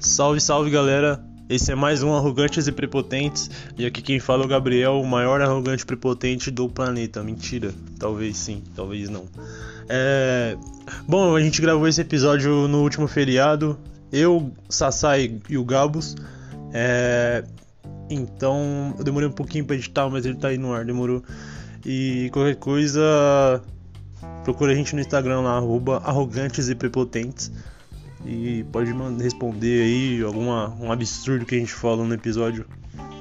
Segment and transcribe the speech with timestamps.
[0.00, 1.22] Salve, salve galera!
[1.46, 3.50] Esse é mais um Arrogantes e Prepotentes.
[3.76, 7.22] E aqui quem fala é o Gabriel, o maior arrogante prepotente do planeta.
[7.22, 9.26] Mentira, talvez sim, talvez não.
[9.90, 10.56] É...
[11.06, 13.78] Bom, a gente gravou esse episódio no último feriado.
[14.10, 16.16] Eu, Sassai e o Gabos.
[16.72, 17.44] É...
[18.08, 21.22] Então, eu demorei um pouquinho pra editar, mas ele tá aí no ar, demorou.
[21.84, 23.62] E qualquer coisa,
[24.44, 25.62] procura a gente no Instagram lá,
[26.04, 27.52] arrogantes e prepotentes.
[28.24, 28.92] E pode
[29.22, 32.66] responder aí alguma, um absurdo que a gente fala no episódio.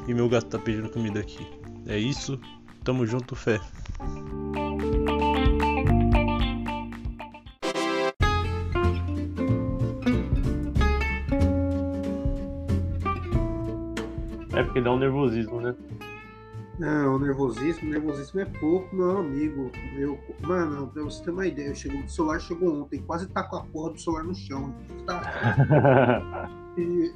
[0.07, 1.45] E meu gato tá pedindo comida aqui.
[1.85, 2.39] É isso,
[2.83, 3.59] tamo junto, fé.
[14.53, 15.73] É porque dá um nervosismo, né?
[16.79, 19.69] Não, o nervosismo, nervosismo é pouco, meu amigo.
[19.97, 23.57] Eu, mano, pra você ter uma ideia, chegou, o celular chegou ontem, quase tá com
[23.57, 24.73] a porra do celular no chão.
[25.05, 26.49] Tá...
[26.77, 27.11] E...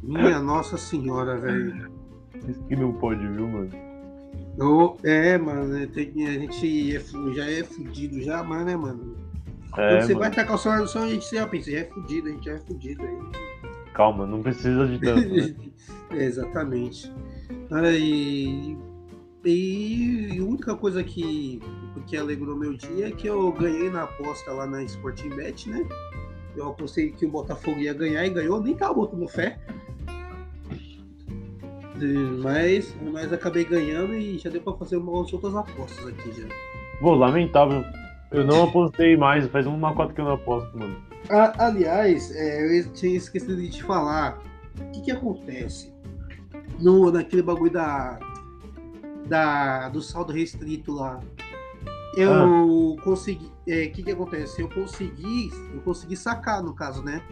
[0.00, 1.90] Minha Nossa Senhora, velho.
[2.46, 3.70] Isso que não pode, viu, mano?
[4.56, 7.00] Eu, é, mano, é, tem, a gente é,
[7.34, 9.16] já é fudido já, mas né, mano?
[9.76, 10.20] É, Quando você mano.
[10.20, 12.44] vai tacar o celular no chão, a gente já pensa, já é fudido, a gente
[12.44, 13.18] já é fudido aí.
[13.94, 15.28] Calma, não precisa de tanto.
[15.28, 15.54] Né?
[16.10, 17.12] é, exatamente.
[17.82, 18.76] E,
[19.44, 21.60] e a única coisa que,
[22.06, 25.86] que alegrou meu dia é que eu ganhei na aposta lá na Sporting Bet, né?
[26.56, 29.58] Eu apostei que o Botafogo ia ganhar e ganhou, nem tava botando fé.
[32.42, 36.48] Mas, mas acabei ganhando e já deu pra fazer umas outras apostas aqui já.
[37.00, 37.84] Pô, lamentável.
[38.30, 40.96] Eu não apostei mais, faz uma cota que eu não aposto, mano.
[41.58, 44.40] aliás, é, eu tinha esquecido de te falar.
[44.80, 45.93] O que, que acontece?
[46.80, 48.18] No, naquele bagulho da,
[49.26, 51.20] da, do saldo restrito lá.
[52.16, 53.02] Eu ah.
[53.02, 53.46] consegui.
[53.46, 54.60] O é, que que acontece?
[54.60, 55.50] Eu consegui.
[55.72, 57.22] Eu consegui sacar, no caso, né?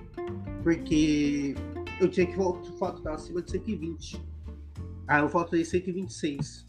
[0.63, 1.55] Porque
[2.01, 2.37] eu tinha que
[2.79, 4.20] faturar acima de 120.
[5.07, 6.67] Aí eu faturei 126.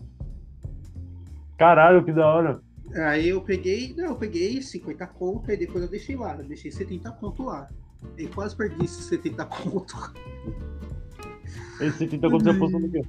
[1.58, 2.62] Caralho, que da hora.
[3.08, 6.72] Aí eu peguei, não, eu peguei 50 conto e depois eu deixei lá, eu deixei
[6.72, 7.68] 70 conto lá.
[8.18, 9.96] E quase perdi esses 70 conto.
[11.80, 13.02] Esse 70 conto você apostou no quê?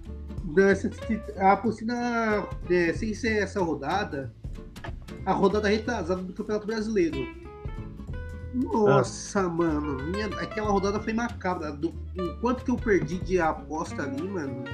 [1.38, 1.88] A apostei
[2.70, 4.32] é, sem ser essa rodada,
[5.26, 7.26] a rodada retrasada do Campeonato Brasileiro.
[8.54, 9.48] Nossa, ah.
[9.48, 11.72] mano, minha, aquela rodada foi macabra.
[11.72, 14.64] Do, o quanto que eu perdi de aposta ali, mano.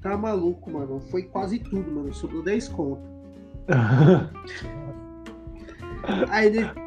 [0.00, 1.00] Tá maluco, mano.
[1.10, 2.14] Foi quase tudo, mano.
[2.14, 3.02] Sobrou 10 conto.
[6.30, 6.83] aí, de,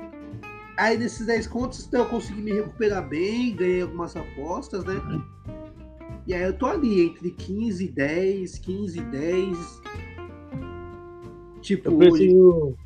[0.78, 5.02] aí desses 10 contos, então, eu consegui me recuperar bem, ganhei algumas apostas, né?
[6.28, 9.82] E aí eu tô ali entre 15 e 10, 15 e 10.
[11.62, 12.78] Tipo, eu preciso,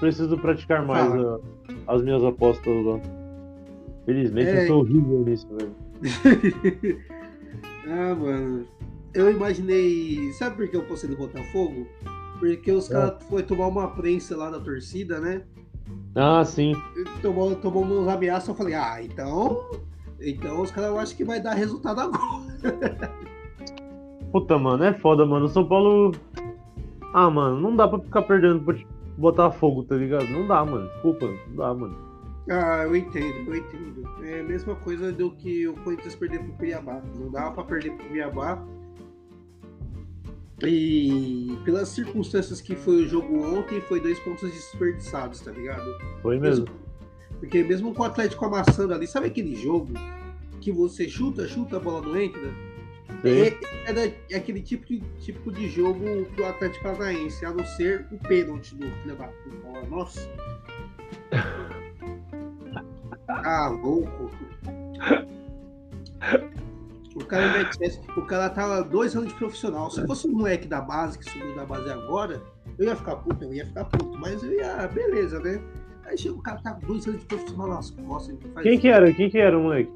[0.00, 1.40] preciso praticar mais a,
[1.88, 3.00] as minhas apostas lá.
[4.06, 4.62] Felizmente é...
[4.62, 5.74] eu sou horrível nisso, velho.
[7.88, 8.66] ah, mano.
[9.12, 10.32] Eu imaginei.
[10.32, 11.86] Sabe por que eu postei do Botafogo?
[12.38, 12.92] Porque os é.
[12.92, 15.42] caras foram tomar uma prensa lá da torcida, né?
[16.14, 16.74] Ah, sim.
[17.20, 19.70] Tomou, tomou uns ameaças, eu falei, ah, então.
[20.20, 23.12] Então os caras eu acho que vai dar resultado agora.
[24.30, 25.46] Puta, mano, é foda, mano.
[25.46, 26.12] O São Paulo.
[27.12, 28.74] Ah, mano, não dá pra ficar perdendo pra
[29.16, 30.26] botar fogo, tá ligado?
[30.28, 30.88] Não dá, mano.
[30.88, 31.96] Desculpa, não dá, mano.
[32.50, 34.08] Ah, eu entendo, eu entendo.
[34.22, 37.00] É a mesma coisa do que o Corinthians perder pro Cuiabá.
[37.14, 38.62] Não dava pra perder pro Cuiabá.
[40.66, 45.84] E pelas circunstâncias que foi o jogo ontem, foi dois pontos desperdiçados, tá ligado?
[46.22, 46.66] Foi mesmo.
[47.38, 49.92] Porque mesmo com o Atlético amassando ali, sabe aquele jogo
[50.60, 52.52] que você chuta, chuta, a bola não entra.
[53.24, 53.48] É,
[54.32, 58.74] é, aquele tipo de, tipo de jogo pro Atlético Paranaense, a não ser o pênalti
[58.74, 59.86] do filho da puta.
[59.88, 60.30] Nossa.
[63.28, 64.30] Ah, louco.
[67.14, 68.00] O cara merece.
[68.16, 69.90] O cara tá dois anos de profissional.
[69.90, 72.42] Se fosse um moleque da base que subiu da base agora,
[72.78, 74.18] eu ia ficar puto, eu ia ficar puto.
[74.18, 75.62] Mas eu ia, beleza, né?
[76.04, 78.36] Aí chega o cara tá dois anos de profissional nas costas.
[78.62, 79.12] Quem que era?
[79.12, 79.90] Quem que era o moleque?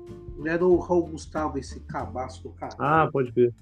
[0.45, 2.75] Era o Raul Gustavo, esse cabaço do cara.
[2.79, 3.53] Ah, pode ver.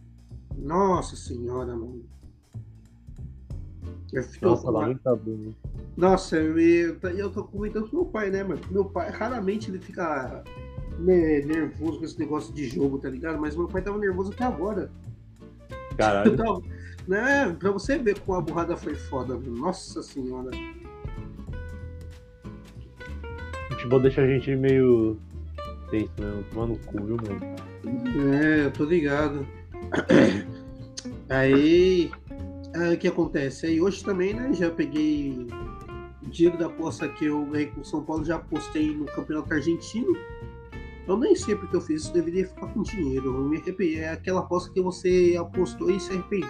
[0.56, 2.04] Nossa senhora, mano.
[4.12, 5.52] Eu Nossa, lá tá bom.
[5.96, 8.60] Nossa, eu, eu, eu tô comentando com meu pai, né, mano?
[8.70, 10.44] Meu pai, raramente ele fica
[10.98, 13.38] nervoso com esse negócio de jogo, tá ligado?
[13.38, 14.90] Mas meu pai tava nervoso até agora.
[15.96, 16.36] Caralho.
[16.36, 16.62] Tava,
[17.06, 19.36] né, pra você ver como a burrada foi foda.
[19.36, 20.50] Nossa senhora.
[23.70, 25.16] Futebol deixa a gente meio
[25.90, 27.40] tenso mesmo, tomar no cu, viu, mano?
[28.34, 29.46] É, eu tô ligado.
[31.28, 32.10] Aí,
[32.74, 33.66] aí o que acontece?
[33.66, 35.46] Aí hoje também, né, já peguei
[36.22, 39.52] o dinheiro da aposta que eu ganhei com o São Paulo, já apostei no Campeonato
[39.54, 40.16] Argentino.
[41.06, 43.26] Eu nem sei porque eu fiz isso, deveria ficar com dinheiro.
[43.26, 43.98] Eu me arrependi.
[43.98, 46.48] É aquela aposta que você apostou e se arrependeu.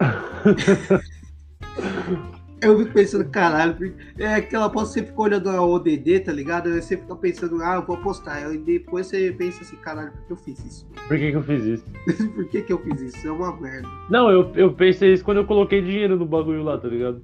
[2.62, 6.68] eu fico pensando, caralho, é aquela aposta que você fica olhando a ODD, tá ligado?
[6.68, 8.54] Aí você fica pensando, ah, eu vou apostar.
[8.54, 10.88] E depois você pensa assim, caralho, por que eu fiz isso?
[11.08, 11.84] Por que, que eu fiz isso?
[12.34, 13.26] por que, que eu fiz isso?
[13.26, 13.88] É uma merda.
[14.08, 17.20] Não, eu, eu pensei isso quando eu coloquei dinheiro no bagulho lá, tá ligado?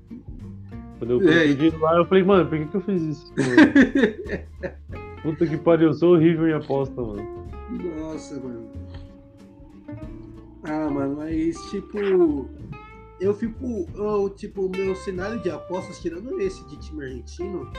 [0.99, 1.55] Quando eu coloquei é.
[1.55, 3.32] dinheiro lá, eu falei, mano, por que, que eu fiz isso?
[5.22, 7.46] Puta que pariu, eu sou horrível em aposta, mano.
[7.99, 8.70] Nossa, mano.
[10.64, 11.99] Ah, mano, mas tipo
[13.20, 13.87] eu fico.
[13.94, 17.70] Eu, tipo, o meu cenário de apostas, tirando esse de time argentino.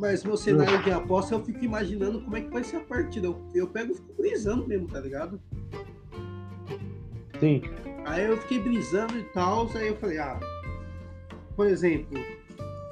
[0.00, 3.26] Mas meu cenário de aposta, eu fico imaginando como é que vai ser a partida.
[3.26, 5.40] Eu, eu pego e fico brisando mesmo, tá ligado?
[7.38, 7.62] Sim.
[8.04, 10.40] Aí eu fiquei brisando e tal, aí eu falei, ah,
[11.54, 12.18] por exemplo,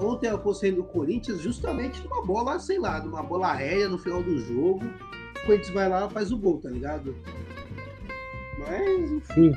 [0.01, 4.23] ontem eu apostei no Corinthians justamente numa bola, sei lá, numa bola aérea no final
[4.23, 4.85] do jogo.
[4.85, 7.15] O Corinthians vai lá e faz o gol, tá ligado?
[8.59, 9.53] Mas, enfim.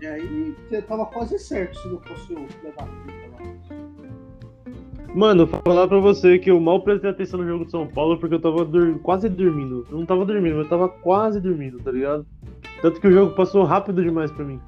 [0.00, 0.54] E aí
[0.88, 2.88] tava quase certo se não fosse o filho lá.
[5.14, 8.18] Mano, vou falar pra você que eu mal prestei atenção no jogo de São Paulo
[8.18, 9.86] porque eu tava dur quase dormindo.
[9.88, 12.26] Eu não tava dormindo, mas eu tava quase dormindo, tá ligado?
[12.82, 14.60] Tanto que o jogo passou rápido demais pra mim.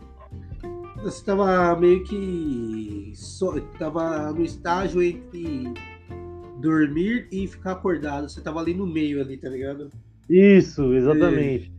[1.06, 3.12] Você tava meio que.
[3.14, 3.60] So...
[3.78, 5.72] Tava no estágio entre
[6.60, 8.28] dormir e ficar acordado.
[8.28, 9.88] Você tava ali no meio ali, tá ligado?
[10.28, 11.72] Isso, exatamente.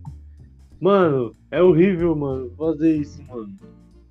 [0.79, 3.53] Mano, é horrível, mano, fazer isso, mano.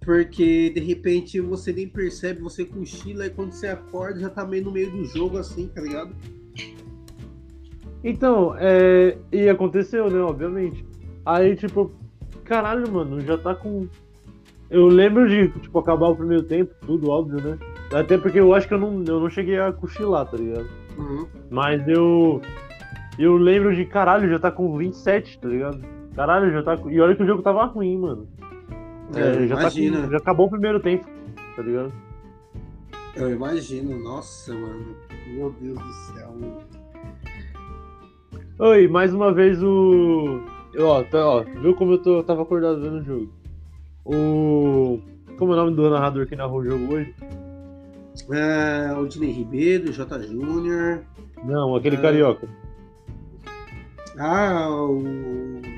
[0.00, 4.64] Porque de repente você nem percebe, você cochila e quando você acorda já tá meio
[4.64, 6.14] no meio do jogo assim, tá ligado?
[8.04, 9.16] Então, é.
[9.32, 10.84] E aconteceu, né, obviamente.
[11.24, 11.90] Aí, tipo,
[12.44, 13.88] caralho, mano, já tá com.
[14.68, 17.58] Eu lembro de, tipo, acabar o primeiro tempo, tudo, óbvio, né?
[17.92, 20.66] Até porque eu acho que eu não, eu não cheguei a cochilar, tá ligado?
[20.98, 21.26] Uhum.
[21.50, 22.40] Mas eu.
[23.18, 25.80] Eu lembro de, caralho, já tá com 27, tá ligado?
[26.14, 26.78] Caralho, já tá.
[26.88, 28.28] E olha que o jogo tava ruim, mano.
[29.14, 30.10] É, é já, tá com...
[30.10, 31.06] já acabou o primeiro tempo,
[31.54, 31.92] tá ligado?
[33.14, 34.96] Eu imagino, nossa, mano.
[35.28, 36.30] Meu Deus do céu.
[36.32, 36.58] Mano.
[38.58, 40.42] Oi, mais uma vez o.
[40.78, 43.32] Ó, tá, ó, viu como eu, tô, eu tava acordado vendo o jogo?
[44.06, 45.00] O.
[45.36, 47.14] Como é o nome do narrador que narrou o jogo hoje?
[48.30, 50.22] É, o Dinei Ribeiro, J.
[50.22, 51.04] Júnior.
[51.44, 52.00] Não, aquele é...
[52.00, 52.48] carioca.
[54.18, 55.02] Ah, o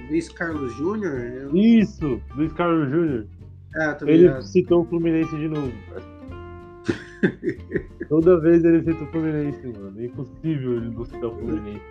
[0.09, 1.51] Luiz Carlos Júnior?
[1.57, 3.27] Isso, Luiz Carlos Júnior.
[3.75, 4.43] É, ele ligado.
[4.43, 5.73] citou o Fluminense de novo.
[8.09, 10.01] Toda vez ele cita o Fluminense, mano.
[10.01, 11.83] É impossível ele não citar o Fluminense.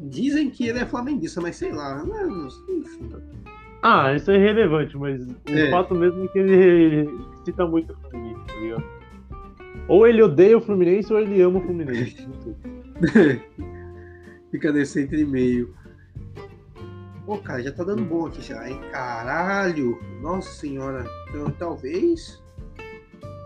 [0.00, 2.04] Dizem que ele é flamenguista, mas sei lá.
[2.04, 3.10] Não, enfim.
[3.82, 5.70] Ah, isso é irrelevante, mas o é.
[5.70, 7.10] fato mesmo é que ele,
[7.44, 8.84] cita muito o Fluminense, tá ligado?
[9.88, 12.28] Ou ele odeia o Fluminense ou ele ama o Fluminense.
[14.50, 15.74] Fica nesse entre meio.
[17.24, 18.80] Pô, cara, já tá dando bom aqui já, hein?
[18.90, 19.98] Caralho!
[20.20, 21.04] Nossa senhora.
[21.28, 22.42] Então, talvez.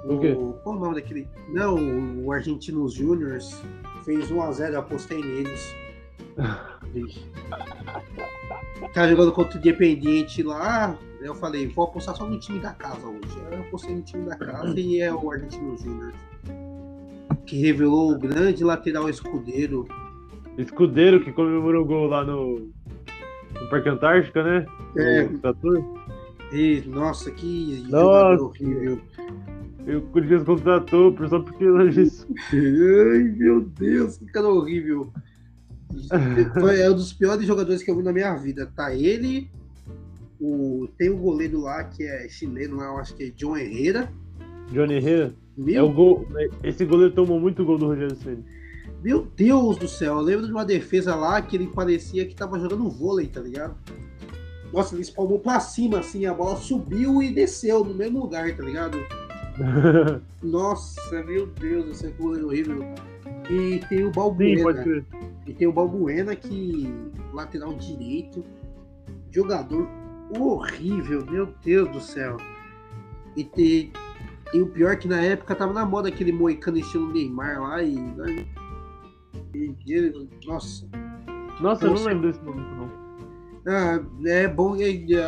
[0.05, 0.35] O, quê?
[0.63, 1.29] Qual o nome daquele.
[1.49, 3.63] Não, o Argentinos Juniors
[4.05, 5.77] fez 1x0, eu apostei neles.
[8.89, 10.97] Tá jogando contra o Independiente lá.
[11.21, 13.39] Eu falei, vou apostar só no time da casa hoje.
[13.51, 16.15] Eu apostei no time da casa e é o Argentinos Juniors.
[17.47, 19.87] Que revelou o grande lateral escudeiro.
[20.57, 22.71] Escudeiro que comemorou o gol lá no
[23.61, 24.67] no Parque Antártica, né?
[24.97, 25.29] É.
[26.53, 28.43] E, nossa, que nossa.
[28.43, 29.01] horrível.
[29.87, 32.27] E o Corinthians contratou só porque era isso.
[32.53, 35.13] Ai, meu Deus, que cara horrível.
[36.59, 38.71] Foi, é um dos piores jogadores que eu vi na minha vida.
[38.75, 39.51] Tá ele,
[40.41, 43.57] o, tem o um goleiro lá que é chileno, lá, eu acho que é John
[43.57, 44.11] Herrera.
[44.73, 45.35] John Herrera?
[45.57, 45.77] Meu?
[45.77, 46.27] É o gol,
[46.63, 48.45] esse goleiro tomou muito gol do Rogério Ceni.
[49.03, 52.59] Meu Deus do céu, eu lembro de uma defesa lá que ele parecia que tava
[52.59, 53.75] jogando vôlei, tá ligado?
[54.73, 58.63] Nossa, ele espalmou pra cima, assim, a bola subiu e desceu no mesmo lugar, tá
[58.63, 58.99] ligado?
[60.43, 62.85] Nossa, meu Deus, esse goleiro horrível.
[63.51, 64.85] E tem o Balbuena.
[64.85, 65.05] Sim,
[65.51, 66.95] e tem o Balbuena que,
[67.33, 68.45] lateral direito,
[69.33, 69.89] jogador
[70.39, 72.37] horrível, meu Deus do céu.
[73.37, 73.93] E tem,
[74.55, 77.83] e o pior é que na época tava na moda aquele moicano estilo Neymar lá
[77.83, 78.47] e né,
[80.47, 80.89] nossa.
[81.61, 83.01] Nossa, eu não lembro desse momento, não.
[83.67, 84.77] Ah, é bom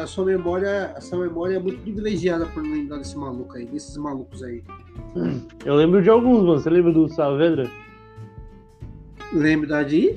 [0.01, 3.67] a sua memória, a sua memória é muito privilegiada por não lembrar desse maluco aí,
[3.67, 4.63] desses malucos aí.
[5.67, 6.61] Eu lembro de alguns, mano.
[6.61, 7.69] Você lembra do Saavedra?
[9.33, 10.17] Lembro da de?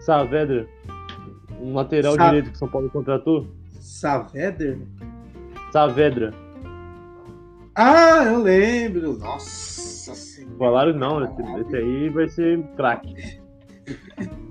[0.00, 0.68] Saavedra.
[1.60, 2.26] Um lateral Sa...
[2.26, 3.46] direito que São Paulo contratou.
[3.80, 4.78] Saavedra?
[5.72, 6.32] Saavedra.
[7.74, 9.18] Ah, eu lembro.
[9.18, 10.56] Nossa senhora.
[10.58, 13.40] Falaram não, esse, esse aí vai ser craque.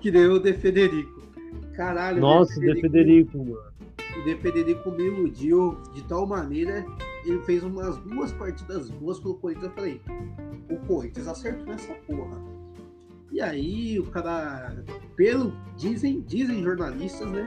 [0.00, 1.20] Que nem o De Federico.
[1.74, 3.58] Caralho, Nossa, o De Federico, mano.
[4.18, 6.86] O De Federico me iludiu de tal maneira.
[7.26, 9.66] Ele fez umas duas partidas boas pelo Corinthians.
[9.66, 10.00] Eu falei,
[10.70, 12.49] o Corinthians acertou nessa porra.
[13.32, 14.84] E aí o cara,
[15.16, 17.46] pelo dizem, dizem jornalistas, né?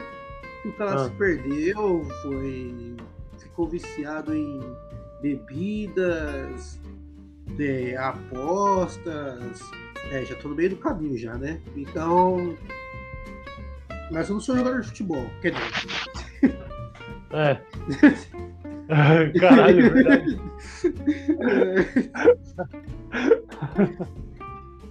[0.62, 1.06] Que o cara Ah.
[1.06, 2.96] se perdeu, foi
[3.38, 4.60] ficou viciado em
[5.22, 6.80] bebidas,
[7.60, 9.62] é, apostas.
[10.12, 11.62] É, já tô no meio do caminho já, né?
[11.76, 12.58] Então.
[14.12, 15.26] Mas eu não sou jogador de futebol.
[15.42, 16.58] Quer dizer,
[17.32, 17.60] É.
[19.40, 20.40] Caralho, é verdade.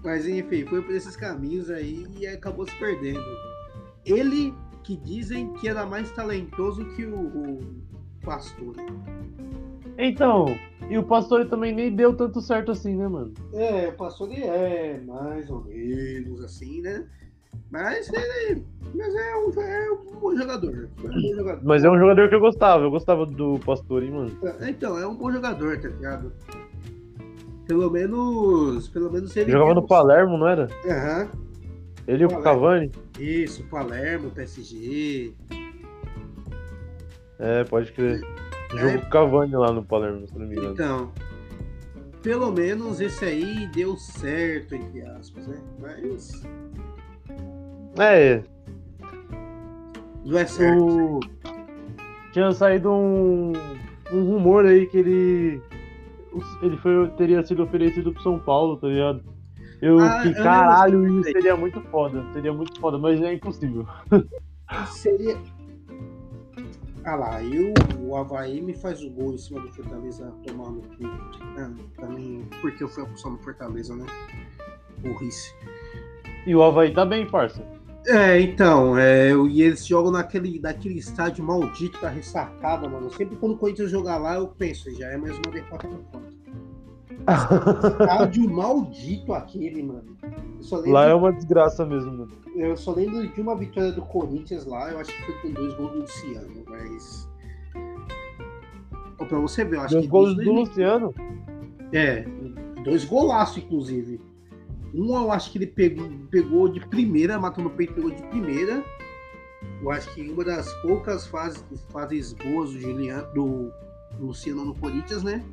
[0.03, 3.23] Mas enfim, foi por esses caminhos aí e acabou se perdendo.
[4.05, 7.61] Ele que dizem que era mais talentoso que o, o
[8.25, 8.75] Pastor.
[9.97, 10.47] Então,
[10.89, 13.33] e o Pastore também nem deu tanto certo assim, né, mano?
[13.53, 17.07] É, o Pastor é mais ou menos assim, né?
[17.71, 19.93] Mas ele mas é, um, é
[20.23, 20.91] um jogador.
[21.03, 21.65] É um bom jogador.
[21.65, 22.85] Mas é um jogador que eu gostava.
[22.85, 24.39] Eu gostava do Pastore, hein, mano.
[24.69, 26.33] Então, é um bom jogador, tá ligado?
[27.73, 28.87] Pelo menos.
[28.89, 29.51] Pelo menos ele.
[29.51, 30.69] Jogava no Palermo, não era?
[30.85, 31.31] Aham.
[32.07, 32.43] Ele e o.
[32.43, 32.91] Cavani?
[33.19, 35.33] Isso, Palermo, PSG.
[37.39, 38.21] É, pode crer.
[38.75, 38.77] É.
[38.77, 40.75] Jogou com o Cavani lá no Palermo, se não me engano.
[40.75, 41.13] Então,
[42.23, 45.57] pelo menos esse aí deu certo, entre aspas, né?
[45.81, 46.43] Mas
[47.99, 48.43] É,
[50.27, 50.85] não é certo.
[50.85, 51.21] o...
[52.33, 53.53] tinha saído um,
[54.13, 55.63] um rumor aí que ele
[56.63, 59.23] ele foi, teria sido oferecido pro São Paulo, tá ligado?
[59.81, 63.87] Eu, Ah, que caralho, isso seria muito foda, seria muito foda, mas é impossível.
[64.87, 65.37] Seria.
[67.05, 70.83] Ah lá, e o, Havaí me faz o gol em cima do Fortaleza tomar no
[70.83, 71.05] cu.
[71.59, 71.71] Ah,
[72.01, 74.07] também porque eu fui apostar no Fortaleza, né?
[74.99, 75.53] Burrice.
[76.47, 77.63] E o Havaí tá bem, parça.
[78.07, 83.11] É, então, é, e eles jogam naquele, naquele estádio maldito da ressacada, mano.
[83.11, 86.33] Sempre quando o Corinthians jogar lá, eu penso, já é mais uma derrota no conta.
[88.03, 90.17] Estádio maldito aquele, mano.
[90.87, 92.33] Lá é uma desgraça mesmo, mano.
[92.57, 95.75] eu só lembro de uma vitória do Corinthians lá, eu acho que foi com dois
[95.75, 97.29] gols do Luciano, mas.
[99.29, 100.11] Pra você ver, eu acho Dois que.
[100.11, 101.15] gols desde do 2000 Luciano.
[101.93, 102.25] É,
[102.83, 104.21] dois golaços, inclusive.
[104.95, 108.85] Um eu acho que ele pegou, pegou de primeira, matou no peito, pegou de primeira.
[109.81, 113.73] Eu acho que uma das poucas fases, fases boas do Juliano, do
[114.21, 115.45] Luciano no Corinthians, né?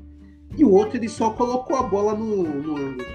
[0.57, 3.05] E o outro ele só colocou a bola no, no ângulo.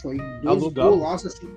[0.00, 0.90] Foi dois Alugado.
[0.90, 1.48] golaços assim.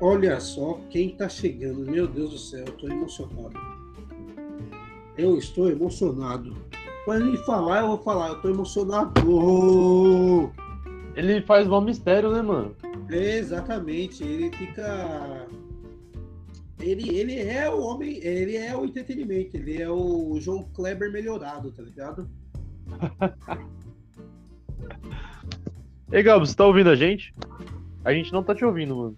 [0.00, 1.80] Olha só quem tá chegando.
[1.80, 3.69] Meu Deus do céu, eu tô emocionado.
[5.20, 6.56] Eu estou emocionado.
[7.04, 9.12] Quando ele falar, eu vou falar, eu tô emocionado.
[11.14, 12.74] Ele faz mal mistério, né, mano?
[13.10, 15.46] Exatamente, ele fica.
[16.80, 21.70] Ele, ele é o homem, ele é o entretenimento, ele é o João Kleber melhorado,
[21.70, 22.26] tá ligado?
[26.10, 27.34] Ei, Gabo, você tá ouvindo a gente?
[28.06, 29.16] A gente não tá te ouvindo, mano.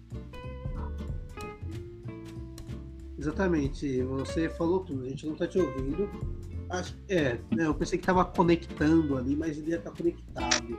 [3.23, 6.09] Exatamente, você falou tudo, a gente não tá te ouvindo.
[6.69, 10.77] Acho, é, né, eu pensei que tava conectando ali, mas ele ia estar conectado.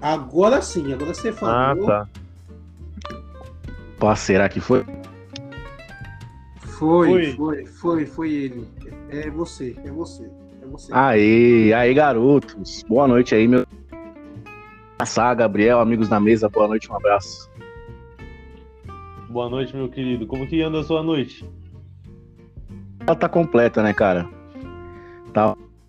[0.00, 1.86] Agora sim, agora você Ah, falou.
[1.86, 2.08] tá.
[3.96, 4.84] Pá, será que foi?
[6.58, 7.32] Foi, Foi.
[7.36, 8.68] foi, foi, foi ele.
[9.10, 10.28] É você, é você,
[10.62, 10.92] é você.
[10.92, 12.82] Aê, aí, garotos.
[12.88, 13.64] Boa noite aí, meu.
[15.06, 17.48] Sá, Gabriel, amigos na mesa, boa noite, um abraço.
[19.32, 20.26] Boa noite, meu querido.
[20.26, 21.42] Como que anda a sua noite?
[23.00, 24.28] Ela tá completa, né, cara?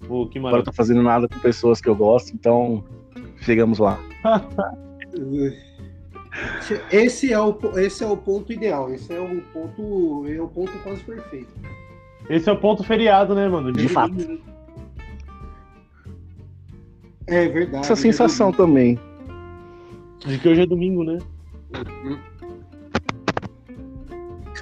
[0.08, 2.82] Pô, que Agora eu tô fazendo nada com pessoas que eu gosto, então
[3.42, 4.00] chegamos lá.
[6.90, 10.72] Esse é, o, esse é o ponto ideal, esse é o ponto, é o ponto
[10.80, 11.54] quase perfeito.
[12.28, 13.72] Esse é o ponto feriado, né, mano?
[13.72, 14.42] De fato.
[17.28, 17.84] É verdade.
[17.86, 19.00] Essa sensação é também.
[20.26, 21.20] De que hoje é domingo, né?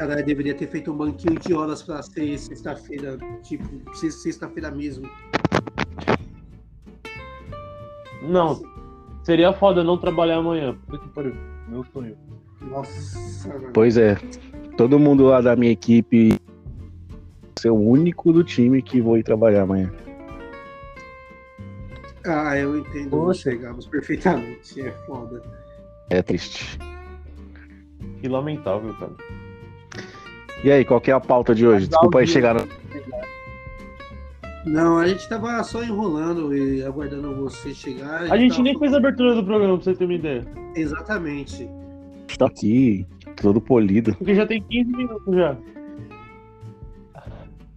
[0.02, 5.08] Caralho, deveria ter feito um banquinho de horas pra ser sexta-feira, tipo, sexta-feira mesmo.
[8.24, 8.60] Não,
[9.22, 10.76] seria foda não trabalhar amanhã.
[10.88, 11.36] Puta que pariu.
[11.68, 12.18] Meu sonho.
[12.62, 13.70] Nossa, mano.
[13.76, 14.18] Pois é.
[14.76, 16.36] Todo mundo lá da minha equipe
[17.60, 19.94] ser o único do time que vou ir trabalhar amanhã.
[22.26, 24.82] Ah, eu entendo Gabs, perfeitamente.
[24.82, 25.44] É foda.
[26.10, 26.80] É triste.
[28.20, 29.41] Que lamentável, cara.
[30.64, 31.88] E aí, qual que é a pauta de hoje?
[31.88, 32.68] Desculpa aí chegar no...
[34.64, 38.32] Não, a gente tava só enrolando e aguardando você chegar.
[38.32, 40.46] A gente tava- nem fez a abertura do programa, pra você ter uma ideia.
[40.76, 41.68] Exatamente.
[42.38, 43.06] Tá aqui,
[43.42, 44.14] todo polido.
[44.16, 45.58] Porque já tem 15 minutos já.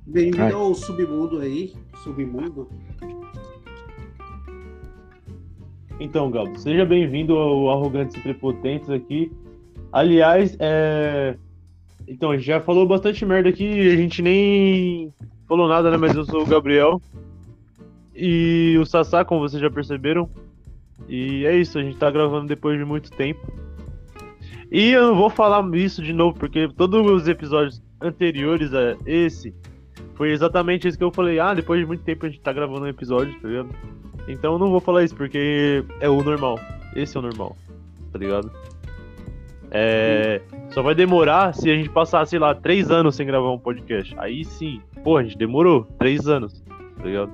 [0.07, 1.73] Bem-vindo ao submundo aí.
[2.03, 2.69] Submundo.
[5.99, 9.33] Então, Gabo, seja bem-vindo ao Arrogantes e Prepotentes aqui.
[9.91, 11.37] Aliás, é...
[12.07, 15.13] Então, a gente já falou bastante merda aqui, a gente nem
[15.49, 15.97] falou nada, né?
[15.97, 17.01] Mas eu sou o Gabriel.
[18.15, 20.29] E o Sassá, como vocês já perceberam.
[21.09, 23.41] E é isso, a gente tá gravando depois de muito tempo.
[24.71, 29.55] E eu não vou falar isso de novo, porque todos os episódios anteriores a esse
[30.15, 31.39] foi exatamente isso que eu falei.
[31.39, 33.69] Ah, depois de muito tempo a gente tá gravando um episódio, tá ligado?
[34.27, 36.59] Então eu não vou falar isso, porque é o normal.
[36.95, 37.57] Esse é o normal,
[38.13, 38.51] tá ligado?
[39.75, 40.41] É.
[40.71, 44.15] Só vai demorar se a gente passar, sei lá, três anos sem gravar um podcast.
[44.19, 44.81] Aí sim.
[45.03, 46.63] Pô, a gente demorou três anos,
[46.97, 47.31] tá ligado?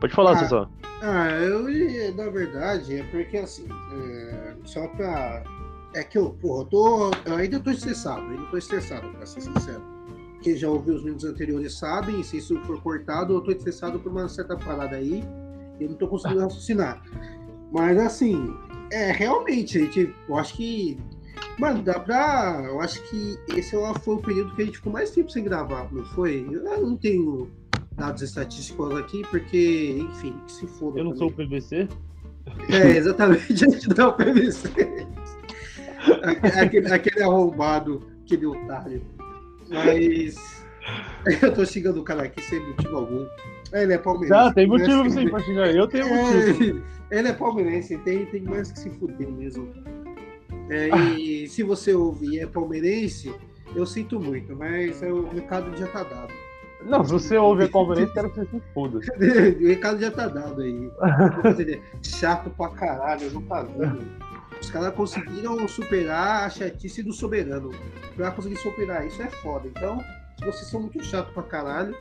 [0.00, 0.68] Pode falar, Ah.
[1.02, 1.62] Ah, eu,
[2.14, 5.42] na verdade, é porque assim, é, só pra.
[5.94, 7.10] É que eu, porra, eu tô.
[7.26, 9.82] Eu ainda tô estressado, ainda tô estressado, pra ser sincero.
[10.42, 14.10] Quem já ouviu os vídeos anteriores sabem, se isso for cortado, eu tô estressado por
[14.10, 15.22] uma certa parada aí,
[15.78, 17.02] e eu não tô conseguindo raciocinar.
[17.72, 18.54] Mas assim,
[18.90, 20.98] é, realmente, a gente, eu acho que.
[21.58, 22.62] Mano, dá pra.
[22.66, 25.44] Eu acho que esse lá foi o período que a gente ficou mais tempo sem
[25.44, 26.46] gravar, não foi?
[26.50, 27.50] Eu não tenho
[27.92, 31.00] dados estatísticos aqui, porque, enfim, que se foda.
[31.00, 31.88] Eu não sou o PVC.
[32.68, 34.68] É, exatamente, a gente dá o PVC.
[36.22, 39.02] Aque- Aquele, aquele arrombado, aquele otário.
[39.68, 40.64] Mas.
[41.42, 43.26] Eu tô xingando o cara aqui sem motivo algum.
[43.72, 44.44] Ele é palmeirense.
[44.44, 45.74] Já, tem mas- motivo sim pra xingar.
[45.74, 46.82] Eu tenho motivo.
[47.10, 49.72] É, ele é palmeirense, tem, tem mais que se fuder mesmo.
[50.68, 53.32] É, e se você ouvir é palmeirense,
[53.74, 56.32] eu sinto muito, mas é, o recado já tá dado.
[56.84, 58.98] Não, se você ouve a palmeirense, quero que você se foda.
[59.60, 60.90] o recado já tá dado aí.
[62.02, 64.06] Chato pra caralho, não tá vendo.
[64.60, 67.70] Os caras conseguiram superar a chatice do soberano.
[68.14, 69.68] Pra conseguir superar isso é foda.
[69.68, 70.00] Então,
[70.38, 71.96] se vocês são muito chato pra caralho.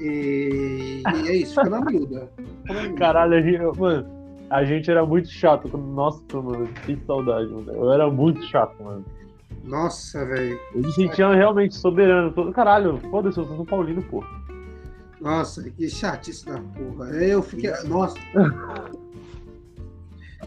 [0.00, 2.30] E, e é isso, fica na miúda.
[2.96, 4.18] Caralho, a gente, mano,
[4.50, 5.76] a gente era muito chato.
[5.76, 7.72] Nossa, mano, que saudade, mano.
[7.72, 9.04] Eu era muito chato, mano.
[9.64, 10.58] Nossa, velho.
[10.74, 12.32] Eu me sentia realmente soberano.
[12.32, 12.52] Todo...
[12.52, 14.24] Caralho, foda-se, eu sou São Paulino, pô.
[15.20, 17.10] Nossa, que chatice da porra.
[17.10, 17.72] Eu fiquei.
[17.84, 18.16] Nossa.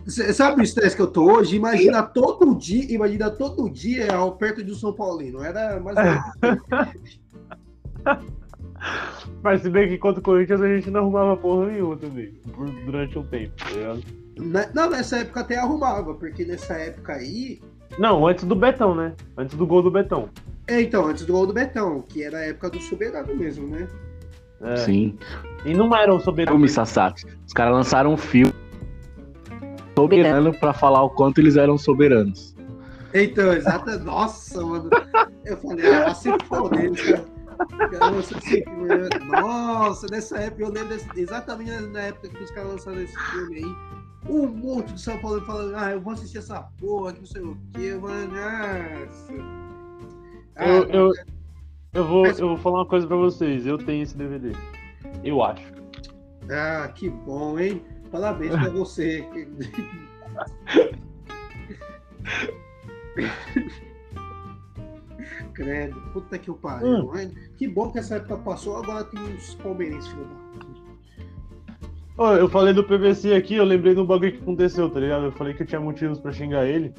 [0.07, 1.55] Sabe o estresse que eu tô hoje?
[1.57, 5.43] Imagina todo dia, imagina todo dia ao perto de um São Paulino.
[5.43, 5.97] Era mais.
[9.43, 12.31] Mas se bem que contra o Corinthians a gente não arrumava porra nenhuma também.
[12.53, 14.01] por- durante um tempo, tá ligado?
[14.37, 17.59] Na- Não, nessa época até arrumava, porque nessa época aí.
[17.99, 19.13] Não, antes do Betão, né?
[19.37, 20.29] Antes do gol do Betão.
[20.67, 23.87] É, então, antes do gol do Betão, que era a época do soberano mesmo, né?
[24.61, 24.75] É.
[24.77, 25.17] Sim.
[25.65, 26.55] E não era um soberano.
[26.57, 27.25] Filme, Sassati.
[27.45, 28.53] Os caras lançaram um filme
[29.95, 32.55] soberano pra falar o quanto eles eram soberanos.
[33.13, 33.97] Então, exata.
[34.03, 34.89] Nossa, mano.
[35.45, 37.25] Eu falei, ah, se foder, cara.
[38.41, 38.63] Se-
[39.41, 43.75] Nossa, nessa época, eu lembro exatamente na época que os caras lançaram esse filme aí.
[44.29, 47.41] Um monte de São Paulo falando, ah, eu vou assistir essa porra, que não sei
[47.41, 48.27] o que, mano.
[48.33, 49.33] Nossa.
[50.55, 51.11] Ah, Eu, eu,
[51.93, 53.65] eu, vou, Mas- eu vou falar uma coisa pra vocês.
[53.65, 54.51] Eu tenho esse DVD.
[55.23, 55.63] Eu acho.
[56.51, 57.81] Ah, que bom, hein?
[58.11, 59.25] Parabéns pra você.
[65.61, 67.15] Credo, puta que o pariu.
[67.15, 67.31] hein?
[67.57, 70.41] Que bom que essa época passou, agora tem uns palmeirenses, filho da
[72.39, 75.25] eu falei do PVC aqui, eu lembrei de um bagulho que aconteceu, tá ligado?
[75.25, 76.93] Eu falei que eu tinha motivos pra xingar ele.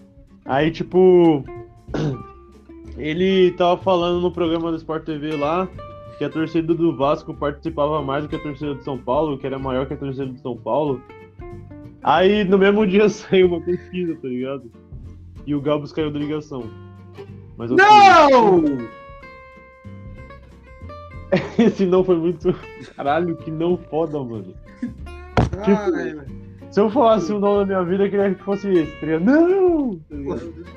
[0.44, 1.44] Aí, tipo.
[2.98, 5.66] Ele tava falando no programa do Sport TV lá
[6.18, 9.46] que a torcida do Vasco participava mais do que a torcida do São Paulo, que
[9.46, 11.01] era maior que a torcida do São Paulo.
[12.03, 14.70] Aí no mesmo dia saiu uma pesquisa, tá ligado?
[15.46, 16.68] E o Gabos caiu da ligação.
[17.62, 18.61] Mas Não!
[21.59, 22.53] Esse não foi muito.
[22.96, 24.53] Caralho, que não foda, mano.
[25.64, 26.25] Ai, velho.
[26.72, 29.07] Se eu falasse o nome da minha vida, eu queria que fosse esse.
[29.20, 30.01] Não!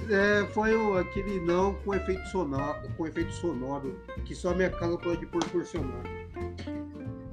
[0.10, 3.95] É, foi o- aquele não com efeito sonoro, com efeito sonoro
[4.26, 6.04] que só a minha casa pode proporcionar.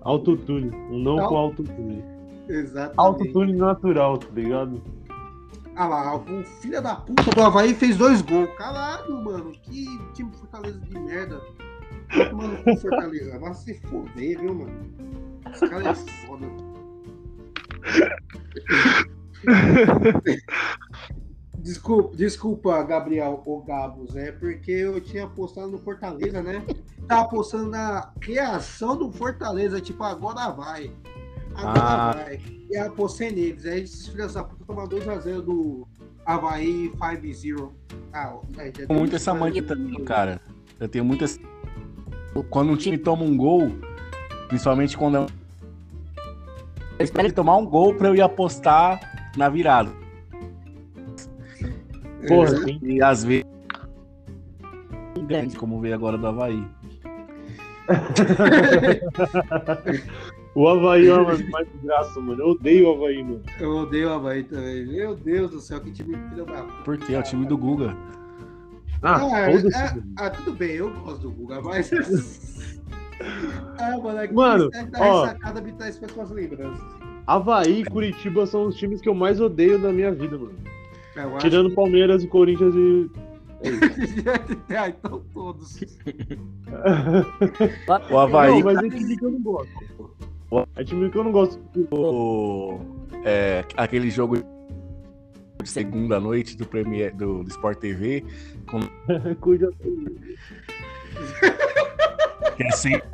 [0.03, 0.71] Autotune.
[0.91, 1.29] Um não Não.
[1.29, 2.03] com autotune.
[2.49, 2.95] Exatamente.
[2.99, 4.81] Autotune natural, tá ligado?
[5.75, 8.51] Ah lá, o filho da puta do Havaí fez dois gols.
[8.57, 9.53] Caralho, mano.
[9.53, 11.41] Que time Fortaleza de merda.
[12.15, 13.39] Vai tomar no cu, Fortaleza.
[13.39, 14.93] Vai se foder, viu, mano?
[15.51, 16.47] Esse cara é foda.
[21.59, 26.65] Desculpa, desculpa, Gabriel ou Gabos, é porque eu tinha apostado no Fortaleza, né?
[27.07, 30.93] Tava apostando na reação do Fortaleza, tipo, agora vai.
[31.55, 32.13] Agora Ah.
[32.13, 32.41] vai.
[32.71, 33.67] E eu apostei neles.
[33.67, 35.87] Aí esses filhos da puta tomaram 2x0 do
[36.25, 37.73] Havaí 5-0.
[38.13, 40.41] Ah, é, já tenho muito essa mania também, cara.
[40.81, 41.39] Eu tenho muito essa...
[42.51, 43.71] Quando um time toma um gol,
[44.49, 45.27] principalmente quando é um...
[46.99, 49.91] Eu espero ele tomar um gol pra eu ir apostar na virada.
[52.29, 52.79] Porra, É.
[52.83, 53.45] E às vezes...
[55.27, 56.65] Grande, como veio agora do Havaí.
[60.55, 62.43] O Havaí é uma mais desgraça, mano.
[62.43, 63.41] Eu odeio o Havaí, mano.
[63.59, 64.87] Eu odeio o Havaí também.
[64.87, 66.83] Meu Deus do céu, que time filho da puta.
[66.85, 67.15] Por quê?
[67.15, 67.97] É o time do Guga.
[69.03, 69.69] Ah, Ah, é- mano.
[70.19, 71.91] ah, tudo bem, eu gosto do Guga, mas.
[73.79, 75.23] ah, mano, aqui Mano, da ó.
[75.25, 76.85] ressacada me traz péssimas lembranças.
[77.27, 80.55] Havaí e Curitiba são os times que eu mais odeio da minha vida, mano.
[81.17, 83.11] Eu acho Tirando Palmeiras e Corinthians e.
[84.77, 85.79] ah, então todos.
[88.11, 90.13] O Havaí, Não, mas é time que eu não gosto.
[90.77, 91.61] É time que eu não gosto.
[91.91, 92.79] o-
[93.25, 94.37] é, aquele jogo
[95.63, 98.25] de segunda noite do, Premier, do, do Sport TV,
[99.41, 99.71] Cuida.
[102.57, 103.09] que é sempre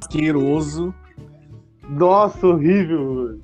[0.00, 0.94] asqueroso.
[1.88, 3.40] Nossa, horrível, mano.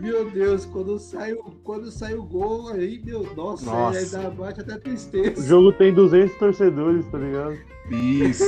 [0.00, 3.98] Meu Deus, quando sai o, quando sai o gol aí, meu, nossa, Nossa.
[3.98, 5.44] aí dá, bate até O tristeza.
[5.46, 7.58] jogo tem 200 torcedores, tá ligado?
[7.90, 8.44] Isso.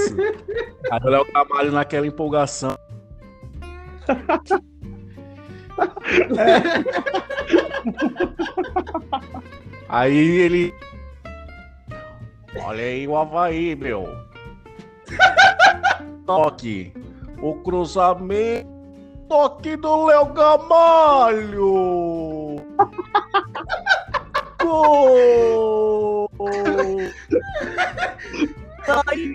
[0.90, 2.76] Aí o Léo Camalho naquela empolgação.
[9.88, 10.74] Aí ele.
[12.64, 14.08] Olha aí o Havaí, meu.
[16.26, 16.92] Toque.
[17.40, 18.80] O cruzamento.
[19.28, 21.76] Toque do Léo Gamalho.
[24.60, 26.28] Gol!
[29.06, 29.30] Ai!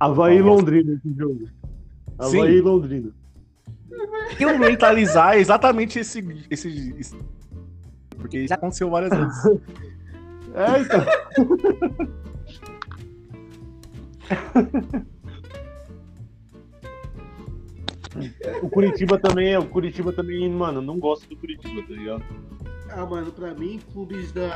[0.00, 0.42] Havaí e.
[0.42, 1.46] Londrina esse jogo.
[1.46, 2.40] Sim.
[2.40, 3.10] Havaí e Londrina.
[4.38, 7.16] eu mentalizar exatamente esse, esse, esse-
[8.16, 9.44] Porque já aconteceu várias vezes.
[10.54, 12.08] É, então.
[18.62, 19.58] O Curitiba também é.
[19.58, 22.24] O Curitiba também, mano, eu não gosto do Curitiba, tá ligado?
[22.90, 24.50] Ah, mano, pra mim, clubes da,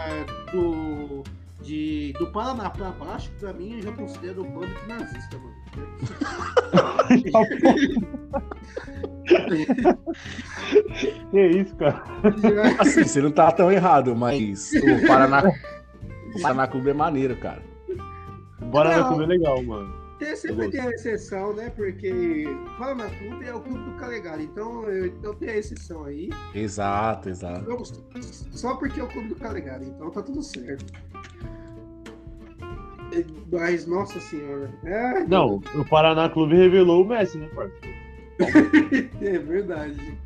[0.52, 1.22] do,
[1.62, 5.53] de, do Paraná pra baixo, pra mim, eu já considero o bando de nazista, mano.
[11.31, 12.03] Que isso, cara?
[12.79, 15.42] Assim, você não tá tão errado, mas o Paraná,
[16.37, 17.62] o Paraná Clube é maneiro, cara.
[18.70, 19.09] Bora na Não.
[19.09, 20.03] clube é legal, mano.
[20.18, 21.70] Tem, sempre tem a exceção, né?
[21.70, 22.44] Porque
[22.79, 26.31] Paraná Clube é o clube do Calegari, então eu, então tem a exceção aí.
[26.55, 27.68] Exato, exato.
[27.68, 27.83] Eu-
[28.53, 30.92] só porque é o clube do Calegari, então tá tudo certo.
[33.51, 34.70] Mas, nossa senhora.
[34.85, 38.03] É, Não, o Paraná Clube revelou o Messi, né, parceiro?
[39.20, 40.18] É verdade.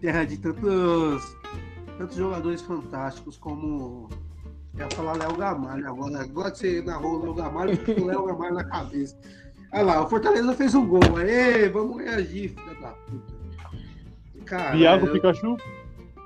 [0.00, 1.36] Terra de tantos,
[1.98, 4.08] tantos jogadores fantásticos como.
[4.76, 6.22] Eu ia falar Léo Gamalho agora.
[6.22, 9.16] Agora que você narrou o Léo Gamalho, eu o Léo Gamalho na cabeça.
[9.72, 11.00] Olha lá, o Fortaleza fez um gol.
[11.16, 13.34] Aê, vamos reagir, filha da puta.
[14.44, 15.56] Cara, Iago eu, Pikachu?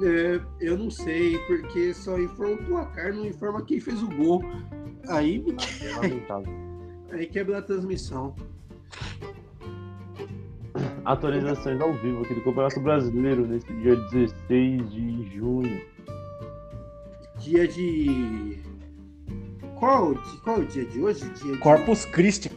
[0.02, 4.42] É, eu não sei, porque só informa o placar, não informa quem fez o gol.
[5.08, 5.56] Aí, me-
[5.96, 6.52] Lamentável.
[7.12, 8.34] aí quebra a transmissão.
[11.04, 15.80] Atualizações ao vivo aqui do Campeonato Brasileiro nesse dia 16 de junho.
[17.38, 18.58] Dia de.
[19.78, 21.24] Qual, qual é o dia de hoje?
[21.30, 21.58] Dia de...
[21.58, 22.50] Corpus Christi.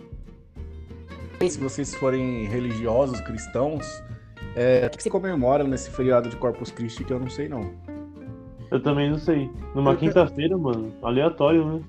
[1.49, 3.86] Se vocês forem religiosos, cristãos,
[4.55, 7.71] é, o que você comemora nesse feriado de Corpus Christi que eu não sei não.
[8.69, 9.49] Eu também não sei.
[9.75, 10.93] Numa quinta-feira, mano.
[11.01, 11.81] Aleatório, né?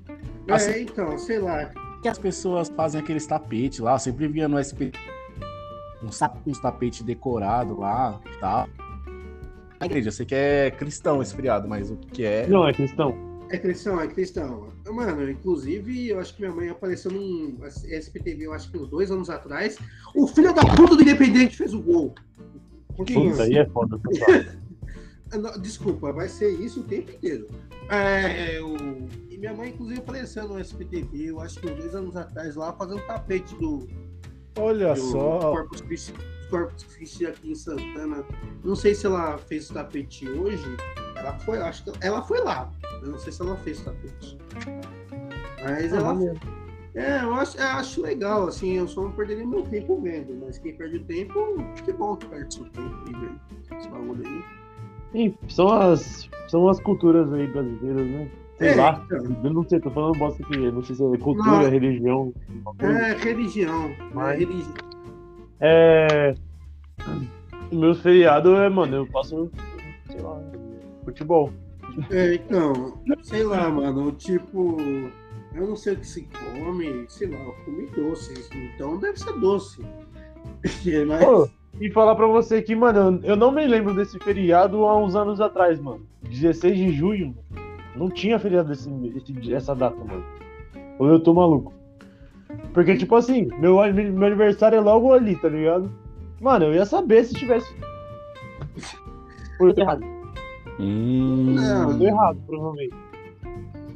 [0.47, 1.69] É, assim- então, sei lá.
[2.01, 4.91] que as pessoas fazem aqueles tapetes lá, eu sempre via no SP
[6.03, 8.67] uns, ta- uns tapetes decorados lá e tal.
[9.79, 12.45] A igreja, eu sei que é cristão esse feriado, mas o que é.
[12.47, 13.15] Não, é cristão.
[13.49, 14.67] É cristão, é cristão.
[14.91, 19.09] Mano, inclusive, eu acho que minha mãe apareceu num SPTV, eu acho que uns dois
[19.11, 19.77] anos atrás.
[20.15, 22.13] O filho da puta do Independente fez o gol.
[22.95, 23.41] Puta, isso?
[23.41, 23.99] aí é foda.
[25.31, 27.47] Ah, não, Desculpa, vai ser isso o tempo inteiro.
[27.89, 29.07] É, o...
[29.31, 32.71] E minha mãe, inclusive, apareceu no SPTV, eu acho que uns dois anos atrás, lá,
[32.71, 33.87] fazendo tapete do,
[34.57, 35.39] Olha do só.
[35.39, 36.13] Corpus Christi,
[36.49, 38.23] Corpus Christi aqui em Santana.
[38.63, 40.77] Não sei se ela fez o tapete hoje.
[41.15, 42.71] Ela foi, acho que ela foi lá.
[43.01, 44.37] Eu não sei se ela fez o tapete.
[45.63, 46.13] Mas ela,
[46.95, 50.59] É, eu acho, eu acho legal, assim, eu só não perderia meu tempo vendo, mas
[50.59, 51.33] quem perde o tempo,
[51.83, 54.43] que bom que perde seu tempo e esse bagulho aí.
[55.11, 58.29] Sim, são as, são as culturas aí brasileiras, né?
[58.59, 59.37] Sei É, lá, então.
[59.43, 61.69] eu não sei, tô falando bosta aqui, não sei se é cultura, Não.
[61.69, 62.33] religião.
[62.79, 64.73] É religião, Mas- é religião.
[65.59, 66.35] É.
[67.71, 69.49] Meus feriados é, mano, eu faço,
[70.11, 70.39] sei lá,
[71.03, 71.51] futebol.
[72.11, 74.77] É, então, sei lá, mano, tipo,
[75.53, 78.33] eu não sei o que se come, sei lá, eu comi doce,
[78.75, 79.81] então deve ser doce.
[81.07, 84.97] Mas, Pô, e falar pra você que, mano, eu não me lembro desse feriado há
[84.97, 86.05] uns anos atrás, mano.
[86.29, 87.35] 16 de junho,
[87.95, 90.23] não tinha feriado desse, esse- essa data, mano.
[90.99, 91.73] Ou eu tô maluco.
[92.73, 95.91] Porque, tipo assim, meu, meu aniversário é logo ali, tá ligado?
[96.41, 97.73] Mano, eu ia saber se tivesse.
[99.57, 100.03] Por errado.
[100.79, 101.55] Hum.
[101.55, 102.95] Não, errado, provavelmente.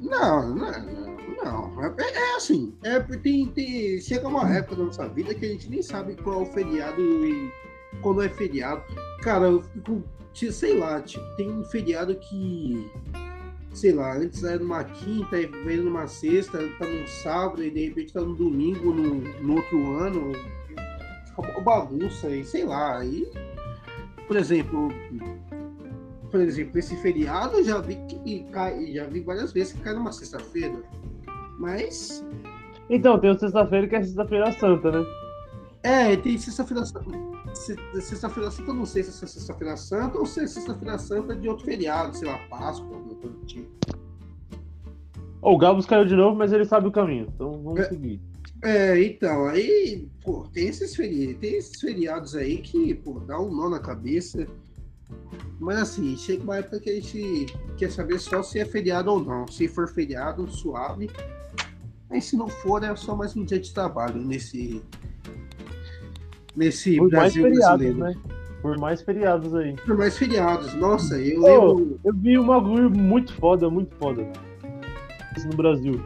[0.02, 1.07] não, não, não,
[1.38, 1.84] não.
[1.84, 5.69] É, é assim, é, tem, tem, chega uma época da nossa vida que a gente
[5.69, 7.52] nem sabe qual é o feriado e
[8.02, 8.84] quando é feriado.
[9.21, 10.04] Cara, eu fico,
[10.52, 12.89] sei lá, tipo, tem um feriado que,
[13.73, 18.13] sei lá, antes era numa quinta, veio numa sexta, tá num sábado e de repente
[18.13, 20.34] tá no domingo no, no outro ano.
[21.26, 23.00] Fica uma bagunça aí, sei lá.
[23.00, 23.32] Aí,
[24.28, 24.89] por exemplo,
[26.30, 29.93] por exemplo, esse feriado eu já vi que cai, já vi várias vezes que cai
[29.93, 30.76] numa sexta-feira.
[31.58, 32.24] Mas
[32.89, 35.06] Então, tem o sexta-feira que é sexta-feira santa, né?
[35.84, 37.06] é, tem sexta-feira santa.
[37.54, 41.48] se- Sexta-feira santa, não sei se é sexta-feira santa ou se é sexta-feira santa de
[41.50, 43.70] outro feriado, sei lá, Páscoa, alguma coisa do tipo.
[45.41, 47.28] O Gabos caiu de novo, mas ele sabe o caminho.
[47.34, 47.89] Então vamos É.
[47.89, 48.20] seguir.
[48.63, 53.54] É, então, aí, pô, tem esses, feri tem esses feriados aí que, pô, dá um
[53.56, 54.48] nó na cabeça.
[55.60, 57.46] Mas assim, chega uma época que a gente
[57.78, 59.48] quer saber só se é feriado ou não.
[59.48, 61.10] Se for feriado, suave.
[62.10, 64.82] Mas se não for, é só mais um dia de trabalho nesse.
[66.56, 68.00] Nesse Por mais Brasil feriados, brasileiro.
[68.00, 68.15] né?
[68.62, 69.76] Por mais feriados aí.
[69.86, 70.74] Por mais feriados.
[70.74, 72.00] Nossa, eu Ô, lembro.
[72.04, 74.28] Eu vi um bagulho muito foda, muito foda.
[75.36, 76.02] Isso no Brasil.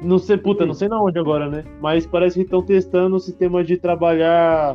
[0.00, 1.64] Não sei, puta, não sei na onde agora, né?
[1.80, 4.74] Mas parece que estão testando o sistema de trabalhar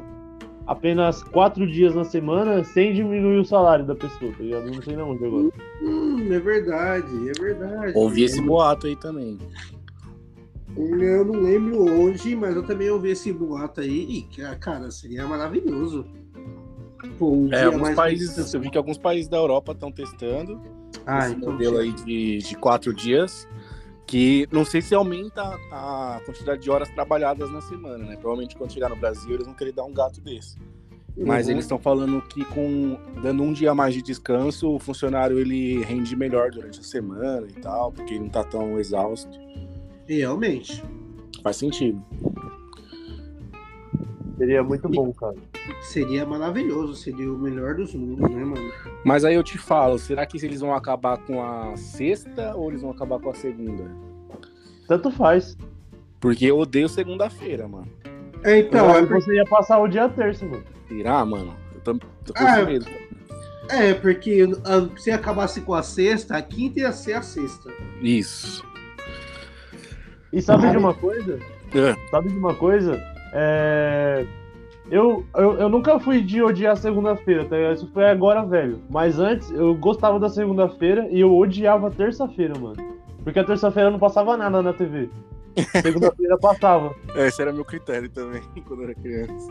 [0.67, 4.65] apenas quatro dias na semana sem diminuir o salário da pessoa, tá ligado?
[4.67, 5.49] Não sei na onde agora.
[5.81, 7.93] Hum, é verdade, é verdade.
[7.95, 9.39] Ouvi esse boato aí também.
[10.77, 14.27] Eu não lembro onde, mas eu também ouvi esse boato aí.
[14.29, 16.05] E, cara, seria maravilhoso.
[17.17, 20.59] Pô, um É, alguns mais países, eu vi que alguns países da Europa estão testando
[21.05, 21.51] Ah, esse então.
[21.53, 23.47] modelo aí de, de quatro dias,
[24.05, 28.17] que não sei se aumenta a quantidade de horas trabalhadas na semana, né?
[28.17, 30.57] Provavelmente quando chegar no Brasil eles vão querer dar um gato desse.
[31.17, 31.53] Mas Uhum.
[31.53, 36.13] eles estão falando que com dando um dia mais de descanso, o funcionário ele rende
[36.15, 39.39] melhor durante a semana e tal, porque ele não tá tão exausto.
[40.07, 40.83] Realmente.
[41.43, 42.01] Faz sentido.
[44.37, 45.35] Seria muito bom, cara.
[45.81, 48.71] Seria maravilhoso, seria o melhor dos mundos, né, mano?
[49.03, 52.81] Mas aí eu te falo, será que eles vão acabar com a sexta ou eles
[52.81, 53.89] vão acabar com a segunda?
[54.87, 55.57] Tanto faz.
[56.19, 57.87] Porque eu odeio segunda-feira, mano.
[58.43, 60.63] É, então, Então, é, por- você ia passar o dia terça, mano.
[60.87, 61.53] Será, mano?
[61.73, 61.93] Eu tô,
[62.25, 62.85] tô com Ah, esse medo.
[63.69, 67.71] é, porque ah, se acabasse com a sexta, a quinta ia ser a sexta.
[68.01, 68.63] Isso.
[70.35, 71.39] E sabe de uma coisa?
[71.73, 72.09] É.
[72.11, 73.01] Sabe de uma coisa?
[73.31, 74.25] É...
[74.91, 77.57] Eu, eu, eu nunca fui de odiar segunda-feira, tá?
[77.71, 78.81] Isso foi agora, velho.
[78.89, 82.75] Mas antes, eu gostava da segunda-feira e eu odiava a terça-feira, mano.
[83.23, 85.09] Porque a terça-feira não passava nada na TV.
[85.81, 86.93] Segunda-feira passava.
[87.15, 89.49] Esse era meu critério também, quando eu era criança.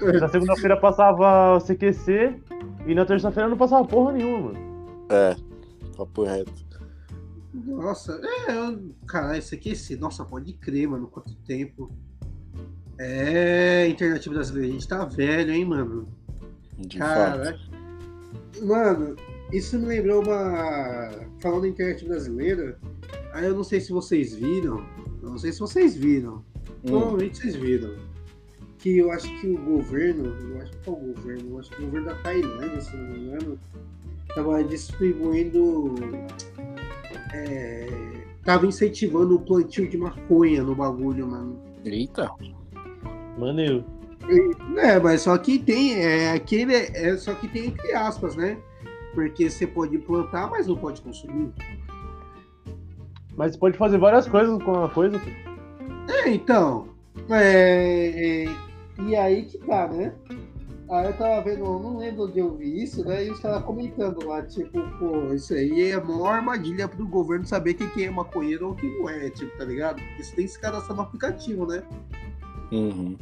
[0.20, 2.34] Na segunda-feira passava o CQC
[2.86, 4.58] e na terça-feira não passava porra nenhuma, mano.
[5.10, 5.36] É,
[5.96, 6.52] papo reto.
[7.54, 11.90] Nossa, é, eu- cara, esse aqui, esse, nossa, pode crer, mano, quanto tempo.
[12.98, 16.08] É, internet brasileira, a gente tá velho, hein, mano.
[16.78, 18.66] De Cara, fato.
[18.66, 19.16] mano,
[19.52, 21.10] isso me lembrou uma.
[21.40, 22.78] Falando da internet brasileira,
[23.32, 24.84] aí eu não sei se vocês viram,
[25.22, 26.36] eu não sei se vocês viram,
[26.84, 27.94] Hum, provavelmente vocês viram,
[28.78, 31.82] que eu acho que o governo, eu acho que é o governo, eu acho que
[31.82, 33.58] o governo da Tailândia, se não me engano,
[34.34, 35.94] tava distribuindo.
[37.34, 37.86] É,
[38.44, 41.58] tava incentivando o plantio de maconha no bagulho, mano.
[41.84, 42.30] Eita.
[43.38, 43.84] Maneiro.
[44.78, 48.56] É, mas só que tem, é aquele, é, só que tem entre aspas, né?
[49.14, 51.52] Porque você pode plantar, mas não pode consumir.
[53.36, 55.20] Mas você pode fazer várias coisas com a coisa.
[56.08, 56.88] É, então.
[57.28, 60.12] é, é, e aí que tá, né?
[60.94, 63.24] Aí eu tava vendo, não lembro onde eu vi isso, né?
[63.24, 67.44] E os caras comentando lá, tipo, pô, isso aí é a maior armadilha pro governo
[67.44, 70.00] saber quem que é maconheiro ou quem não é, tipo, tá ligado?
[70.00, 71.82] Porque você tem que se cadastrar no aplicativo, né?
[72.70, 73.16] Uhum.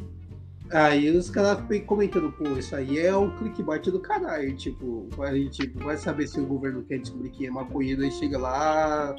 [0.71, 4.55] Aí os caras comentando, pô, isso aí é o clickbait do caralho.
[4.55, 8.37] Tipo, a gente vai saber se o governo quer descobrir quem é maconheiro, aí chega
[8.37, 9.17] lá.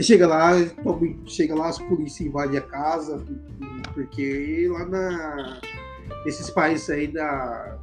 [0.00, 0.52] Chega lá,
[1.26, 3.22] chega lá, as polícias invadem a casa,
[3.92, 5.60] porque lá na.
[6.24, 7.78] Esses países aí da,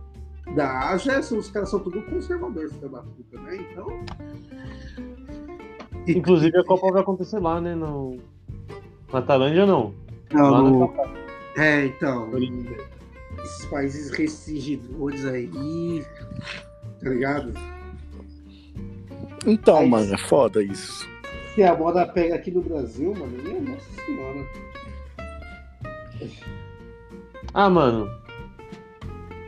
[0.56, 3.58] da Ásia, os caras são tudo conservadores, filho da puta, né?
[3.72, 3.88] Então.
[6.08, 7.74] Inclusive a Copa vai acontecer lá, né?
[7.76, 8.18] No...
[9.12, 9.94] Na Tailândia não.
[10.32, 10.94] Não, Lá no-.
[11.56, 12.30] É, então.
[13.44, 16.06] Esses países restringidores aí.
[17.02, 17.54] Tá ligado?
[19.46, 21.08] Então, Aí- mano, é foda isso.
[21.54, 24.48] Se a moda pega aqui no Brasil, mano, minha nossa senhora.
[27.54, 28.10] Ah, mano.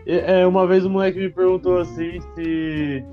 [0.06, 3.04] É, uma vez um moleque me perguntou assim se.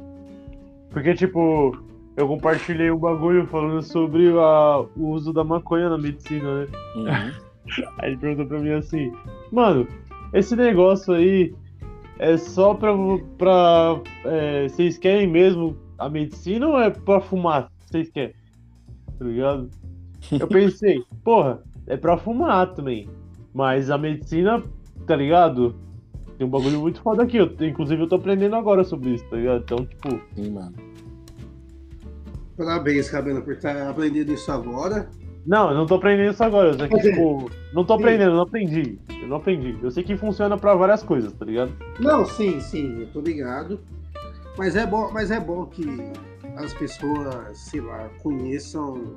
[0.91, 1.75] Porque, tipo,
[2.17, 6.67] eu compartilhei um bagulho falando sobre a- o uso da maconha na medicina, né?
[6.97, 7.33] Uhum.
[7.99, 9.11] Aí ele perguntou pra mim assim,
[9.51, 9.87] mano,
[10.35, 11.55] esse negócio aí
[12.19, 12.93] é só pra.
[13.39, 17.71] pra é, vocês querem mesmo a medicina ou é pra fumar?
[17.87, 18.35] Vocês querem?
[19.19, 19.71] Tá ligado?
[20.39, 23.09] Eu pensei, porra, é pra fumar também.
[23.55, 24.63] Mas a medicina,
[25.07, 25.75] tá ligado?
[26.39, 27.37] Tem um bagulho muito foda aqui.
[27.37, 29.63] Eu, inclusive eu tô aprendendo agora sobre isso, tá ligado?
[29.63, 30.75] Então, tipo, Sim, mano.
[32.57, 35.09] Parabéns, Cabelo, por estar aprendendo isso agora.
[35.47, 36.71] Não, eu não tô aprendendo isso agora.
[36.71, 38.99] Eu sei que, tipo, não tô aprendendo, eu não aprendi.
[39.21, 39.77] Eu não aprendi.
[39.83, 41.73] Eu sei que funciona pra várias coisas, tá ligado?
[41.99, 43.81] Não, sim, sim, eu tô ligado.
[44.57, 45.85] Mas é bom, mas é bom que
[46.57, 49.15] as pessoas, sei lá, conheçam,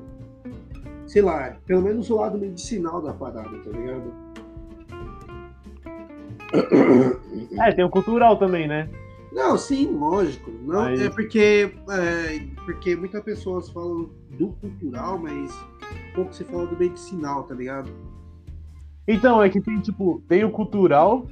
[1.05, 4.24] sei lá, pelo menos o lado medicinal da parada, tá ligado?
[7.59, 8.89] É, tem o cultural também, né?
[9.31, 10.49] Não, sim, lógico.
[10.63, 15.51] Não, é porque, é, porque muitas pessoas falam do cultural, mas
[16.13, 17.91] pouco se fala do medicinal, tá ligado?
[19.07, 21.27] Então, é que tem, tipo, tem o cultural,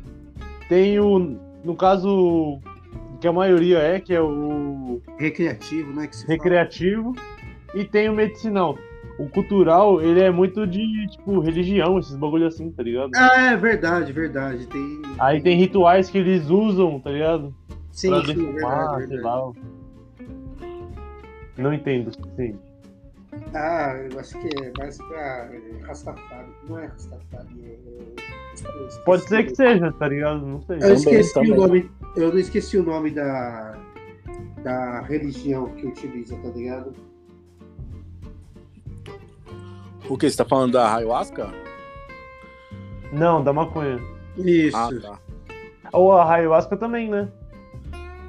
[0.67, 1.38] tem o.
[1.63, 2.59] No caso,
[3.21, 6.07] que a maioria é, que é o Recreativo, né?
[6.07, 6.38] Que se fala.
[6.38, 7.15] recreativo,
[7.73, 8.77] e tem o medicinal.
[9.19, 13.12] O cultural, ele é muito de, tipo, religião, esses bagulho assim, tá ligado?
[13.15, 14.65] Ah, é verdade, verdade.
[14.67, 15.02] Tem.
[15.19, 17.54] Aí tem rituais que eles usam, tá ligado?
[17.91, 19.36] Sim, pra sim, defumar, verdade, sei verdade.
[19.36, 19.52] lá.
[21.58, 22.58] Não entendo, sim.
[23.54, 26.49] Ah, eu acho que é mais pra é, Rastafari.
[26.67, 27.93] Não é Rastafari, é.
[28.54, 30.45] esqueci Pode ser que seja, tá ligado?
[30.45, 30.78] Não sei.
[30.78, 31.52] Eu Também, esqueci também.
[31.52, 31.91] o nome.
[32.15, 33.78] Eu não esqueci o nome da,
[34.63, 36.93] da religião que utiliza, tá ligado?
[40.09, 40.29] O que?
[40.29, 41.49] Você tá falando da ayahuasca?
[43.11, 43.99] Não, da maconha.
[44.37, 44.75] Isso.
[44.75, 45.19] Ah, tá.
[45.93, 47.29] Ou a ayahuasca também, né?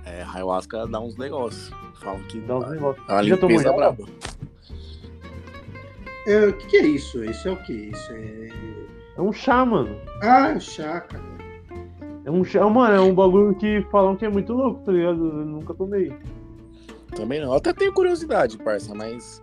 [0.04, 1.70] É, ayahuasca dá uns negócios.
[2.00, 3.04] Falam que Dá uns negócios.
[3.08, 4.04] uma Já tomou braba.
[6.26, 7.24] É, O que, que é isso?
[7.24, 7.72] Isso é o que?
[7.72, 8.48] Isso é.
[9.16, 9.96] É um chá, mano.
[10.22, 11.24] Ah, é chá, cara.
[12.24, 15.24] É um chá, mano, é um bagulho que falam que é muito louco, tá ligado?
[15.24, 16.12] Eu nunca tomei.
[17.14, 17.48] Também não.
[17.48, 19.42] Eu até tenho curiosidade, parça, mas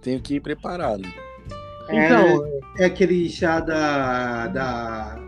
[0.00, 1.02] tenho que ir preparado.
[1.92, 4.46] Então, É aquele chá da.
[4.48, 5.18] da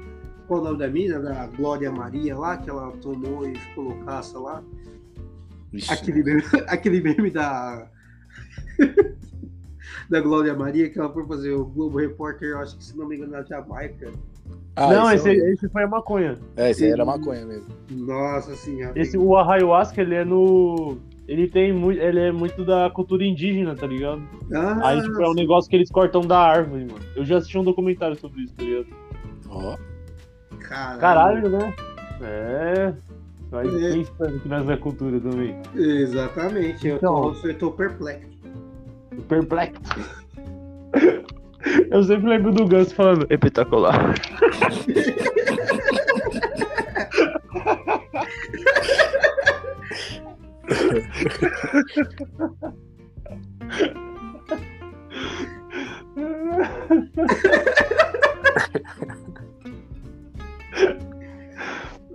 [0.46, 1.20] qual o nome da mina?
[1.20, 4.62] Da Glória Maria lá, que ela tomou e ficou loucaça lá.
[5.72, 5.92] Vixe.
[5.92, 7.88] Aquele meme, aquele meme da.
[10.08, 13.08] da Glória Maria, que ela foi fazer o Globo Repórter, eu acho que se não
[13.08, 14.12] me engano, na Jamaica.
[14.76, 16.38] Ah, não, esse, é, esse foi a maconha.
[16.56, 17.68] é, esse aí era maconha mesmo.
[17.90, 18.98] Nossa senhora.
[18.98, 20.98] Esse, o ayahuasca, ele é no.
[21.26, 22.00] Ele tem muito.
[22.00, 24.22] Ele é muito da cultura indígena, tá ligado?
[24.52, 27.00] Ah, Aí, tipo, é um negócio que eles cortam da árvore, mano.
[27.16, 28.86] Eu já assisti um documentário sobre isso, tá ligado?
[29.48, 29.76] Ó.
[30.60, 31.00] caralho.
[31.00, 31.74] Caralho, né?
[32.22, 32.92] É.
[33.50, 33.92] Vai É.
[33.92, 35.56] pensando que nós é cultura também.
[35.74, 37.32] Exatamente, eu, Então.
[37.34, 38.28] tô, eu tô perplexo.
[39.28, 39.80] Perplexo.
[41.90, 44.14] Eu sempre lembro do Ganso falando espetacular.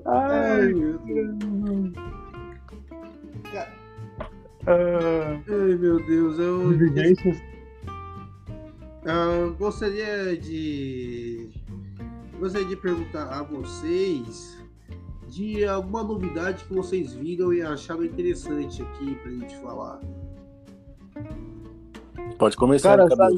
[0.06, 1.94] Ai, meu Deus.
[4.68, 6.40] ah, Ai, meu Deus.
[6.40, 7.38] Eu, divergências.
[9.06, 11.50] eu gostaria de.
[12.40, 14.58] Gostaria de perguntar a vocês
[15.30, 20.00] de alguma novidade que vocês viram e acharam interessante aqui pra gente falar.
[22.38, 23.30] Pode começar, Cara.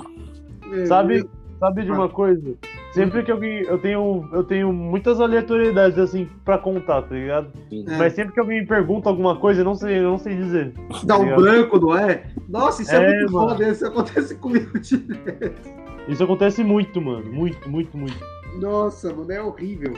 [0.73, 1.27] É, Sabe,
[1.59, 2.55] sabe de uma coisa?
[2.93, 3.61] Sempre que alguém.
[3.63, 7.49] Eu tenho, eu tenho muitas aleatoriedades assim pra contar, tá ligado?
[7.71, 7.97] É.
[7.97, 10.73] Mas sempre que alguém me pergunta alguma coisa, eu não sei, eu não sei dizer.
[11.03, 11.41] Dá um Obrigado.
[11.41, 12.25] branco, não é?
[12.49, 13.49] Nossa, isso é, É, muito mano.
[13.49, 15.69] foda, isso acontece comigo direto.
[16.07, 17.31] Isso acontece muito, mano.
[17.31, 18.17] Muito, muito, muito.
[18.59, 19.93] Nossa, mano, é horrível.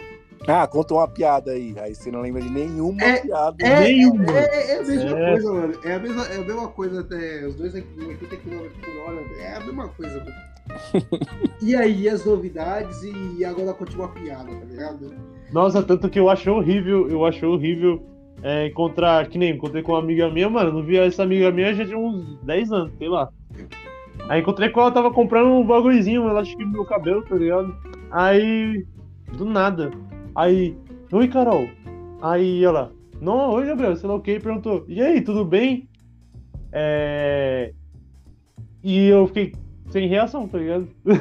[0.48, 1.74] Ah, conta uma piada aí.
[1.80, 3.56] Aí você não lembra de nenhuma É- piada.
[3.66, 4.26] É, Nenhuma.
[4.32, 5.32] é, é- é a mesma É.
[5.32, 5.74] coisa, mano.
[5.84, 9.22] É a mesma, é a mesma coisa até os dois aqui, 80 km por hora.
[9.40, 10.54] É a mesma coisa, mano.
[11.62, 15.14] e aí, as novidades e agora continua a piada, tá ligado?
[15.52, 18.04] Nossa, tanto que eu acho horrível, eu acho horrível
[18.42, 21.74] é, encontrar, que nem encontrei com uma amiga minha, mano, não via essa amiga minha
[21.74, 23.30] já tinha uns 10 anos, sei lá.
[24.28, 27.36] Aí encontrei com ela, tava comprando um bagulhozinho, ela acho que no meu cabelo, tá
[27.36, 27.74] ligado?
[28.12, 28.86] Aí,
[29.38, 29.92] do nada.
[30.36, 30.76] Aí,
[31.12, 31.68] oi Carol.
[32.22, 35.88] Aí ela, não, oi Gabriel, sei lá o que, perguntou, e aí, tudo bem?
[36.72, 37.74] É...
[38.84, 39.54] E eu fiquei
[39.90, 40.88] sem reação, tá ligado?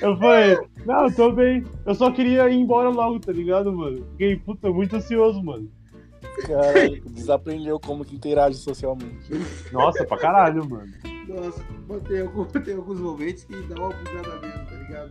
[0.00, 1.64] Eu falei, não, eu tô bem.
[1.86, 4.04] Eu só queria ir embora logo, tá ligado, mano?
[4.12, 5.70] Fiquei, puta, muito ansioso, mano.
[6.46, 9.30] Cara, desaprendeu como que interage socialmente.
[9.70, 10.90] Nossa, pra caralho, mano.
[11.28, 11.64] Nossa,
[12.08, 15.10] tem, algum- tem alguns momentos que dá uma bugada mesmo, tá ligado?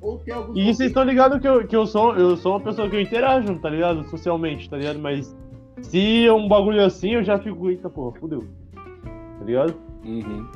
[0.00, 0.86] Ou tem alguns E vocês momentos...
[0.86, 3.68] estão ligados que, eu, que eu, sou, eu sou uma pessoa que eu interajo, tá
[3.70, 4.04] ligado?
[4.08, 4.98] Socialmente, tá ligado?
[4.98, 5.34] Mas
[5.80, 8.44] se é um bagulho assim, eu já fico, eita porra, fudeu.
[9.38, 9.74] Tá ligado?
[10.04, 10.46] Uhum.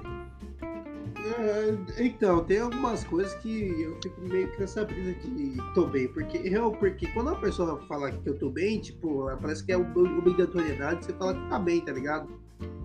[1.39, 6.07] É, então, tem algumas coisas que eu fico meio que nessa brisa de tô bem,
[6.09, 9.77] porque, eu, porque quando a pessoa fala que eu tô bem, tipo, parece que é
[9.77, 12.29] ob- obrigatoriedade você falar que tá bem, tá ligado?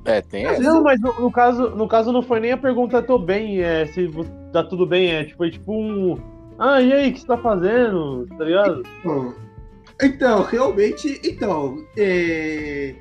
[0.03, 3.01] É, tem vezes Não, mas no, no caso, no caso não foi nem a pergunta
[3.01, 4.09] tô bem, é se
[4.51, 6.17] tá tudo bem, é tipo, foi tipo um.
[6.57, 8.27] Ah, e aí, o que você tá fazendo?
[8.37, 8.83] Tá ligado?
[9.03, 9.33] Bom,
[10.01, 12.95] Então, realmente, então, é,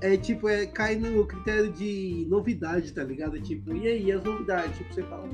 [0.00, 3.40] é tipo, é, cai no critério de novidade, tá ligado?
[3.40, 4.76] Tipo, e aí, as novidades?
[4.76, 5.28] Tipo, você fala.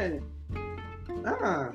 [0.00, 0.20] É.
[1.24, 1.72] Ah,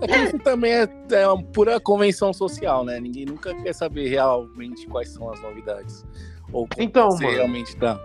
[0.00, 2.98] É que isso também é, é uma pura convenção social, né?
[3.00, 6.04] Ninguém nunca quer saber realmente quais são as novidades.
[6.52, 7.36] Ou como Então, você mano.
[7.36, 7.98] realmente tá.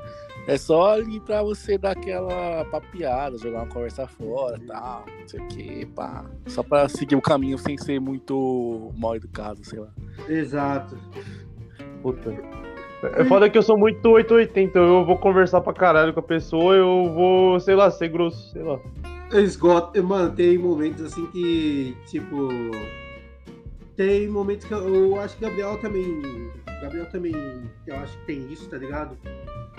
[0.47, 5.39] É só ali pra você dar aquela papiada, jogar uma conversa fora tal, não sei
[5.41, 6.25] o que, pá.
[6.47, 9.89] Só pra seguir o caminho sem ser muito mal educado, sei lá.
[10.27, 10.97] exato.
[12.01, 12.34] Puta.
[13.15, 16.73] É foda que eu sou muito 880, eu vou conversar pra caralho com a pessoa,
[16.75, 18.80] eu vou, sei lá, ser grosso, sei lá.
[19.32, 20.03] Esgoto.
[20.03, 22.49] Mano, tem momentos assim que, tipo.
[23.95, 26.21] Tem momentos que eu, eu acho que Gabriel também.
[26.82, 27.34] Gabriel também,
[27.86, 29.17] eu acho que tem isso, tá ligado?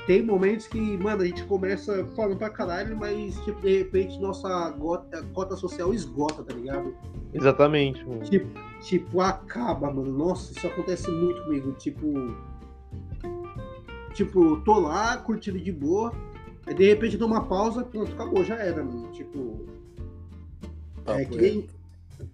[0.07, 4.71] Tem momentos que, mano, a gente começa falando pra caralho, mas, tipo, de repente nossa
[4.71, 6.95] gota, cota social esgota, tá ligado?
[7.33, 8.21] Exatamente, mano.
[8.23, 8.49] Tipo,
[8.81, 10.13] tipo, acaba, mano.
[10.13, 11.73] Nossa, isso acontece muito comigo.
[11.73, 12.37] Tipo.
[14.15, 16.13] Tipo, tô lá, curtindo de boa.
[16.71, 19.11] Aí de repente dou uma pausa, pronto, acabou, já era, mano.
[19.11, 19.67] Tipo.
[21.05, 21.69] É que nem,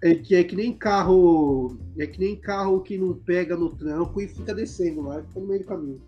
[0.02, 1.78] é que, é que nem carro.
[1.98, 5.46] É que nem carro que não pega no tranco e fica descendo lá, fica no
[5.46, 6.02] meio do caminho.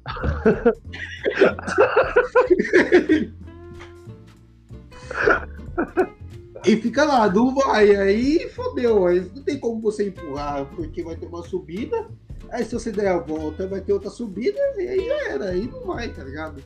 [6.67, 11.17] e fica lá, não vai, aí fodeu, aí não tem como você empurrar, porque vai
[11.17, 12.11] ter uma subida,
[12.51, 15.67] aí se você der a volta vai ter outra subida, e aí já era, aí
[15.67, 16.63] não vai, tá ligado?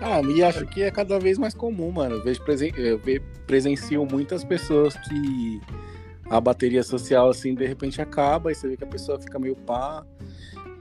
[0.00, 2.16] Ah, e acho que é cada vez mais comum, mano.
[2.16, 3.00] Eu vejo presen eu
[3.46, 5.60] presencio muitas pessoas que
[6.28, 9.56] a bateria social, assim, de repente acaba e você vê que a pessoa fica meio
[9.56, 10.04] pá.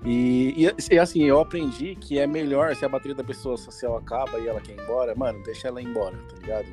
[0.06, 3.98] E, e, e, assim, eu aprendi que é melhor se a bateria da pessoa social
[3.98, 6.68] acaba e ela quer ir embora, mano, deixa ela ir embora, tá ligado?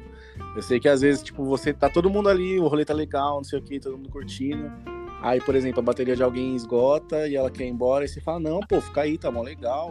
[0.56, 3.36] Eu sei que às vezes, tipo, você tá todo mundo ali, o rolê tá legal,
[3.36, 4.72] não sei o que, todo mundo curtindo.
[5.22, 8.20] Aí, por exemplo, a bateria de alguém esgota e ela quer ir embora, e você
[8.20, 9.90] fala, não, pô, fica aí, tá mó legal.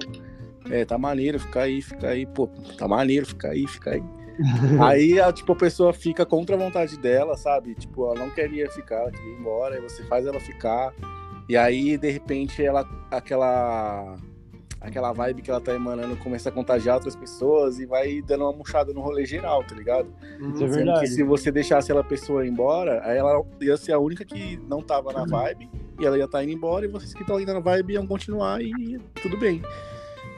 [0.69, 2.47] É, tá maneiro, fica aí, fica aí, pô,
[2.77, 4.03] tá maneiro, fica aí, fica aí.
[4.81, 7.75] aí, a, tipo, a pessoa fica contra a vontade dela, sabe?
[7.75, 10.93] Tipo, ela não queria ficar, ela queria ir embora, aí você faz ela ficar.
[11.47, 14.15] E aí, de repente, ela, aquela,
[14.79, 18.53] aquela vibe que ela tá emanando começa a contagiar outras pessoas e vai dando uma
[18.53, 20.13] murchada no rolê geral, tá ligado?
[20.53, 20.99] Isso é verdade.
[21.01, 24.57] que se você deixasse ela pessoa ir embora, aí ela ia ser a única que
[24.67, 27.53] não tava na vibe, e ela ia estar indo embora, e vocês que estão ainda
[27.53, 29.61] na vibe iam continuar e tudo bem.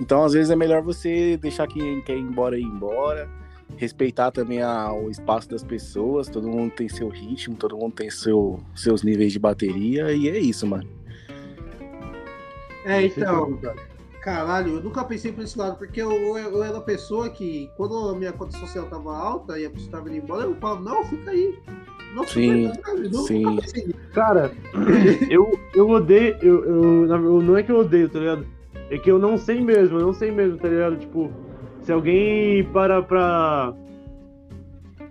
[0.01, 3.29] Então, às vezes, é melhor você deixar quem quer ir embora ir embora,
[3.77, 8.09] respeitar também a- o espaço das pessoas, todo mundo tem seu ritmo, todo mundo tem
[8.09, 10.89] seu, seus níveis de bateria, e é isso, mano.
[12.83, 13.59] É, então,
[14.21, 17.69] caralho, eu nunca pensei por esse lado, porque eu, eu, eu era a pessoa que,
[17.77, 20.81] quando a minha conta social tava alta e a pessoa tava indo embora, eu falava,
[20.81, 21.59] não, fica aí.
[22.15, 22.71] Não, fica Sim,
[23.11, 23.93] não, sim.
[24.13, 24.51] Cara,
[25.29, 26.35] eu, eu odeio.
[26.41, 28.45] Eu, eu- não é que eu odeio, tá ligado?
[28.91, 30.97] É que eu não sei mesmo, eu não sei mesmo, tá ligado?
[30.97, 31.31] Tipo,
[31.81, 33.73] se alguém para pra.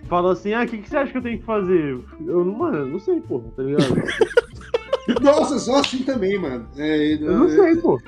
[0.07, 1.99] Fala assim, ah, o que, que você acha que eu tenho que fazer?
[2.26, 3.95] Eu, mano, não sei, porra, tá ligado?
[5.22, 6.68] Nossa, só assim também, mano.
[6.76, 7.99] É, Eu não sei, pô.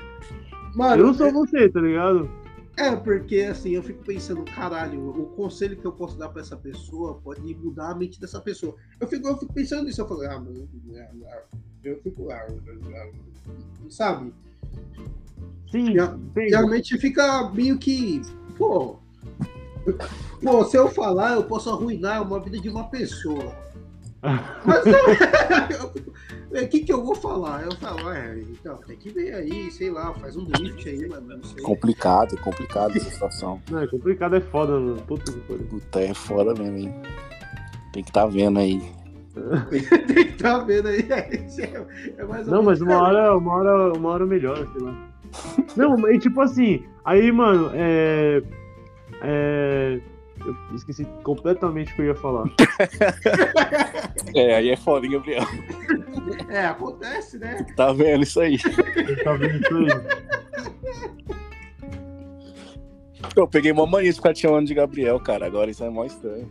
[0.75, 2.29] Mano, Eu não sou você, tá ligado?
[2.77, 6.57] É, porque assim, eu fico pensando, caralho, o conselho que eu posso dar pra essa
[6.57, 8.75] pessoa pode mudar a mente dessa pessoa.
[8.99, 10.67] Eu fico, eu fico pensando nisso, eu falo, ah, mano,
[11.83, 12.47] eu fico, ah,
[13.89, 14.33] sabe?
[15.73, 15.95] Sim.
[16.51, 18.21] Realmente fica meio que,
[18.55, 18.97] pô,
[20.39, 23.55] pô, se eu falar, eu posso arruinar uma vida de uma pessoa.
[24.63, 24.83] Mas
[26.51, 27.63] o que, que eu vou falar?
[27.63, 31.37] Eu falo, é, então, tem que ver aí, sei lá, faz um drift aí, mano,
[31.37, 31.63] não sei.
[31.63, 33.59] Complicado, complicado essa situação.
[33.71, 35.01] Não, é complicado, é foda, mano.
[35.01, 35.65] Puta que pariu.
[35.65, 36.93] Puta, é foda mesmo, hein?
[37.91, 38.79] Tem que tá vendo aí.
[40.07, 40.99] tem que tá vendo aí.
[41.09, 41.33] É,
[42.21, 45.12] é mais ou Não, mas uma hora, uma hora, uma hora melhora, sei lá.
[45.75, 48.41] Não, mas tipo assim, aí, mano, é.
[49.21, 49.99] É.
[50.45, 52.45] Eu esqueci completamente o que eu ia falar.
[54.35, 55.43] É, aí é foda, hein, Gabriel?
[56.49, 57.63] É, acontece, né?
[57.75, 58.57] Tá vendo isso aí?
[59.23, 59.87] Tá vendo isso aí?
[63.35, 65.45] Eu peguei uma mania de ficar te chamando de Gabriel, cara.
[65.45, 66.47] Agora isso é mó estranho.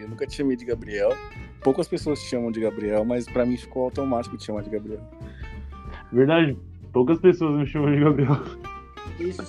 [0.00, 1.14] Eu nunca te chamei de Gabriel.
[1.62, 5.00] Poucas pessoas te chamam de Gabriel, mas pra mim ficou automático te chamar de Gabriel.
[6.12, 6.56] Verdade,
[6.92, 8.36] poucas pessoas me chamam de Gabriel.
[9.18, 9.42] Isso,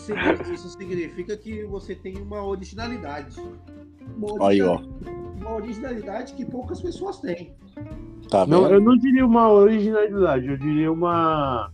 [0.54, 3.36] isso significa que você tem uma originalidade.
[4.16, 4.76] Uma Aí, ó.
[4.76, 7.54] originalidade- Uma originalidade que poucas pessoas têm.
[8.30, 8.46] Tá?
[8.46, 11.72] Não, eu não diria uma originalidade, eu diria uma.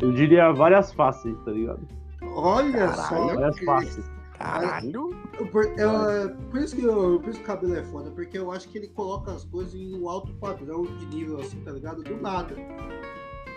[0.00, 1.80] Eu diria várias faces, tá ligado?
[2.22, 2.96] Olha Caralho.
[3.08, 3.34] só.
[3.34, 4.10] Várias faces.
[4.38, 5.10] Caralho.
[5.52, 8.50] Por, eu- por isso que eu, por isso que o cabelo é foda, porque eu
[8.52, 12.02] acho que ele coloca as coisas em um alto padrão de nível assim, tá ligado?
[12.02, 12.54] Do nada.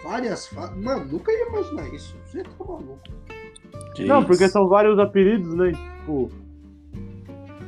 [0.03, 0.75] Várias fases.
[0.77, 2.15] Mano, nunca ia imaginar isso.
[2.25, 2.99] Você tá maluco.
[3.95, 4.53] Que Não, porque isso.
[4.53, 5.71] são vários apelidos, né?
[5.99, 6.29] Tipo,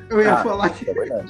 [0.10, 0.90] Eu ia Ah, falar que.
[0.90, 1.26] É.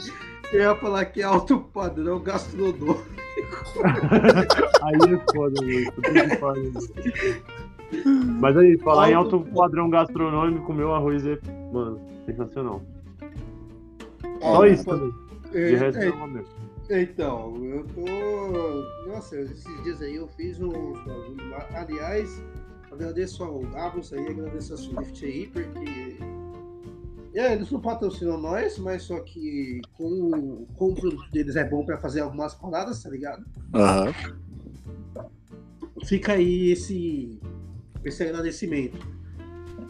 [0.54, 3.04] Eu ia falar que é alto padrão gastronômico.
[4.84, 5.94] aí é foda, velho.
[8.40, 11.38] Mas aí, falar em Alto alto padrão gastronômico, meu arroz é,
[11.72, 12.82] mano, sensacional.
[14.24, 15.14] É, Só isso pô, também.
[15.52, 16.12] De é, resto, é, é.
[16.90, 19.10] Então, eu tô.
[19.10, 21.68] Nossa, esses dias aí eu fiz uns bagulho lá.
[21.74, 22.42] Aliás,
[22.92, 26.18] agradeço ao Gabos aí, agradeço a Swift aí, porque.
[27.34, 31.84] É, eles não patrocinam nós, mas só que com, com o produto deles é bom
[31.84, 33.44] pra fazer algumas paradas, tá ligado?
[33.74, 34.14] Aham.
[36.06, 37.38] Fica aí esse,
[38.06, 39.06] esse agradecimento.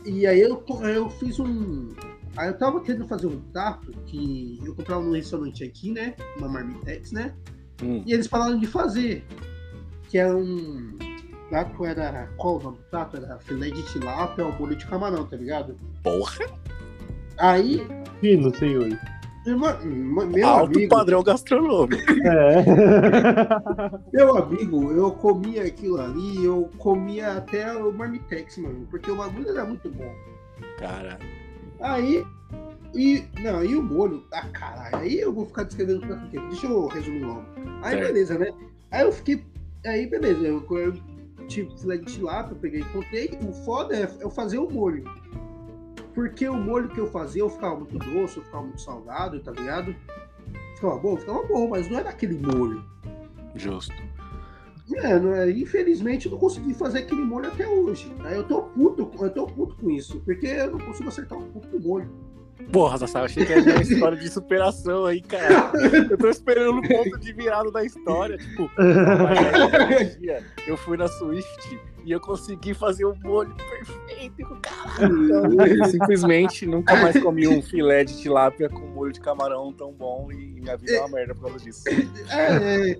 [0.06, 1.90] E aí eu, eu fiz um.
[2.38, 6.16] Aí eu tava querendo fazer um prato que eu comprava num restaurante aqui, né?
[6.38, 7.34] Uma Marmitex, né?
[7.82, 8.04] Hum.
[8.06, 9.26] E eles falaram de fazer.
[10.10, 10.98] Que era um.
[11.50, 12.28] Prato era.
[12.38, 13.18] Qual o nome do prato?
[13.18, 15.76] Era filé de tilápia ao molho de camarão, tá ligado?
[16.04, 16.46] Porra.
[17.38, 17.86] Aí,
[18.22, 18.98] Fino, senhor.
[19.46, 22.02] irmã- irmã- meu Alto amigo, padrão gastronômico.
[22.24, 22.66] É.
[24.14, 29.50] meu amigo, eu comia aquilo ali, eu comia até o Marmitex, mano, porque o bagulho
[29.50, 30.12] era muito bom.
[30.80, 31.20] Cara.
[31.80, 32.26] Aí.
[32.94, 36.40] E, não, e o molho, ah, caralho, aí eu vou ficar descrevendo pra quê?
[36.50, 37.44] Deixa eu resumir logo.
[37.82, 38.08] Aí, Certo.
[38.08, 38.54] beleza, né?
[38.90, 39.44] Aí eu fiquei.
[39.86, 40.94] Aí, beleza, eu, eu
[41.48, 43.38] tipo, filé de tilápia, eu peguei e comprei.
[43.42, 45.04] O foda é eu fazer o molho.
[46.14, 49.52] Porque o molho que eu fazia, eu ficava muito doce, eu ficava muito salgado, tá
[49.52, 49.94] ligado?
[50.76, 52.84] Ficava bom, ficava bom, mas não era aquele molho.
[53.56, 53.94] Justo.
[54.94, 58.12] É, é, infelizmente eu não consegui fazer aquele molho até hoje.
[58.20, 61.48] Aí eu tô puto, eu tô puto com isso, porque eu não consigo acertar um
[61.48, 62.10] pouco do molho.
[62.72, 65.72] Porra, Sassá, eu achei que era uma história de superação aí, cara.
[66.10, 68.38] Eu tô esperando o ponto de virada da história.
[68.38, 68.72] Tipo,
[70.66, 75.62] eu fui na Swift e eu consegui fazer um molho perfeito, caralho.
[75.62, 80.32] Eu simplesmente nunca mais comi um filé de tilápia com molho de camarão tão bom
[80.32, 81.84] e minha vida é uma merda por causa disso.
[82.30, 83.00] É, é,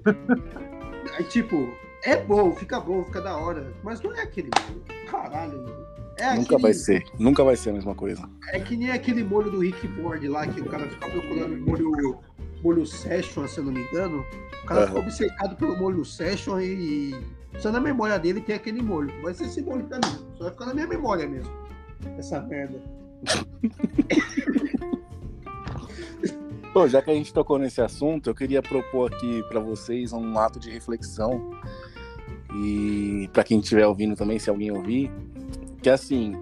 [1.18, 1.70] é, tipo,
[2.04, 4.84] é bom, fica bom, fica da hora, mas não é aquele molho.
[5.10, 5.86] Caralho, mano.
[6.18, 8.28] É Nunca aquele- vai ser, nunca vai ser a mesma coisa.
[8.54, 12.20] É que nem aquele molho do Rick Ford lá, que o cara fica procurando molho,
[12.64, 14.26] molho Session, se eu não me engano.
[14.64, 14.88] O cara Aham.
[14.88, 17.14] fica obcecado pelo molho Session e
[17.60, 19.12] só na memória dele tem aquele molho.
[19.22, 20.26] Vai ser esse molho pra mim.
[20.38, 21.52] Só vai ficar na minha memória mesmo.
[22.18, 22.82] Essa merda.
[26.76, 30.38] Bom, já que a gente tocou nesse assunto, eu queria propor aqui pra vocês um
[30.38, 31.52] ato de reflexão
[32.54, 35.10] e pra quem estiver ouvindo também, se alguém ouvir,
[35.82, 36.36] que assim,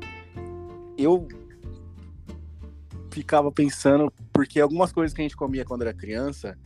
[0.98, 1.28] eu
[3.12, 6.58] ficava pensando porque algumas coisas que a gente comia quando era criança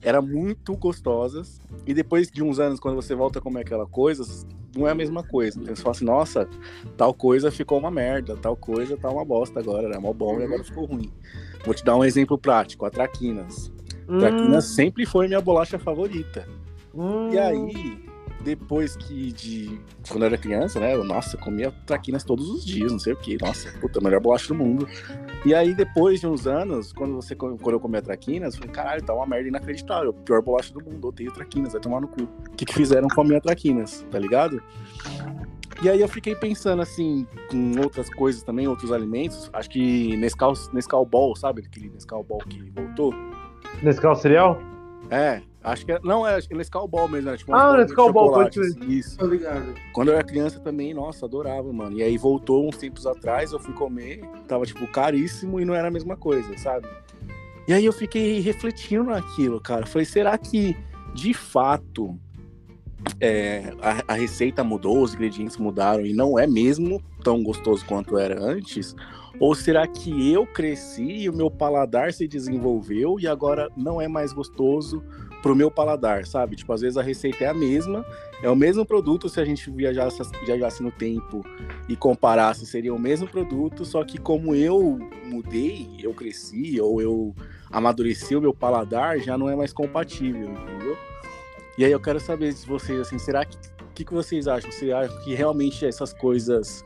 [0.00, 4.22] eram muito gostosas e depois de uns anos quando você volta a comer aquela coisa,
[4.76, 5.60] não é a mesma coisa.
[5.60, 6.48] Então você fala assim, nossa,
[6.96, 10.44] tal coisa ficou uma merda, tal coisa tá uma bosta agora, era mó bom e
[10.44, 11.10] agora ficou ruim.
[11.64, 13.72] Vou te dar um exemplo prático, a Traquinas.
[14.18, 16.46] Traquinas sempre foi minha bolacha favorita.
[16.94, 18.04] Hum, E aí,
[18.42, 19.80] depois que de.
[20.08, 20.94] Quando eu era criança, né?
[20.94, 23.38] Eu, nossa, comia traquinas todos os dias, não sei o que.
[23.40, 24.86] Nossa, puta, a melhor bolacha do mundo.
[25.46, 29.02] E aí, depois de uns anos, quando, você, quando eu comia traquinas, eu falei, caralho,
[29.04, 30.10] tá uma merda inacreditável.
[30.10, 32.22] A pior bolacha do mundo, odeio traquinas, vai tomar no cu.
[32.22, 34.60] O que, que fizeram com a minha traquinas, tá ligado?
[35.82, 39.50] E aí eu fiquei pensando assim, com outras coisas também, outros alimentos.
[39.52, 41.62] Acho que Nescau, Nescau Ball, sabe?
[41.66, 43.12] Aquele Nescau Ball que voltou.
[43.82, 44.60] Nescau cereal?
[45.10, 45.98] É, acho que é.
[46.04, 47.36] Não, é acho que Nescau Ball mesmo, né?
[47.36, 49.18] Tipo, Ah, Nescau Ball, pode chocolate, Isso.
[49.18, 49.74] Tô ligado.
[49.92, 51.98] Quando eu era criança também, nossa, adorava, mano.
[51.98, 55.88] E aí voltou uns tempos atrás, eu fui comer, tava, tipo, caríssimo e não era
[55.88, 56.86] a mesma coisa, sabe?
[57.66, 59.84] E aí eu fiquei refletindo naquilo, cara.
[59.84, 60.76] Falei, será que,
[61.12, 62.16] de fato,
[63.20, 68.18] é, a, a receita mudou, os ingredientes mudaram e não é mesmo tão gostoso quanto
[68.18, 68.94] era antes?
[69.40, 74.06] Ou será que eu cresci e o meu paladar se desenvolveu e agora não é
[74.06, 75.02] mais gostoso
[75.42, 76.54] pro meu paladar, sabe?
[76.54, 78.04] Tipo, às vezes a receita é a mesma,
[78.42, 81.44] é o mesmo produto se a gente viajasse, viajasse no tempo
[81.88, 87.34] e comparasse, seria o mesmo produto, só que como eu mudei, eu cresci ou eu
[87.70, 90.96] amadureci o meu paladar, já não é mais compatível, entendeu?
[91.78, 94.70] E aí eu quero saber de vocês, assim, será que o que, que vocês acham?
[94.70, 96.82] Você acha que realmente essas coisas,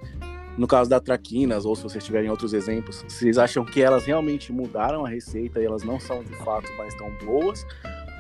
[0.58, 4.52] no caso da Traquinas, ou se vocês tiverem outros exemplos, vocês acham que elas realmente
[4.52, 7.64] mudaram a receita e elas não são de fato mais tão boas?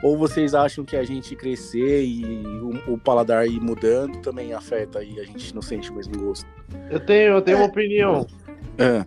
[0.04, 5.02] Ou vocês acham que a gente crescer e o, o paladar ir mudando também afeta
[5.02, 6.46] e a gente não sente o mesmo gosto?
[6.90, 8.26] Eu tenho, eu tenho uma opinião.
[8.78, 9.04] É.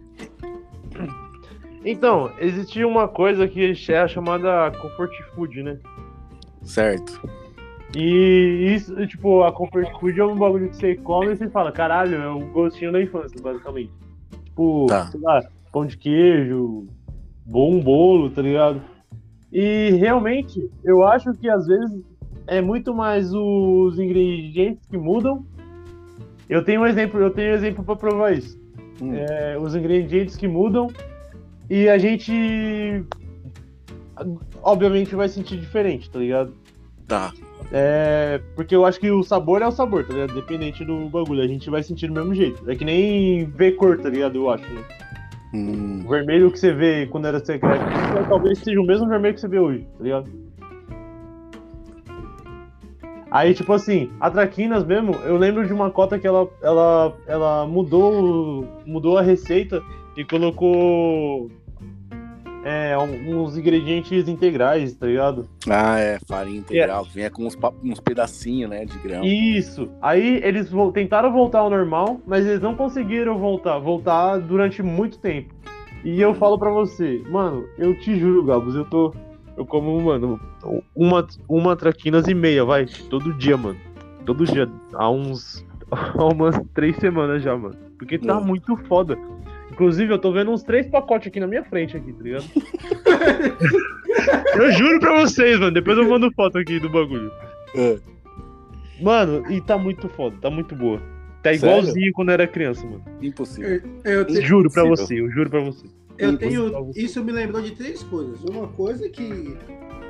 [1.86, 5.80] Então, existia uma coisa que é chamada comfort food, né?
[6.64, 7.39] Certo.
[7.96, 11.72] E isso, tipo, a comfort food é um bagulho que você come e você fala,
[11.72, 13.92] caralho, é o gostinho da infância, basicamente.
[14.46, 15.08] Tipo, Tá.
[15.08, 16.86] sei lá, pão de queijo,
[17.46, 18.82] bom bolo, tá ligado?
[19.52, 22.00] E realmente, eu acho que às vezes
[22.46, 25.44] é muito mais os ingredientes que mudam.
[26.48, 28.60] Eu tenho um exemplo, eu tenho um exemplo para provar isso.
[29.02, 29.14] Hum.
[29.14, 30.88] É, os ingredientes que mudam
[31.70, 33.04] e a gente
[34.62, 36.54] obviamente vai sentir diferente, tá ligado?
[37.08, 37.32] Tá.
[37.72, 40.34] É, porque eu acho que o sabor é o sabor, tá ligado?
[40.34, 42.70] Dependente do bagulho, a gente vai sentir do mesmo jeito.
[42.70, 44.38] É que nem ver cor, tá ligado?
[44.38, 44.84] Eu acho, né?
[45.53, 47.84] Hum, O vermelho que você vê quando era secreto,
[48.28, 50.30] talvez seja o mesmo vermelho que você vê hoje, tá ligado?
[53.32, 57.67] Aí, tipo assim, a Traquinas mesmo, eu lembro de uma cota que ela, ela, ela
[57.67, 59.84] mudou, mudou a receita
[60.17, 61.51] e colocou
[62.70, 65.47] é, uns ingredientes integrais, tá ligado?
[65.67, 69.24] Ah, é, farinha integral, que vinha com uns, uns pedacinhos, né, de grão.
[69.24, 69.89] Isso.
[70.01, 75.53] Aí eles tentaram voltar ao normal, mas eles não conseguiram voltar, voltar durante muito tempo.
[76.03, 79.13] E eu falo pra você, mano, eu te juro, Gabos, eu tô.
[79.57, 80.39] Eu como, mano,
[80.95, 82.86] uma, uma traquinas e meia, vai.
[83.09, 83.78] Todo dia, mano.
[84.26, 84.70] Todo dia.
[84.93, 85.65] Há uns.
[85.91, 87.76] Há umas três semanas já, mano.
[87.97, 88.45] Porque tá Hum.
[88.45, 89.17] muito foda.
[89.80, 92.43] Inclusive, eu tô vendo uns três pacotes aqui na minha frente, aqui, tá ligado?
[94.59, 95.71] eu juro pra vocês, mano.
[95.71, 97.32] Depois eu mando foto aqui do bagulho.
[97.73, 97.97] É.
[99.01, 100.99] Mano, e tá muito foda, tá muito boa.
[101.41, 101.77] Tá Sério?
[101.80, 103.01] igualzinho quando eu era criança, mano.
[103.21, 103.82] Impossível.
[104.03, 105.07] Eu, te- Juro pra Impossível.
[105.07, 105.86] você, eu juro pra você.
[106.17, 106.91] eu Impossível pra tenho.
[107.05, 108.43] Isso me lembrou de três coisas.
[108.43, 109.55] Uma coisa que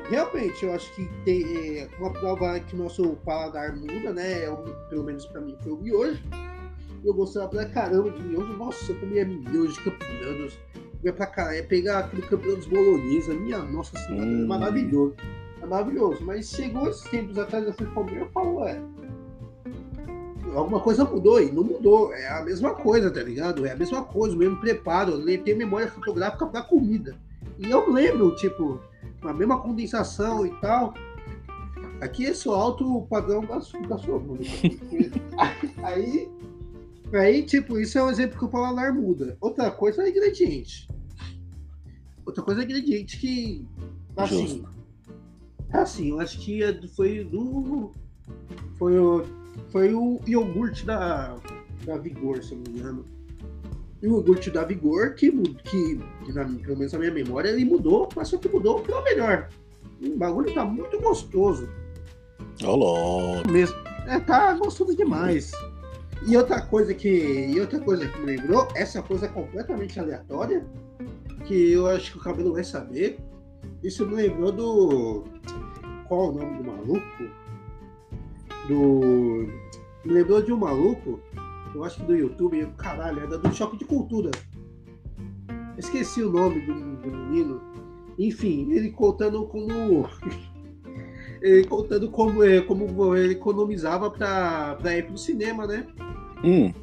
[0.09, 1.43] realmente eu acho que tem
[1.77, 4.45] é, uma prova que o nosso paladar muda, né?
[4.45, 4.55] É o-
[4.89, 6.23] pelo menos pra mim foi o miojo.
[7.03, 8.53] Eu gostava pra caramba de miojo.
[8.57, 10.57] Nossa, eu comia miojo, campeonatos.
[11.03, 13.33] Ia pra caralho, ia pegar aquele campeonatos bolonhesa.
[13.33, 14.43] Minha nossa senhora, Hum.
[14.43, 15.13] é maravilhoso.
[15.61, 16.23] É maravilhoso.
[16.25, 18.81] Mas chegou esses tempos atrás, eu fui comer, eu falo, ué.
[20.55, 22.11] Alguma coisa mudou e não mudou.
[22.13, 23.65] É a mesma coisa, tá ligado?
[23.65, 25.11] É a mesma coisa, o mesmo preparo.
[25.29, 27.15] Eu tenho memória fotográfica pra comida.
[27.59, 28.79] E eu lembro, tipo,
[29.21, 30.93] a mesma condensação e tal.
[32.01, 33.55] Aqui é só alto padrão da,
[33.87, 34.43] da sua bunda.
[35.83, 36.29] aí,
[37.17, 39.37] aí, tipo, isso é um exemplo que o paladar muda.
[39.41, 40.87] Outra coisa é ingrediente.
[42.25, 43.65] Outra coisa é ingrediente que,
[44.15, 44.69] assim, Justo.
[45.71, 47.91] assim, eu acho que é foi do,
[48.77, 49.25] foi o,
[49.69, 51.35] foi o iogurte da,
[51.85, 53.05] da Vigor, se eu não me engano.
[54.01, 57.65] E o iogurte da Vigor, que, que, que na, pelo menos na minha memória, ele
[57.65, 59.49] mudou, mas só que mudou pra melhor.
[60.01, 61.67] O bagulho tá muito gostoso
[62.67, 63.49] louco.
[63.49, 63.75] mesmo.
[64.07, 65.51] É, tá gostoso demais.
[66.27, 67.09] E outra coisa que.
[67.47, 70.65] E outra coisa que me lembrou, essa coisa completamente aleatória,
[71.45, 73.19] que eu acho que o cabelo vai saber.
[73.83, 75.23] Isso me lembrou do.
[76.07, 77.23] Qual o nome do maluco?
[78.67, 79.47] Do.
[80.03, 81.19] Me lembrou de um maluco,
[81.73, 84.31] eu acho que do YouTube, caralho, era do Choque de Cultura.
[85.77, 87.61] Esqueci o nome do, do menino.
[88.17, 90.07] Enfim, ele contando como.
[91.41, 95.87] ele contando como, é, como ele economizava pra ir pro cinema, né?
[96.43, 96.73] Hum,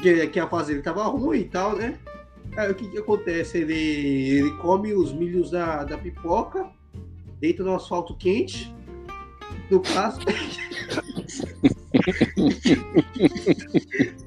[0.00, 1.98] que, que a fase dele tava ruim e tal, né?
[2.56, 3.58] Aí o que que acontece?
[3.58, 6.68] Ele, ele come os milhos da, da pipoca,
[7.40, 8.74] deita no asfalto quente,
[9.70, 10.20] no caso.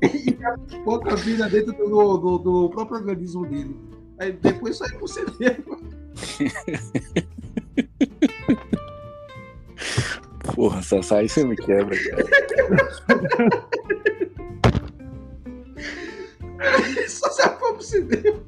[0.01, 3.75] e a pipoca vira dentro do, do, do próprio organismo dele.
[4.19, 5.77] Aí depois sai pro cinema.
[10.55, 12.23] porra, Sassá, você me quebra, cara.
[17.07, 18.39] Só se for pro cinema.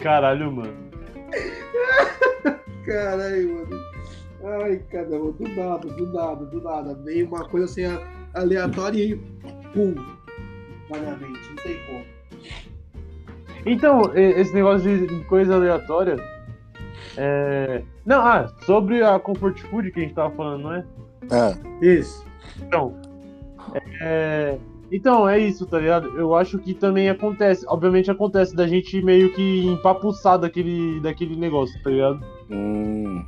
[0.00, 0.74] Caralho, mano.
[2.84, 3.88] Caralho, mano.
[4.62, 6.94] Ai, caramba, do nada, do nada, do nada.
[7.04, 8.00] Veio uma coisa assim a-
[8.34, 9.16] aleatória e
[9.74, 9.94] pum.
[10.88, 12.04] Vagamente, não tem como.
[13.66, 16.16] Então, esse negócio de coisa aleatória.
[17.16, 17.82] É...
[18.06, 20.84] Não, ah, sobre a comfort food que a gente tava falando, não é?
[21.30, 22.24] Ah, Isso.
[22.62, 22.94] Então,
[24.00, 24.56] é...
[24.90, 26.08] então, é isso, tá ligado?
[26.18, 31.80] Eu acho que também acontece, obviamente acontece da gente meio que empapuçar daquele, daquele negócio,
[31.82, 32.20] tá ligado?
[32.50, 33.24] hum,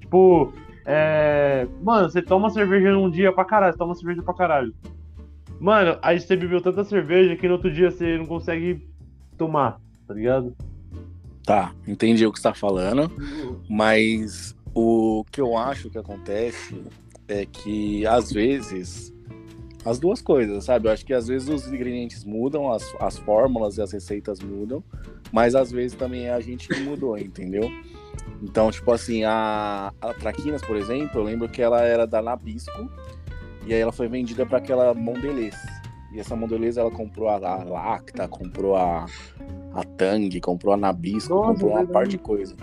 [0.00, 0.52] Tipo,
[0.84, 1.66] é...
[1.82, 4.72] Mano, você toma cerveja num dia pra caralho, você toma cerveja pra caralho.
[5.58, 8.86] Mano, aí você bebeu tanta cerveja que no outro dia você não consegue
[9.36, 10.54] tomar, tá ligado?
[11.44, 13.10] tá, entendi o que você tá falando.
[13.70, 16.82] Mas o que eu acho que acontece
[17.28, 19.14] é que às vezes
[19.86, 20.88] as duas coisas, sabe?
[20.88, 24.82] Eu acho que às vezes os ingredientes mudam, as, as fórmulas e as receitas mudam,
[25.30, 27.70] mas às vezes também é a gente que mudou, entendeu?
[28.42, 32.90] Então, tipo assim, a, a Traquinas, por exemplo, eu lembro que ela era da Nabisco
[33.64, 35.54] e aí ela foi vendida para aquela Mondelez.
[36.12, 39.06] E essa Mondelez ela comprou a, a Lacta, comprou a,
[39.72, 42.56] a Tang, comprou a Nabisco, Nossa, comprou uma parte de coisa.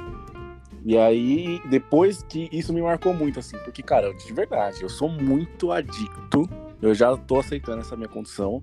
[0.86, 5.07] E aí, depois que isso me marcou muito, assim, porque, cara, de verdade, eu sou
[5.07, 6.49] muito adicto.
[6.84, 8.62] Eu já tô aceitando essa minha condição.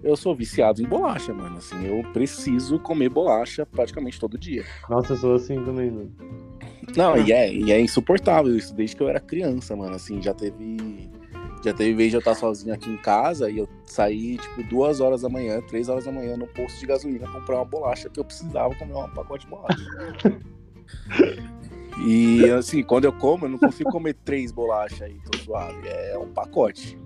[0.00, 1.56] Eu sou viciado em bolacha, mano.
[1.56, 4.64] Assim, eu preciso comer bolacha praticamente todo dia.
[4.88, 6.12] Nossa, eu sou assim também, mano.
[6.96, 9.96] Não, e é, e é insuportável isso desde que eu era criança, mano.
[9.96, 11.10] Assim, já teve.
[11.64, 15.00] Já teve vez de eu estar sozinho aqui em casa e eu sair, tipo, duas
[15.00, 18.20] horas da manhã, três horas da manhã no posto de gasolina comprar uma bolacha que
[18.20, 20.38] eu precisava comer um pacote de bolacha.
[22.06, 25.88] e assim, quando eu como, eu não consigo comer três bolachas aí, tô suave.
[25.88, 26.96] É um pacote.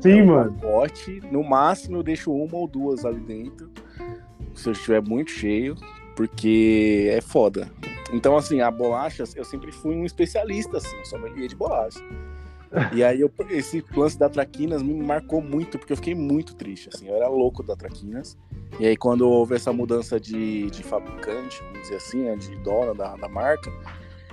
[0.00, 0.52] Sim, é mano.
[0.52, 1.20] pacote.
[1.30, 3.70] No máximo eu deixo uma ou duas ali dentro.
[4.54, 5.76] Se eu estiver muito cheio,
[6.16, 7.70] porque é foda.
[8.12, 12.00] Então, assim, a bolacha, eu sempre fui um especialista, assim, sommelier de bolacha.
[12.92, 16.88] E aí, eu, esse lance da Traquinas me marcou muito, porque eu fiquei muito triste,
[16.92, 18.36] assim, eu era louco da Traquinas.
[18.78, 22.94] E aí, quando houve essa mudança de, de fabricante, vamos dizer assim, né, de dona
[22.94, 23.72] da, da marca,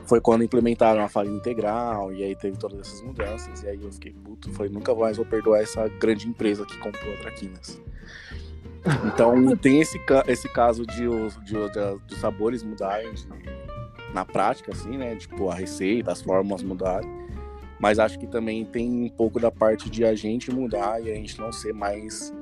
[0.08, 3.62] foi quando implementaram a farinha integral, e aí teve todas essas mudanças.
[3.64, 7.14] E aí eu fiquei puto, falei, nunca mais vou perdoar essa grande empresa que comprou
[7.14, 7.82] a Traquinas.
[9.06, 13.28] Então, tem esse, esse caso de, os- de, de- dos sabores mudarem de-
[14.14, 15.16] na prática, assim, né?
[15.16, 17.10] Tipo, a receita, as fórmulas mudarem.
[17.80, 21.16] Mas acho que também tem um pouco da parte de a gente mudar e a
[21.16, 22.34] gente não ser mais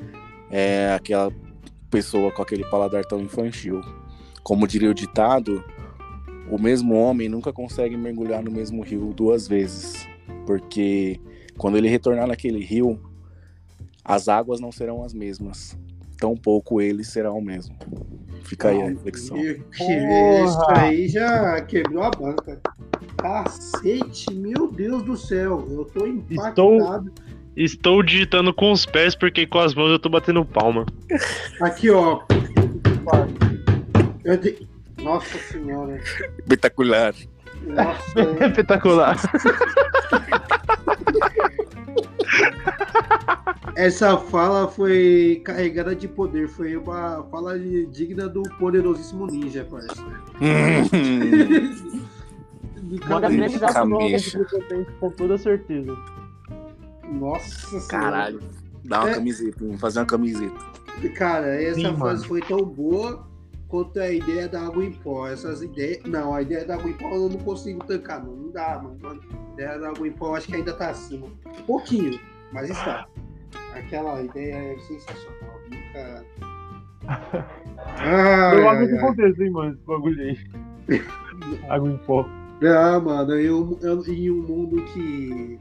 [0.50, 1.34] é, aquela
[1.90, 3.82] pessoa com aquele paladar tão infantil.
[4.44, 5.64] Como diria o ditado,
[6.50, 10.08] o mesmo homem nunca consegue mergulhar no mesmo rio duas vezes.
[10.46, 11.20] Porque
[11.58, 13.00] quando ele retornar naquele rio,
[14.04, 15.78] as águas não serão as mesmas.
[16.20, 17.76] Tampouco ele será o mesmo.
[18.44, 19.38] Fica aí a reflexão.
[19.38, 22.62] Isso aí já quebrou a banca.
[23.18, 25.66] Cacete, meu Deus do céu.
[25.70, 27.12] Eu tô impactado.
[27.58, 30.86] Estou digitando com os pés porque com as mãos eu tô batendo palma.
[31.62, 32.22] Aqui, ó.
[34.24, 34.68] Eu te-
[35.02, 36.00] Nossa senhora.
[36.40, 37.14] Espetacular.
[37.64, 38.20] Nossa.
[38.48, 39.18] Espetacular.
[43.76, 46.48] Essa fala foi carregada de poder.
[46.48, 49.96] Foi uma fala digna do poderosíssimo ninja, parece.
[53.08, 53.22] Falou
[53.74, 54.46] Camisa.
[55.00, 55.96] com toda certeza.
[57.12, 57.88] Nossa senhora.
[57.88, 58.40] Caralho.
[58.86, 59.14] Dá uma É.
[59.16, 60.56] camiseta, vamos fazer uma camiseta.
[61.16, 62.24] Cara, essa Sim, frase mano.
[62.26, 63.28] foi tão boa
[63.68, 65.28] quanto a ideia da água em pó.
[65.28, 66.04] Essas ideias.
[66.06, 68.36] Não, a ideia da água em pó eu não consigo tancar, não.
[68.36, 69.00] Não dá, mano.
[69.04, 71.28] A ideia da água em pó eu acho que ainda tá acima.
[71.46, 72.20] Um pouquinho,
[72.52, 73.08] mas está.
[73.74, 75.60] Aquela ideia é sensacional.
[75.70, 76.26] Nunca.
[77.98, 80.38] Ai, Eu acho que acontece, hein, mano, esse bagulho aí.
[81.70, 82.28] Água em pó.
[82.64, 85.60] Ah, mano, eu, eu, em um mundo que,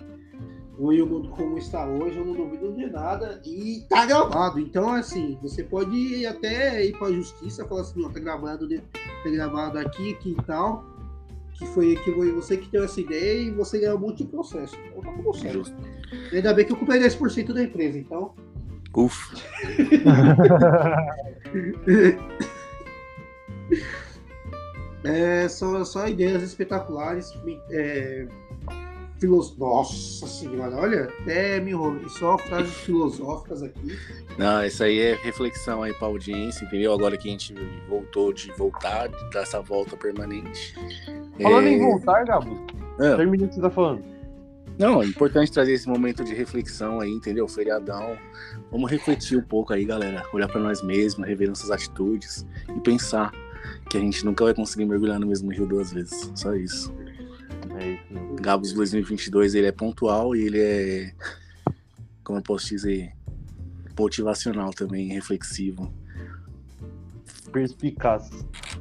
[0.79, 4.59] o mundo como está hoje, eu não duvido de nada e tá gravado.
[4.59, 8.79] Então, assim, você pode até ir pra justiça e falar assim, ó, tá gravado, de-
[8.81, 10.85] tá gravado aqui, aqui e tal.
[11.53, 14.31] Que foi, que foi você que deu essa ideia e você ganhou um monte de
[14.31, 14.77] processo.
[14.89, 15.72] Então tá tudo certo.
[16.33, 18.35] Ainda bem que eu comprei 10% da empresa, então.
[18.97, 19.37] Ufa.
[25.05, 27.33] É, são só ideias espetaculares.
[27.70, 28.27] É,
[29.25, 29.57] filos...
[29.57, 32.09] Nossa senhora, olha, até me enrolei.
[32.09, 33.99] Só frases filosóficas aqui.
[34.39, 36.93] Não, isso aí é reflexão aí pra audiência, entendeu?
[36.93, 37.55] Agora que a gente
[37.89, 40.75] voltou de voltar, dessa volta permanente.
[41.41, 42.61] Falando É, em voltar, Gabo,
[43.01, 43.16] Ah.
[43.16, 44.03] termina o que você tá falando.
[44.79, 47.47] Não, é importante trazer esse momento de reflexão aí, entendeu?
[47.47, 48.16] Feriadão.
[48.72, 50.25] Vamos refletir um pouco aí, galera.
[50.33, 52.45] Olhar pra nós mesmos, rever nossas atitudes
[52.77, 53.31] e pensar
[53.89, 56.29] que a gente nunca vai conseguir mergulhar no mesmo rio duas vezes.
[56.35, 56.93] Só isso.
[57.78, 58.36] É isso, meu.
[58.36, 61.12] Gabos 2022, ele é pontual e ele é,
[62.22, 63.12] como eu posso dizer,
[63.98, 65.92] motivacional também, reflexivo.
[67.52, 68.30] Perspicaz.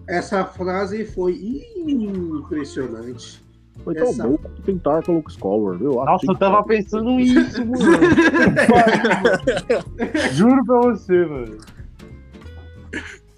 [0.08, 3.42] Essa frase foi impressionante.
[3.84, 5.94] Foi tão Essa- bom tentar com o Scholar, viu?
[5.94, 7.84] Nossa, eu tava pensando nisso, mano.
[10.34, 11.58] Juro pra você, mano.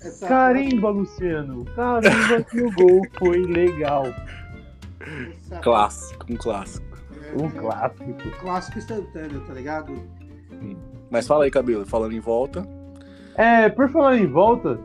[0.01, 1.65] Essa Carimba, Luciano.
[1.75, 4.05] Carimba que o gol foi legal.
[5.61, 6.97] Clássico, um clássico.
[7.23, 8.13] é, Um clássico.
[8.39, 9.93] clássico instantâneo, tá ligado?
[11.09, 12.65] Mas fala aí, Cabelo, falando em volta.
[13.35, 14.79] É, por falar em volta,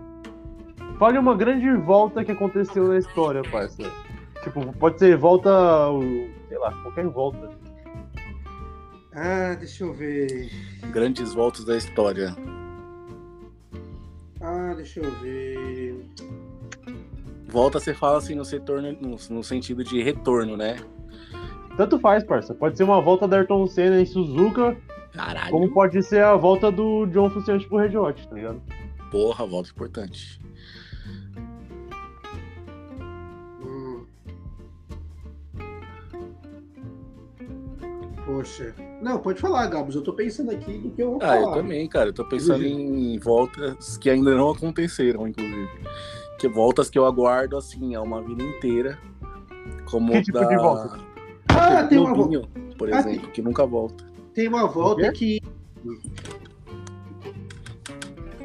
[0.99, 3.83] fale uma grande volta que aconteceu na história, parça.
[4.43, 5.51] Tipo, pode ser volta,
[6.49, 7.51] sei lá, qualquer volta.
[9.13, 10.51] Ah, deixa eu ver.
[10.93, 12.35] Grandes voltas da história.
[14.41, 16.07] Ah, deixa eu ver.
[17.51, 20.77] Volta você fala assim no, setor, no, no sentido de retorno, né?
[21.77, 22.55] Tanto faz, parça.
[22.55, 24.77] Pode ser uma volta da Ayrton Senna em Suzuka,
[25.13, 25.51] Caralho.
[25.51, 28.63] como pode ser a volta do John Frusciante pro Red Hot, tá ligado?
[29.11, 30.41] Porra, volta importante.
[33.63, 34.05] Hum.
[38.25, 38.75] Poxa.
[39.03, 39.95] Não, pode falar, Gabs.
[39.95, 41.57] Eu tô pensando aqui do que eu vou Ah, eu falar.
[41.57, 42.11] também, cara.
[42.11, 45.69] Eu tô pensando em voltas que ainda não aconteceram, inclusive.
[46.41, 48.99] Que voltas que eu aguardo, assim, há uma vida inteira.
[49.91, 50.47] Como Que tipo da...
[50.49, 50.99] de volta?
[51.49, 54.05] Ah, tem uma, vo- Globinho, por Ah, exemplo, que nunca volta.
[54.33, 55.39] tem uma volta que.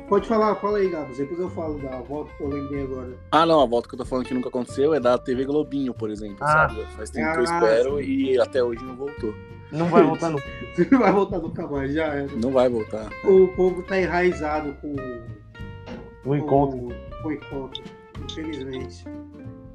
[0.09, 1.17] Pode falar, fala aí, Gabs.
[1.17, 3.17] Depois eu falo da volta que eu lembrei agora.
[3.31, 5.93] Ah, não, a volta que eu tô falando que nunca aconteceu é da TV Globinho,
[5.93, 6.67] por exemplo, Ah.
[6.69, 6.85] sabe?
[6.95, 9.33] Faz tempo que eu Ah, espero e até hoje não voltou.
[9.71, 10.43] Não vai voltar nunca.
[10.91, 12.27] Não vai voltar nunca mais, já era.
[12.35, 13.09] Não vai voltar.
[13.23, 14.95] O povo tá enraizado com
[16.23, 16.77] O encontro.
[16.77, 17.83] com- com o encontro.
[18.23, 19.03] Infelizmente.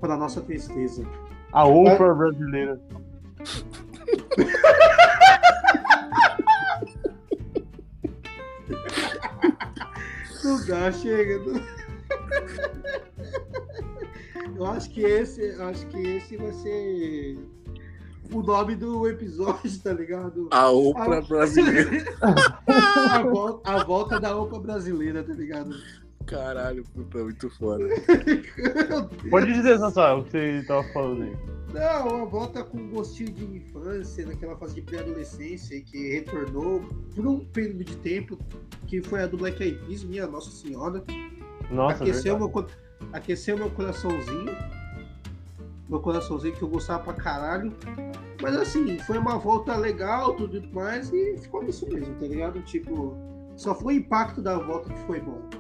[0.01, 1.05] Para nossa tristeza.
[1.53, 2.81] A Oprah brasileira.
[10.45, 11.39] Não dá, chega.
[11.39, 11.61] não-
[14.57, 17.39] Eu acho que esse, eu acho que esse vai ser
[18.33, 20.49] o nome do episódio, tá ligado?
[20.51, 21.23] A Oprah Ah.
[21.23, 22.05] brasileira.
[23.11, 25.71] A volta, a volta da OPA brasileira, tá ligado?
[26.31, 27.85] Caralho, puta, muito foda.
[29.29, 31.37] Pode dizer, Sassá, o que você tava falando aí.
[31.75, 36.83] Não, a volta com gostinho de infância, naquela fase de pré-adolescência que retornou
[37.15, 38.39] por um período de tempo,
[38.87, 41.03] que foi a do Black Eyed Peas, minha Nossa Senhora.
[41.69, 42.55] Nossa, aqueceu, verdade.
[43.01, 44.57] meu, aqueceu meu coraçãozinho.
[45.89, 47.75] Meu coraçãozinho que eu gostava pra caralho.
[48.41, 52.63] Mas assim, foi uma volta legal, tudo mais, e ficou nisso mesmo, tá ligado?
[52.63, 53.17] Tipo,
[53.57, 55.60] só foi o impacto da volta que foi bom.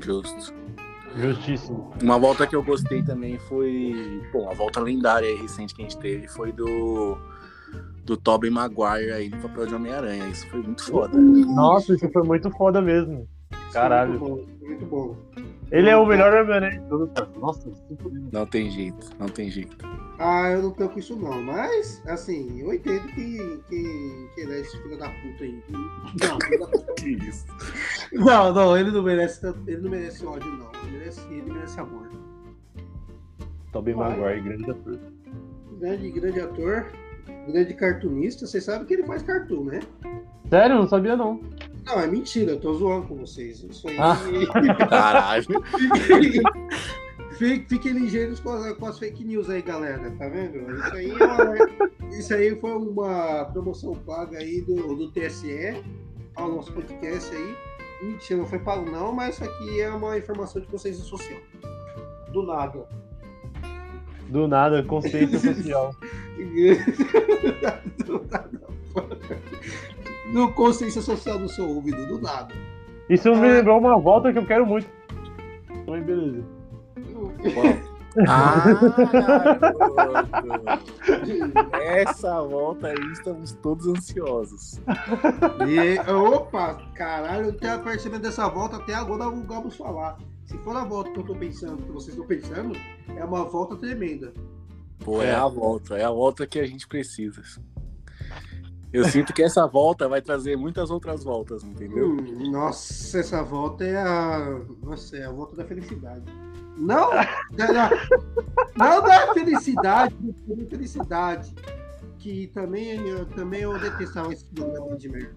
[0.00, 0.54] Justo.
[1.16, 1.92] Justíssimo.
[2.02, 4.22] Uma volta que eu gostei também foi.
[4.32, 7.16] Bom, a volta lendária aí, recente que a gente teve foi do.
[8.04, 10.26] Do Tobey Maguire aí no papel de Homem-Aranha.
[10.26, 11.16] Isso foi muito foda.
[11.16, 13.28] Nossa, isso foi muito foda mesmo.
[13.52, 14.18] Isso Caralho.
[14.18, 15.16] Foi muito bom.
[15.32, 15.51] foi Muito bom.
[15.72, 17.10] Ele é o melhor Homem-Aranha de todos.
[17.14, 17.28] cara.
[17.40, 17.72] Nossa,
[18.32, 19.76] Não tem jeito, não tem jeito.
[20.18, 24.52] Ah, eu não tô com isso não, mas assim, eu entendo que, que, que ele
[24.52, 25.62] é esse filho da puta aí.
[25.70, 26.92] Não, filho da puta.
[26.94, 27.46] Que isso.
[28.12, 31.80] não, não, ele não merece tanto- ele não merece ódio não, ele merece, ele merece
[31.80, 32.08] amor.
[33.72, 33.94] Tobey.
[33.94, 34.98] Maguire, grande ator.
[35.80, 36.86] Grande, grande ator,
[37.48, 39.80] grande cartunista, você sabe que ele faz cartoon, né?
[40.50, 40.76] Sério?
[40.76, 41.40] Não sabia não.
[41.84, 43.62] Não, é mentira, eu tô zoando com vocês.
[43.62, 43.96] Isso aí.
[43.98, 44.16] Ah.
[44.88, 45.44] Caralho.
[47.38, 50.58] Fiquem fiquem ligeiros com as, com as fake news aí, galera, tá vendo?
[50.76, 51.68] Isso aí, é uma-
[52.16, 55.82] isso aí foi uma promoção paga aí do, do TSE
[56.36, 57.56] ao nosso podcast aí.
[58.02, 61.38] Mentira, não foi pago não, mas isso aqui é uma informação de consciência social.
[62.32, 62.86] Do nada.
[64.28, 65.94] Do nada, consciência social.
[68.06, 68.62] Do nada.
[70.32, 72.54] No consciência social do seu ouvido, do nada.
[73.08, 73.52] Isso me Ah.
[73.54, 74.86] lembrou uma volta que eu quero muito.
[75.70, 76.44] Então, beleza.
[78.28, 78.64] Ah.
[81.80, 84.80] Essa volta aí estamos todos ansiosos.
[85.66, 90.18] E, opa, caralho, eu tenho percebendo dessa volta até agora o Gabos falar.
[90.44, 92.76] Se for a volta que eu tô pensando, que vocês estão pensando,
[93.16, 94.32] é uma volta tremenda.
[95.04, 97.42] Pô, é a volta, é a volta que a gente precisa.
[98.92, 102.10] Eu sinto que essa volta vai trazer muitas outras voltas, entendeu?
[102.10, 104.60] Hum, nossa, essa volta é a.
[104.82, 106.24] Nossa, é a volta da felicidade.
[106.76, 107.10] Não!
[108.76, 111.54] não da felicidade, da felicidade.
[112.18, 115.34] Que também eu, também eu detestava esse programa de merda.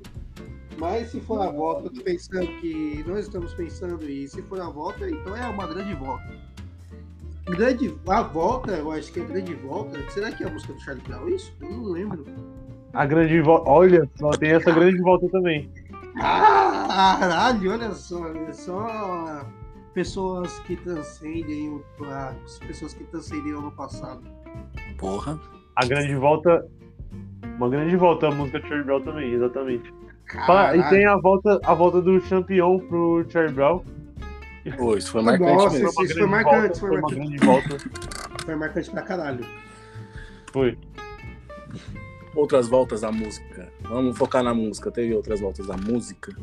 [0.77, 4.59] Mas se for a volta, eu tô pensando que nós estamos pensando, e se for
[4.59, 6.25] a volta, então é uma grande volta.
[7.45, 9.97] Grande, a volta, eu acho que é grande volta.
[10.11, 11.53] Será que é a música do Charlie Brown isso?
[11.61, 12.25] Eu não lembro.
[12.95, 13.69] A grande volta.
[13.69, 15.69] Olha, só tem essa grande volta também.
[16.17, 19.45] Caralho, olha só, olha só
[19.93, 24.21] pessoas que transcendem o as pessoas que transcenderam no passado.
[24.97, 25.39] Porra.
[25.75, 26.65] A grande volta.
[27.57, 29.93] Uma grande volta, a música do Charlie Brown também, exatamente.
[30.25, 30.81] Caralho.
[30.81, 33.81] E tem a volta, a volta do campeão pro Charlie Brown.
[34.77, 36.03] Pô, isso foi marcante Nossa, mesmo.
[36.03, 37.15] isso foi marcante, volta, foi foi uma marcante.
[37.15, 37.77] grande volta.
[38.45, 39.45] Foi marcante pra caralho.
[40.51, 40.77] Foi.
[42.35, 43.71] Outras voltas da música.
[43.81, 44.91] Vamos focar na música.
[44.91, 46.35] Teve outras voltas da música.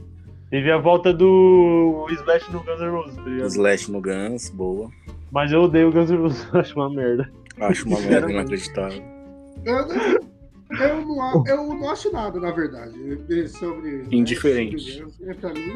[0.50, 3.46] Teve a volta do Slash no Guns N' Roses, tá ligado?
[3.48, 4.90] Slash no Guns, boa.
[5.30, 7.30] Mas eu odeio o Guns N' Roses, acho uma merda.
[7.60, 9.02] Acho uma merda inacreditável.
[9.64, 9.96] Eu, não-
[10.78, 14.06] eu, não, eu não acho nada, na verdade, sobre.
[14.10, 14.80] Indiferente.
[14.98, 15.72] sobre- é, pra mim,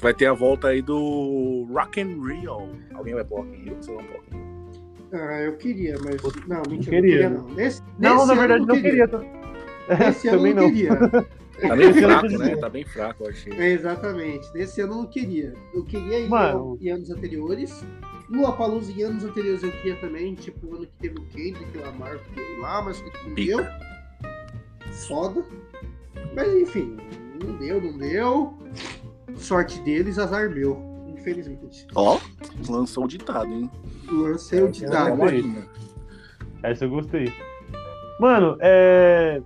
[0.00, 2.68] Vai ter a volta aí do Rock and Rio.
[2.94, 3.76] Alguém vai pro Rock and Rio?
[3.80, 4.45] Você não pode.
[5.16, 6.16] Ah, eu queria, mas.
[6.46, 7.00] Não, mentira, não queria.
[7.00, 7.48] queria, não.
[7.48, 9.08] Nesse, Não, nesse na ano verdade eu não queria.
[9.08, 9.20] tá?
[9.98, 10.72] Nesse ano Também eu não não.
[10.72, 10.96] queria.
[11.58, 12.38] Tá bem fraco, né?
[12.38, 12.60] queria.
[12.60, 13.52] Tá bem fraco, eu achei.
[13.54, 14.52] É, exatamente.
[14.54, 15.54] Nesse ano eu não queria.
[15.74, 16.76] Eu queria ir Mano.
[16.80, 17.84] em anos anteriores.
[18.28, 20.34] Lua Palusa em anos anteriores eu queria também.
[20.34, 23.64] Tipo, o ano que teve o Kendrick Lamar, eu queria ir lá, mas não deu.
[25.08, 25.44] Foda.
[26.34, 26.96] Mas enfim,
[27.42, 28.54] não deu, não deu.
[29.36, 30.95] Sorte deles, azar meu.
[31.30, 31.86] Infelizmente.
[31.94, 32.18] Ó,
[32.68, 33.68] lançou o ditado, hein?
[34.10, 35.24] Lancei o É ditado.
[35.24, 35.62] rima.
[36.62, 37.32] Essa eu gostei.
[38.20, 39.42] Mano, é.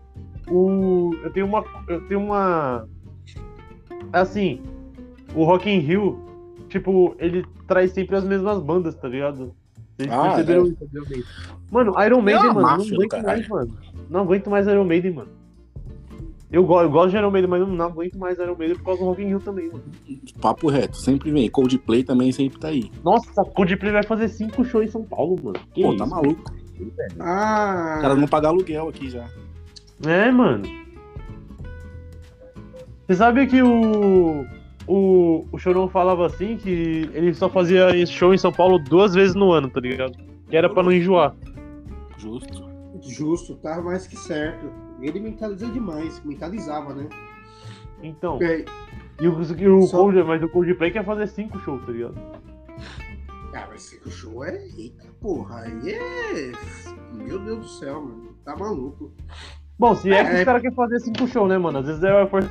[0.48, 1.14] O.
[1.22, 1.64] Eu tenho uma.
[1.88, 2.86] Eu tenho uma.
[4.12, 4.60] Assim,
[5.34, 6.20] o Rock in Rio,
[6.68, 9.54] tipo, ele traz sempre as mesmas bandas, tá ligado?
[9.96, 11.16] Vocês Ah, perceberam é.
[11.16, 11.56] isso.
[11.70, 13.78] Mano, Iron Maiden, mano, não máfia aguento mais, mano.
[14.08, 15.30] Não aguento mais Iron Maiden, mano.
[16.52, 18.84] Eu, go eu gosto de Iron Maiden, mas eu não aguento mais Iron Maiden por
[18.84, 19.84] causa do Rock in Rio também, mano.
[20.40, 21.48] Papo reto, sempre vem.
[21.48, 22.90] Coldplay também sempre tá aí.
[23.04, 25.60] Nossa, Coldplay vai fazer cinco shows em São Paulo, mano.
[25.72, 25.98] Que Pô, isso?
[25.98, 26.42] tá maluco.
[27.20, 29.28] Ah, Os caras não pagam aluguel aqui já.
[30.06, 30.64] É, mano.
[33.06, 34.44] Você sabe que o.
[34.86, 39.14] O, o Chorão falava assim que ele só fazia esse show em São Paulo duas
[39.14, 40.16] vezes no ano, tá ligado?
[40.48, 41.32] Que era pra não enjoar.
[42.18, 42.68] Justo.
[43.02, 44.89] justo, tá mais que certo.
[45.00, 47.08] Ele mentaliza demais, mentalizava, né?
[48.02, 48.38] Então.
[48.42, 48.64] É,
[49.20, 52.14] E o, e o Só- Cold, mas o Coldplay quer fazer cinco shows, tá ligado?
[53.54, 54.56] Ah, mas esse show é.
[54.78, 56.52] Eita porra, aí é.
[57.14, 58.34] Meu Deus do céu, mano.
[58.44, 59.12] Tá maluco.
[59.78, 60.38] Bom, se é que É.
[60.38, 61.78] os caras querem fazer cinco shows, né, mano?
[61.78, 62.42] Às vezes é for...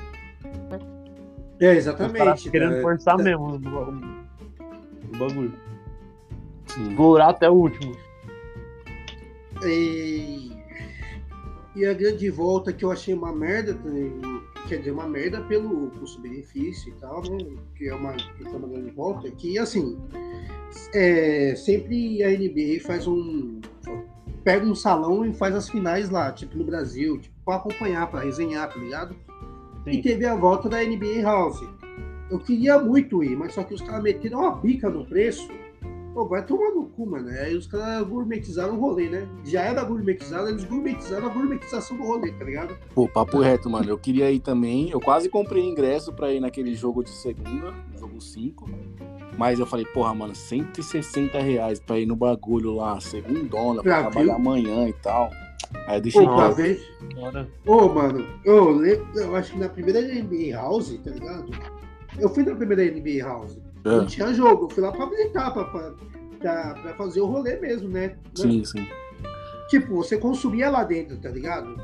[1.59, 2.49] É, exatamente.
[2.49, 2.81] querendo né?
[2.81, 3.59] forçar tá- mesmo o,
[5.17, 5.53] bagulho.
[6.67, 6.89] Sim.
[6.89, 7.95] Explorar até o último.
[9.65, 10.51] E...
[11.75, 14.11] e a grande volta que eu achei uma merda também.
[14.67, 17.37] Quer dizer, uma merda pelo custo-benefício e tal, né?
[17.75, 19.27] Que é uma, que foi uma grande volta.
[19.27, 19.97] é Que, assim,
[20.93, 23.59] é, sempre a NBA faz um.
[24.43, 28.21] Pega um salão e faz as finais lá, tipo no Brasil, tipo, pra acompanhar, pra
[28.21, 29.15] resenhar, tá ligado?
[29.85, 30.01] E Sim.
[30.01, 31.61] teve a volta da NBA House.
[32.29, 35.47] Eu queria muito ir, mas só que os caras meteram uma bica no preço.
[36.13, 37.29] Pô, vai tomar no cu, mano.
[37.29, 39.27] Aí os caras gourmetizaram o rolê, né?
[39.43, 42.77] Já era gourmetizado, eles gourmetizaram a gourmetização do rolê, tá ligado?
[42.93, 43.89] Pô, papo reto, mano.
[43.89, 44.89] Eu queria ir também.
[44.89, 48.69] Eu quase comprei ingresso pra ir naquele jogo de segunda, jogo 5.
[49.37, 54.01] Mas eu falei, porra, mano, 160 reais pra ir no bagulho lá, segundona, pra Já
[54.01, 55.29] trabalhar amanhã e tal.
[55.87, 56.81] Aí pra uma vez.
[57.15, 57.47] Bora.
[57.65, 61.51] Ô, mano, eu, lembro, eu acho que na primeira NBA House, tá ligado?
[62.17, 63.57] Eu fui na primeira NBA House.
[63.83, 65.93] Não É, tinha jogo, eu fui lá pra visitar, pra, pra,
[66.39, 68.17] pra, pra fazer o rolê mesmo, né?
[68.35, 68.87] sim, sim.
[69.69, 71.75] Tipo, você consumia lá dentro, tá ligado?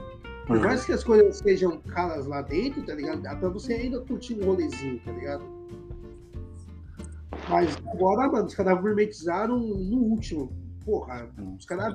[0.48, 3.22] Por mais que as coisas sejam caras lá dentro, tá ligado?
[3.22, 5.44] Dá pra você ainda curtir um rolezinho, tá ligado?
[7.50, 10.52] Mas agora, mano, os caras gourmetizaram no último.
[10.84, 11.94] Porra, os caras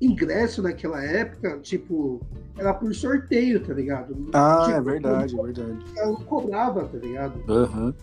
[0.00, 2.20] ingresso naquela época, tipo,
[2.56, 4.16] era por sorteio, tá ligado?
[4.32, 5.78] Ah, Tipo, é verdade, é verdade.
[5.96, 7.42] Ela não cobrava, tá ligado?
[7.52, 7.94] Aham.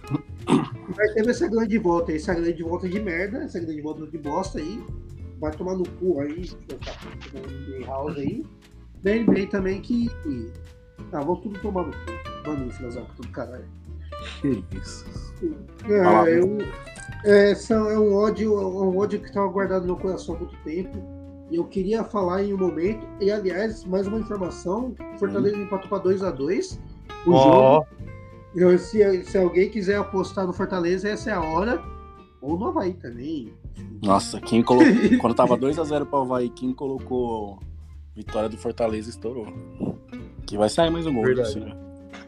[0.98, 4.60] Mas teve essa grande volta, essa grande volta de merda, essa grande volta de bosta
[4.60, 4.84] aí.
[5.40, 6.76] Vai tomar no cu aí, tá
[7.86, 8.46] House aí.
[9.04, 10.10] Da NBA também que.
[11.12, 12.50] Ah, vão tudo tomar no cu.
[12.50, 13.66] Mano, filosófico do caralho.
[14.42, 15.06] Que isso.
[15.90, 16.58] É, eu,
[17.26, 20.40] é, são- é um ódio, é um ódio que estava guardado no meu coração há
[20.40, 21.15] muito tempo.
[21.52, 23.06] E eu queria falar em um momento.
[23.22, 26.80] E aliás, mais uma informação: Fortaleza empatou para 2x2.
[27.26, 27.38] O jogo.
[27.38, 27.86] Ó,
[28.56, 31.82] Eu- se, se alguém quiser apostar no Fortaleza, essa é a hora.
[32.42, 33.54] Ou no Havaí também.
[34.02, 34.88] Nossa, quem colocou.
[35.20, 37.60] Quando tava 2x0 pro Havaí, quem colocou
[38.16, 39.48] vitória do Fortaleza estourou.
[40.46, 41.26] Que vai sair mais um gol.
[41.26, 41.76] Né?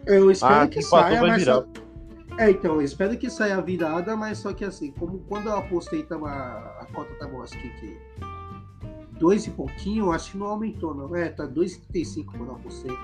[0.05, 1.55] Eu espero Ah, que empatou saia, vai mas virar.
[1.55, 1.65] só...
[2.39, 5.55] É, então, eu espero que saia a virada, mas só que assim, como quando eu
[5.57, 7.97] apostei, tava, a cota tava, acho que,
[9.17, 11.15] que dois e pouquinho, eu acho que não aumentou, não.
[11.15, 12.95] É, tá 2,35 quando eu apostei.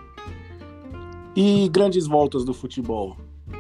[1.36, 3.18] E grandes voltas do futebol.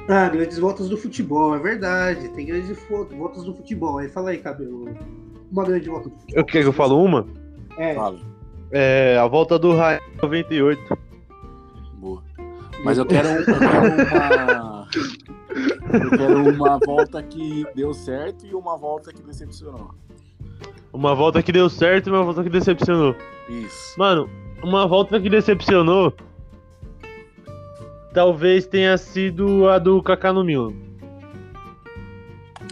[0.07, 2.29] Ah, grandes voltas do futebol, é verdade.
[2.29, 2.77] Tem grandes
[3.17, 3.97] voltas do futebol.
[3.97, 4.89] Aí fala aí, cabelo.
[5.51, 6.39] Uma grande volta do futebol.
[6.39, 7.25] eu quer que eu falo uma?
[7.77, 8.19] É, Fala.
[8.71, 10.97] É, a volta do Raio 98.
[11.97, 12.23] Boa.
[12.83, 14.87] Mas eu quero, eu quero uma.
[15.93, 19.93] Eu quero uma volta que deu certo e uma volta que decepcionou.
[20.91, 23.15] Uma volta que deu certo e uma volta que decepcionou.
[23.49, 23.97] Isso.
[23.97, 24.29] Mano,
[24.61, 26.13] uma volta que decepcionou.
[28.13, 30.73] Talvez tenha sido a do Kaká no Milan.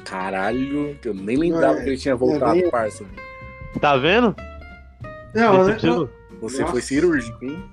[0.05, 3.05] Caralho, que eu nem lembrava É, que ele tinha voltado, é bem- parça.
[3.79, 4.35] Tá vendo?
[5.33, 5.59] não, né?
[5.65, 6.09] Decepcionou.
[6.41, 6.71] Você Nossa.
[6.73, 7.63] foi cirúrgico, hein?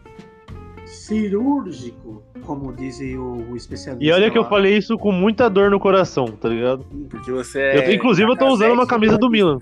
[0.87, 4.03] cirúrgico, como dizem o, o especialista.
[4.05, 4.49] E olha que eu lá.
[4.49, 6.85] falei isso com muita dor no coração, tá ligado?
[7.11, 7.95] Porque você Eu- é.
[7.95, 9.59] inclusive, eu tô usando uma camisa do Milan.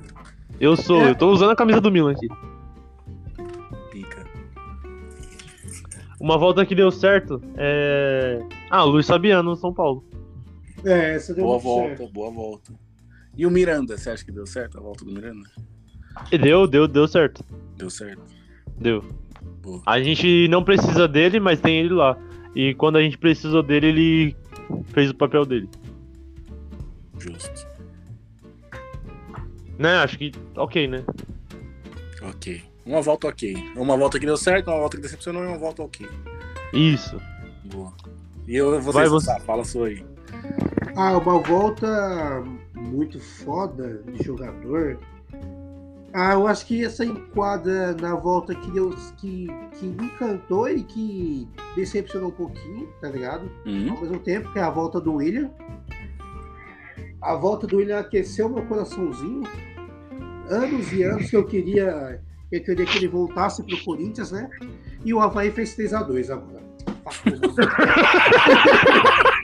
[0.60, 1.10] Eu sou, É.
[1.10, 2.28] eu tô usando a camisa do Milan aqui.
[3.90, 4.24] Pica.
[6.20, 8.40] Uma volta que deu certo é.
[8.70, 10.04] Ah, o Luiz Fabiano no São Paulo.
[10.84, 12.12] É, essa deu Boa volta, certo.
[12.12, 12.72] boa volta.
[13.36, 15.48] E o Miranda, você acha que deu certo a volta do Miranda?
[16.32, 17.44] E deu, deu, deu certo.
[17.76, 18.22] Deu certo.
[18.78, 19.04] Deu.
[19.62, 19.82] Boa.
[19.84, 22.16] A gente não precisa dele, mas tem ele lá.
[22.54, 24.36] E quando a gente precisou dele, ele
[24.84, 25.68] fez o papel dele.
[27.18, 27.65] Justo.
[29.78, 29.96] Né?
[29.96, 30.32] Acho que.
[30.56, 31.04] Ok, né?
[32.22, 32.62] Ok.
[32.84, 33.56] Uma volta ok.
[33.76, 36.08] Uma volta que deu certo, uma volta que decepcionou e uma volta ok.
[36.72, 37.20] Isso.
[37.64, 37.92] Boa.
[38.46, 39.40] E eu, você, Vai, você.
[39.40, 40.04] Fala sua aí.
[40.96, 44.98] Ah, uma volta muito foda de jogador.
[46.14, 49.48] Ah, eu acho que essa enquadra na volta que deu, que,
[49.78, 53.50] que me encantou e que decepcionou um pouquinho, tá ligado?
[53.66, 53.90] Hum?
[53.90, 55.50] Ao mesmo tempo que é a volta do William.
[57.20, 59.42] A volta do William aqueceu meu coraçãozinho.
[60.48, 62.20] Anos e anos que eu queria,
[62.52, 64.48] eu queria que ele voltasse pro Corinthians, né?
[65.04, 66.64] E o Havaí fez 3x2 agora.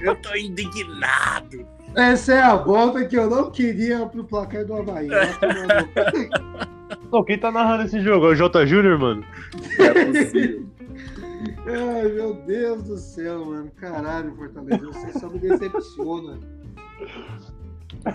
[0.00, 1.66] Eu tô indignado.
[1.94, 5.08] Essa é a volta que eu não queria pro placar do Havaí.
[7.10, 8.26] Não, quem tá narrando esse jogo?
[8.26, 8.66] É o J.
[8.66, 9.24] Júnior, mano.
[9.78, 10.66] É possível.
[11.66, 13.70] Ai, meu Deus do céu, mano.
[13.76, 16.38] Caralho, Fortaleza, você só me decepciona.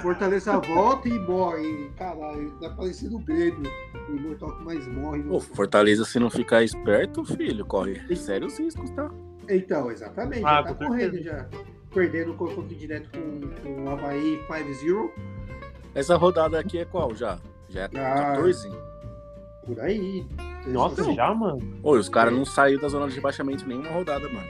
[0.02, 1.90] Fortaleza volta e morre.
[1.98, 3.70] Caralho, tá parecendo o Grêmio.
[4.10, 5.24] O imortal que mais morre.
[5.24, 9.10] Pô, Fortaleza, se não ficar esperto, filho, corre sérios riscos, tá?
[9.50, 10.44] Então, exatamente.
[10.46, 11.48] Ah, já tá correndo já.
[11.94, 15.10] Perdendo o confronto direto com, com o Havaí 5-0.
[15.96, 17.40] Essa rodada aqui é qual já?
[17.70, 18.34] Já é Ah.
[18.36, 18.70] 14?
[19.66, 20.26] Por aí.
[20.68, 21.62] Nossa, já, mano?
[21.84, 24.48] Ô, os caras não saíram da zona de rebaixamento nenhuma rodada, mano.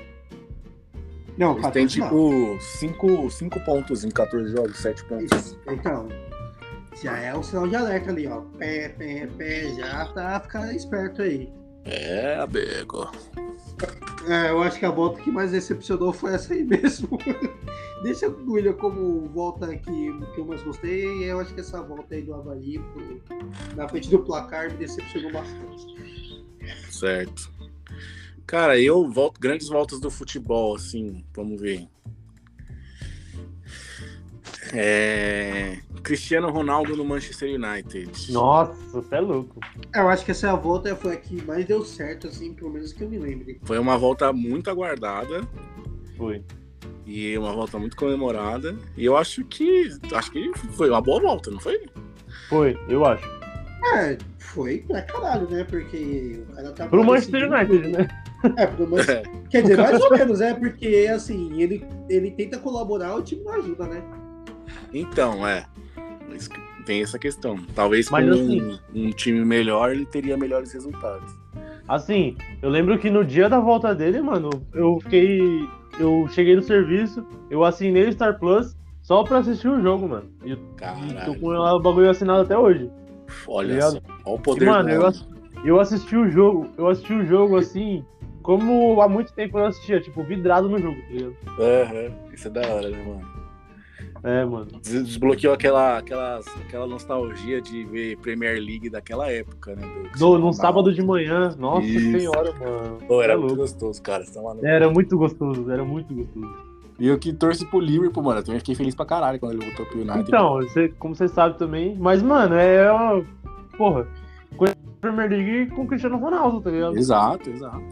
[1.38, 2.08] Não, Eles têm 14 não.
[2.08, 5.32] tipo 5 cinco pontos em 14 jogos, 7 pontos.
[5.38, 6.10] Isso, Então,
[7.04, 8.42] já é o sinal de alerta ali, ó.
[8.58, 11.52] Pé, pé, pé, já tá ficando esperto aí.
[11.88, 13.10] É, amigo.
[14.28, 17.18] É, eu acho que a volta que mais decepcionou foi essa aí mesmo.
[18.04, 21.06] Deixa o William como volta que, que eu mais gostei.
[21.20, 23.22] E eu acho que essa volta aí do Havaí pro-
[23.76, 26.46] na frente do placar me decepcionou bastante.
[26.92, 27.52] Certo.
[28.46, 31.88] Cara, eu volto grandes voltas do futebol, assim, vamos ver.
[34.74, 35.78] É...
[36.04, 38.32] Cristiano Ronaldo no Manchester United.
[38.32, 39.60] Nossa, você é louco.
[39.94, 43.04] Eu acho que essa volta foi a que mais deu certo, assim, pelo menos que
[43.04, 43.60] eu me lembre.
[43.64, 45.42] Foi uma volta muito aguardada
[46.16, 46.44] Foi.
[47.06, 48.78] e uma volta muito comemorada.
[48.96, 51.86] E eu acho que acho que foi uma boa volta, não foi?
[52.48, 53.28] Foi, eu acho.
[53.96, 55.64] É, foi pra caralho, né?
[55.64, 56.88] Porque o cara tá.
[56.88, 58.08] Pro Manchester United, né?
[58.58, 63.16] É, pro Manchester Quer dizer, mais ou menos, é, porque assim, ele, ele tenta colaborar,
[63.16, 64.04] o time não ajuda, né?
[64.94, 65.66] Então, é.
[66.86, 67.58] tem essa questão.
[67.76, 71.32] Talvez Mas com assim- um, um time melhor ele teria melhores resultados.
[71.88, 75.40] Assim, eu lembro que no dia da volta dele, mano, eu fiquei.
[76.00, 80.30] Eu cheguei no serviço, eu assinei o Star Plus só pra assistir o jogo, mano.
[80.46, 81.40] E eu tô Caralho.
[81.40, 82.90] com o bagulho assinado até hoje.
[83.48, 83.92] Olha ligado?
[83.94, 84.00] só.
[84.26, 85.12] Olha o E, poder mano, do eu,
[85.66, 88.06] eu assisti o jogo, eu assisti o jogo assim,
[88.44, 91.36] como há muito tempo eu não assistia, tipo, vidrado no jogo, tá ligado?
[91.60, 93.37] Aham, Isso é da hora, né, mano?
[94.28, 94.68] É, mano.
[94.84, 99.84] Des- Desbloqueou aquela, aquela, aquela nostalgia de ver Premier League daquela época, né?
[100.20, 102.20] No, num sábado de manhã, nossa Isso.
[102.20, 102.98] senhora, mano.
[103.08, 104.26] Pô, era É muito gostoso, cara.
[104.26, 104.42] Tá.
[104.64, 106.68] Era muito gostoso, era muito gostoso.
[107.00, 108.40] E eu que torço pro Liverpool, mano.
[108.40, 110.22] Eu também fiquei feliz pra caralho quando ele voltou pro United.
[110.28, 113.24] Então, você, como você sabe também, mas, mano, é uma.
[113.78, 114.08] Porra,
[115.00, 116.98] Premier League com o Cristiano Ronaldo, tá ligado?
[116.98, 117.84] Exato, exato.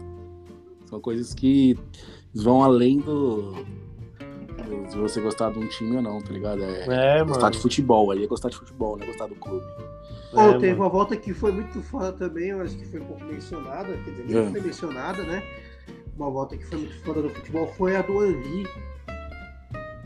[0.86, 1.78] São coisas que
[2.34, 3.54] vão além do.
[4.66, 6.62] Do- de você gostar de um time ou não, tá ligado?
[6.62, 7.50] É É, gostar mano.
[7.52, 8.10] de futebol.
[8.10, 9.64] Aí é gostar de futebol, não é gostar do clube.
[10.32, 10.82] Pô, É, teve mano.
[10.82, 14.10] uma volta que foi muito foda também, eu acho que foi um pouco mencionada, quer
[14.10, 14.42] dizer, É.
[14.42, 15.42] nem foi mencionada, né?
[16.16, 18.66] Uma volta que foi muito foda no futebol foi a do Henry.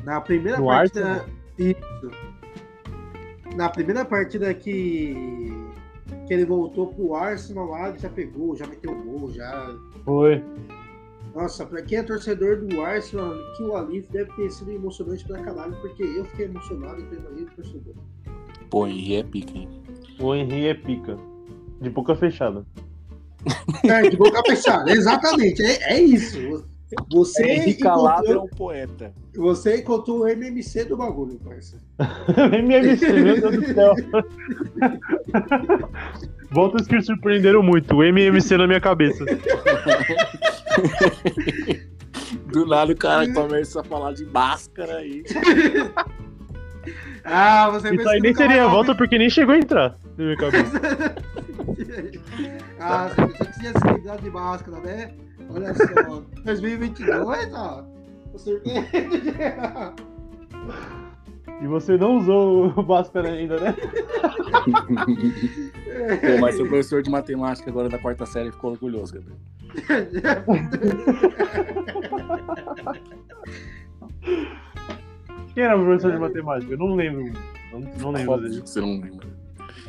[0.05, 1.25] Na primeira Do partida.
[1.59, 2.11] Isso.
[3.57, 5.53] Na primeira partida que.
[6.27, 9.75] Que ele voltou pro Arsenal lá, ele já pegou, já meteu gol, já.
[10.05, 10.43] Foi.
[11.35, 15.77] Nossa, pra quem é torcedor do Arsenal, aquilo ali deve ter sido emocionante pra caralho,
[15.81, 17.95] porque eu fiquei emocionado e tenho ali torcedor.
[18.69, 19.69] Pô, Henry é pica, hein?
[20.19, 21.17] O Henry é pica.
[21.81, 22.65] De boca fechada.
[23.85, 26.69] É, de boca fechada, exatamente, é, é isso.
[27.13, 29.15] Você é encontrou, um poeta.
[29.37, 31.85] você encontrou o MMC do bagulho, parceiro.
[32.53, 33.95] MMC, meu Deus do céu.
[36.51, 37.95] Voltas que surpreenderam muito.
[37.95, 39.25] O MMC na minha cabeça.
[42.53, 45.25] Do nada o cara começa a falar de máscara aí.
[47.25, 50.81] Ah, você Isso aí nem seria volta porque nem chegou a entrar na minha cabeça.
[52.81, 55.13] ah, você pensou que tinha se de máscara, né?
[55.51, 57.85] Olha só, 2022, ó.
[58.33, 59.35] O surpreende.
[61.61, 63.75] E você não usou o máscara ainda, né?
[66.21, 69.39] Pô, mas seu professor de matemática agora da quarta série ficou orgulhoso, Gabriel.
[75.55, 76.73] Quem era o professor de matemática?
[76.73, 77.33] Eu não lembro.
[77.73, 78.63] Não, não lembro dele.
[78.63, 79.29] que você não lembra.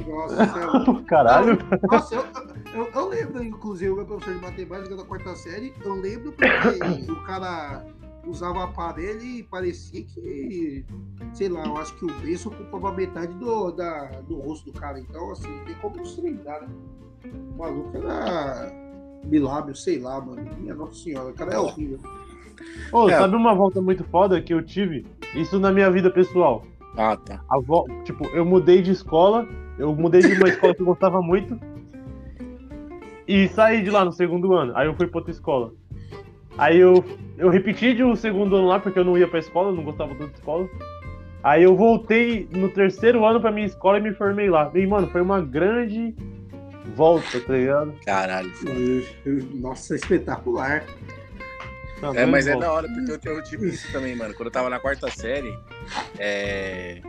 [0.07, 1.03] Nossa, céu.
[1.07, 1.57] Caralho.
[1.89, 2.25] Nossa, eu,
[2.73, 7.11] eu, eu lembro, inclusive, o meu professor de matemática da quarta série, eu lembro porque
[7.11, 7.85] o cara
[8.25, 10.85] usava aparelho e parecia que,
[11.33, 14.99] sei lá, eu acho que o berço ocupava metade do, da, do rosto do cara.
[14.99, 16.67] Então, assim, tem como não se lembrar, né?
[17.25, 18.71] O maluco era
[19.25, 20.43] bilábio, sei lá, mano.
[20.57, 21.99] Minha Nossa Senhora, o cara é horrível.
[22.91, 23.17] Ô, É.
[23.17, 25.05] sabe uma volta muito foda que eu tive?
[25.35, 26.63] Isso na minha vida pessoal.
[26.97, 27.43] Ah, tá.
[27.49, 27.87] A vo...
[28.03, 29.47] Tipo, eu mudei de escola,
[29.79, 31.59] eu mudei de uma escola que eu gostava muito
[33.27, 34.73] e saí de lá no segundo ano.
[34.75, 35.73] Aí eu fui pra outra escola.
[36.57, 37.03] Aí eu,
[37.37, 39.83] eu repeti de um segundo ano lá porque eu não ia pra escola, eu não
[39.83, 40.67] gostava tanto de escola.
[41.43, 44.69] Aí eu voltei no terceiro ano pra minha escola e me formei lá.
[44.75, 46.13] E, mano, foi uma grande
[46.95, 47.93] volta, tá ligado?
[48.05, 48.49] Caralho.
[48.51, 48.73] foda.
[49.55, 50.83] Nossa, espetacular.
[52.01, 54.33] Uma É, mas grande é da hora, porque eu, tenho- eu tive isso também, mano.
[54.33, 55.55] Quando eu tava na quarta série,
[56.19, 56.99] é,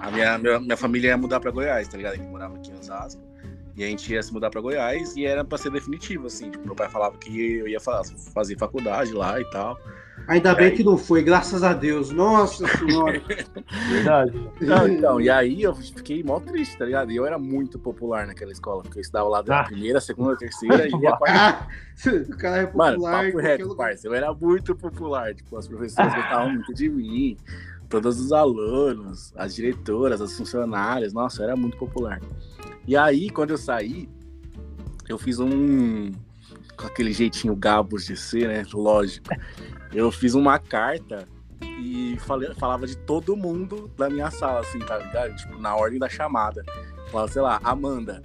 [0.00, 2.16] a minha, minha, minha família ia mudar pra Goiás, tá ligado?
[2.16, 3.20] Gente morava aqui em Osasco.
[3.80, 6.50] E a gente ia se mudar pra Goiás e era pra ser definitivo, assim.
[6.50, 8.02] Tipo, meu pai falava que eu ia fa-
[8.34, 9.80] fazer faculdade lá e tal.
[10.28, 10.70] Ainda bem É.
[10.72, 12.10] que não foi, graças a Deus.
[12.10, 13.22] Nossa Senhora.
[13.90, 14.32] Verdade.
[14.60, 17.10] Não, então, e aí eu fiquei mó triste, tá ligado?
[17.10, 19.64] E eu era muito popular naquela escola, porque eu estudava lá da Ah.
[19.64, 21.66] primeira, segunda, terceira e a quarta.
[21.66, 21.66] Ah,
[22.28, 22.98] o cara é popular.
[22.98, 23.02] Mano,
[23.32, 23.86] papo reto, lugar.
[23.86, 24.06] parça.
[24.06, 25.34] Eu era muito popular.
[25.34, 27.36] Tipo, as professoras gostavam muito de mim.
[27.90, 31.12] Todos os alunos, as diretoras, as funcionárias.
[31.12, 32.20] Nossa, era muito popular.
[32.86, 34.08] E aí, quando eu saí,
[35.08, 36.12] eu fiz um.
[36.76, 38.64] Com aquele jeitinho gabos de ser, né?
[38.72, 39.28] Lógico.
[39.92, 41.26] Eu fiz uma carta
[41.60, 45.34] e falei, falava de todo mundo da minha sala, assim, tá ligado?
[45.36, 46.62] Tipo, na ordem da chamada.
[47.10, 48.22] Falava, sei lá, Amanda.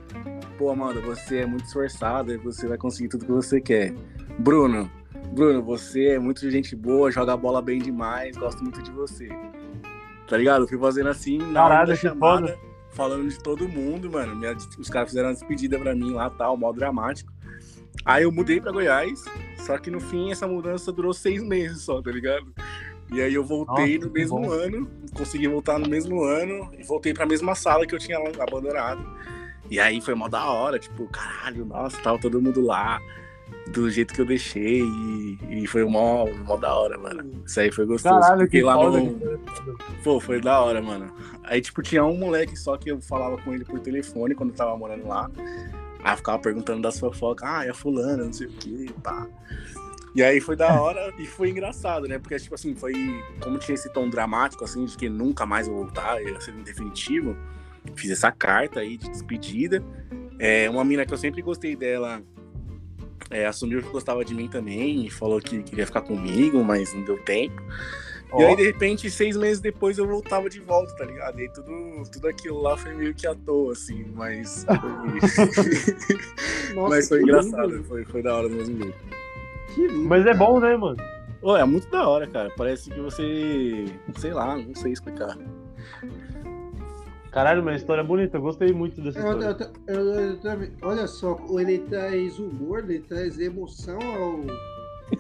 [0.58, 3.94] Pô, Amanda, você é muito esforçada e você vai conseguir tudo que você quer.
[4.40, 4.90] Bruno,
[5.32, 9.28] Bruno, você é muito gente boa, joga bola bem demais, gosto muito de você.
[10.28, 10.64] Tá ligado?
[10.64, 12.60] Eu fui fazendo assim, na Caralho, hora chamada, foda.
[12.92, 14.36] falando de todo mundo, mano.
[14.36, 17.32] Minha- os caras fizeram uma despedida pra mim lá, tal, mó dramático.
[18.04, 19.24] Aí eu mudei pra Goiás,
[19.58, 22.46] só que no fim essa mudança durou seis meses só, tá ligado?
[23.12, 24.52] E aí eu voltei Nossa, no mesmo bom.
[24.52, 29.06] ano, consegui voltar no mesmo ano e voltei pra mesma sala que eu tinha abandonado.
[29.70, 33.00] E aí foi mó da hora, tipo, caralho, nossa, tava todo mundo lá,
[33.68, 37.44] do jeito que eu deixei, e, e foi mó, mó da hora, mano.
[37.46, 38.20] Isso aí foi gostoso.
[38.20, 39.40] Caralho, Fiquei que lá no.
[40.04, 41.14] Pô, foi da hora, mano.
[41.44, 44.56] Aí, tipo, tinha um moleque só que eu falava com ele por telefone quando eu
[44.56, 45.30] tava morando lá.
[46.04, 49.28] Aí ficava perguntando das fofocas, ah, é a fulana, não sei o que, pá.
[50.16, 52.18] E aí foi da hora e foi engraçado, né?
[52.18, 52.94] Porque, tipo assim, foi.
[53.42, 57.36] Como tinha esse tom dramático, assim, de que nunca mais vou voltar, ia ser definitivo.
[57.96, 59.84] Fiz essa carta aí de despedida.
[60.40, 62.22] É, uma mina que eu sempre gostei dela
[63.30, 67.04] é, assumiu que gostava de mim também e falou que queria ficar comigo, mas não
[67.04, 67.62] deu tempo.
[68.38, 71.40] E aí, de repente, seis meses depois eu voltava de volta, tá ligado?
[71.40, 74.66] E tudo, tudo aquilo lá foi meio que à toa, assim, mas.
[76.76, 77.84] Nossa, mas foi engraçado, lindo.
[77.86, 78.98] foi, foi da hora do mesmo jeito.
[79.74, 80.38] Que lindo, Mas é cara.
[80.38, 80.98] bom, né, mano?
[81.40, 82.52] Pô, é muito da hora, cara.
[82.58, 83.86] Parece que você.
[84.18, 85.38] Sei lá, não sei explicar.
[87.36, 88.38] Caralho, uma história bonita.
[88.38, 89.72] Eu gostei muito dessa Eu- eu- história.
[89.88, 94.40] eu- eu olha só, ele traz humor, ele traz emoção ao,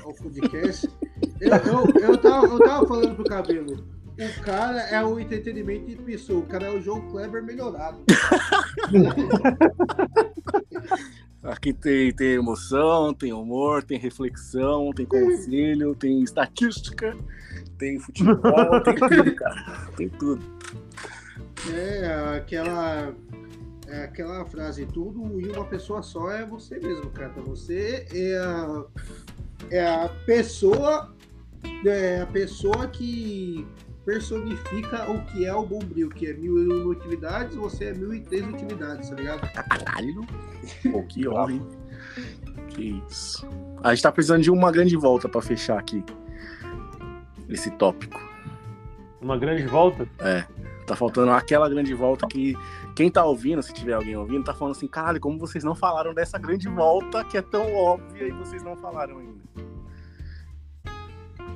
[0.07, 0.89] ao podcast.
[1.41, 3.83] Eu, eu, eu, tava, eu tava falando pro cabelo.
[4.17, 7.97] O cara é o entretenimento de pessoa, o cara é o João Kleber melhorado.
[11.43, 17.13] Aqui tem, tem emoção, tem humor, tem reflexão, tem conselho, tem estatística,
[17.77, 19.87] tem futebol, tem tudo, cara.
[19.97, 20.41] Tem tudo.
[21.73, 23.13] É aquela,
[23.87, 27.33] é aquela frase, tudo em uma pessoa só é você mesmo, cara.
[27.41, 28.85] Você é a,
[29.71, 31.15] é a pessoa,
[31.85, 33.65] é a pessoa que
[34.05, 38.13] personifica o que é o Bombril, que é mil e uma utilidades, você é mil
[38.13, 39.51] e três utilidades, tá ligado?
[39.51, 40.25] Caralho.
[40.91, 41.67] Pô, que honra, hein?
[42.69, 43.47] Que isso.
[43.83, 46.03] A gente tá precisando de uma grande volta pra fechar aqui.
[47.49, 48.19] Esse tópico.
[49.21, 50.07] Uma grande volta.
[50.19, 50.45] É.
[50.85, 52.55] Tá faltando aquela grande volta que
[52.95, 56.13] quem tá ouvindo, se tiver alguém ouvindo, tá falando assim, caralho, como vocês não falaram
[56.13, 59.45] dessa grande volta que é tão óbvia e vocês não falaram ainda.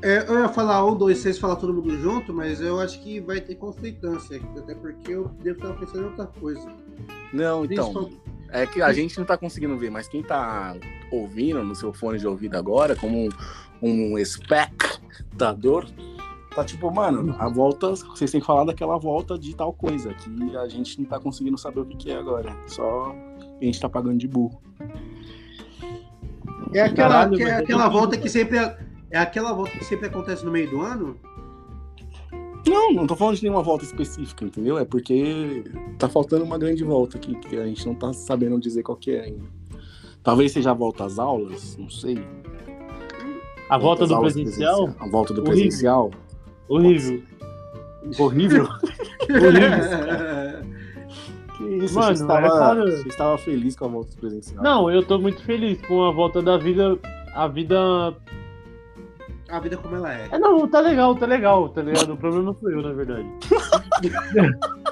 [0.01, 3.19] É, eu ia falar um, dois, seis, falar todo mundo junto, mas eu acho que
[3.19, 6.67] vai ter conflitância, até porque eu devo estar pensando em outra coisa.
[7.33, 7.93] Não, então.
[7.93, 10.75] Principal- É que a gente não tá conseguindo ver, mas quem tá
[11.11, 13.29] ouvindo no seu fone de ouvido agora, como um,
[13.81, 15.85] um espectador,
[16.55, 20.57] tá tipo, mano, a volta, vocês têm que falar daquela volta de tal coisa, que
[20.57, 22.55] a gente não tá conseguindo saber o que, que é agora.
[22.67, 23.15] Só
[23.61, 24.61] a gente tá pagando de burro.
[26.73, 28.57] É aquela, Caralho, que é é aquela volta que sempre
[29.11, 31.17] é aquela volta que sempre acontece no meio do ano.
[32.67, 34.77] Não, não tô falando de nenhuma volta específica, entendeu?
[34.77, 35.63] É porque
[35.97, 39.11] tá faltando uma grande volta aqui, que a gente não tá sabendo dizer qual que
[39.11, 39.45] é ainda.
[40.21, 42.23] Talvez seja a volta às aulas, não sei.
[43.69, 44.93] A volta às do aulas presencial?
[44.99, 45.61] A volta do Horrível.
[45.63, 46.11] presencial.
[46.69, 47.23] Horrível.
[48.19, 48.67] Horrível?
[51.57, 54.63] Que isso, Mano, você, estava, é você estava feliz com a volta do presencial.
[54.63, 56.97] Não, eu tô muito feliz com a volta da vida.
[57.33, 58.15] A vida.
[59.49, 60.29] A vida como ela é.
[60.31, 62.13] É, não, tá legal, tá legal, tá ligado?
[62.13, 63.27] O problema sou eu, na verdade.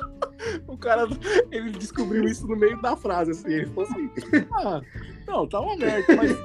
[0.67, 1.07] O cara,
[1.51, 3.51] ele descobriu isso no meio da frase, assim.
[3.51, 4.09] Ele falou assim:
[4.53, 4.81] Ah,
[5.27, 6.37] não, tá uma merda, mas.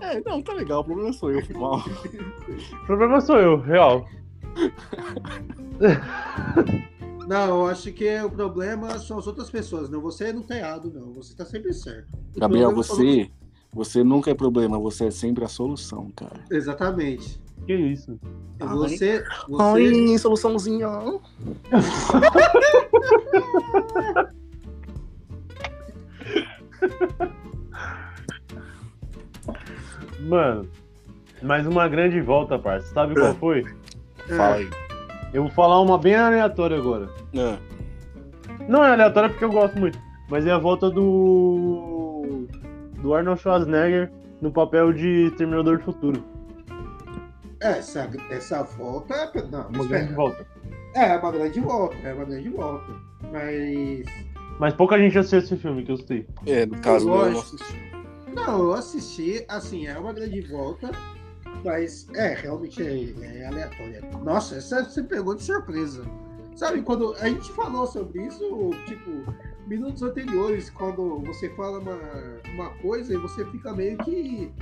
[0.00, 1.78] É, não, tá legal, o problema sou eu, fui mal.
[1.78, 4.08] O problema sou eu, real.
[7.26, 9.88] Não, eu acho que o problema são as outras pessoas.
[9.88, 11.10] Não, você não tá errado, não.
[11.14, 12.06] Você tá sempre certo.
[12.36, 13.30] O Gabriel, você.
[13.72, 16.44] Você nunca é problema, você é sempre a solução, cara.
[16.50, 17.40] Exatamente.
[17.66, 18.20] Que isso?
[18.60, 19.24] Ah, Você.
[19.48, 19.60] você...
[19.60, 20.88] Ai, soluçãozinha.
[30.20, 30.68] Mano,
[31.42, 32.92] mais uma grande volta, parça.
[32.94, 33.64] Sabe qual foi?
[34.28, 34.70] É, Fala aí.
[35.32, 37.08] Eu vou falar uma bem aleatória agora.
[37.36, 37.58] Ah,
[38.68, 39.98] Não é aleatória porque eu gosto muito,
[40.30, 42.46] mas é a volta do.
[43.02, 46.22] do Arnold Schwarzenegger no papel de Terminador do Futuro.
[47.60, 49.14] essa, essa volta.
[49.14, 49.88] é- Não, Uma espera.
[50.00, 50.46] grande volta.
[50.94, 51.96] É uma grande volta.
[52.04, 52.92] É uma grande volta.
[53.32, 54.04] Mas.
[54.60, 56.26] Mas pouca gente assistiu esse filme que eu sei.
[56.46, 57.54] é, no caso, Eu eu não gosto.
[57.56, 57.84] assisti.
[58.34, 60.90] Não, eu assisti, assim, é uma grande volta,
[61.64, 64.00] mas é, realmente é, é aleatória.
[64.22, 66.04] Nossa, essa você pegou de surpresa.
[66.56, 69.10] Sabe, quando a gente falou sobre isso, tipo,
[69.66, 71.98] minutos anteriores, quando você fala uma,
[72.54, 74.52] uma coisa e você fica meio que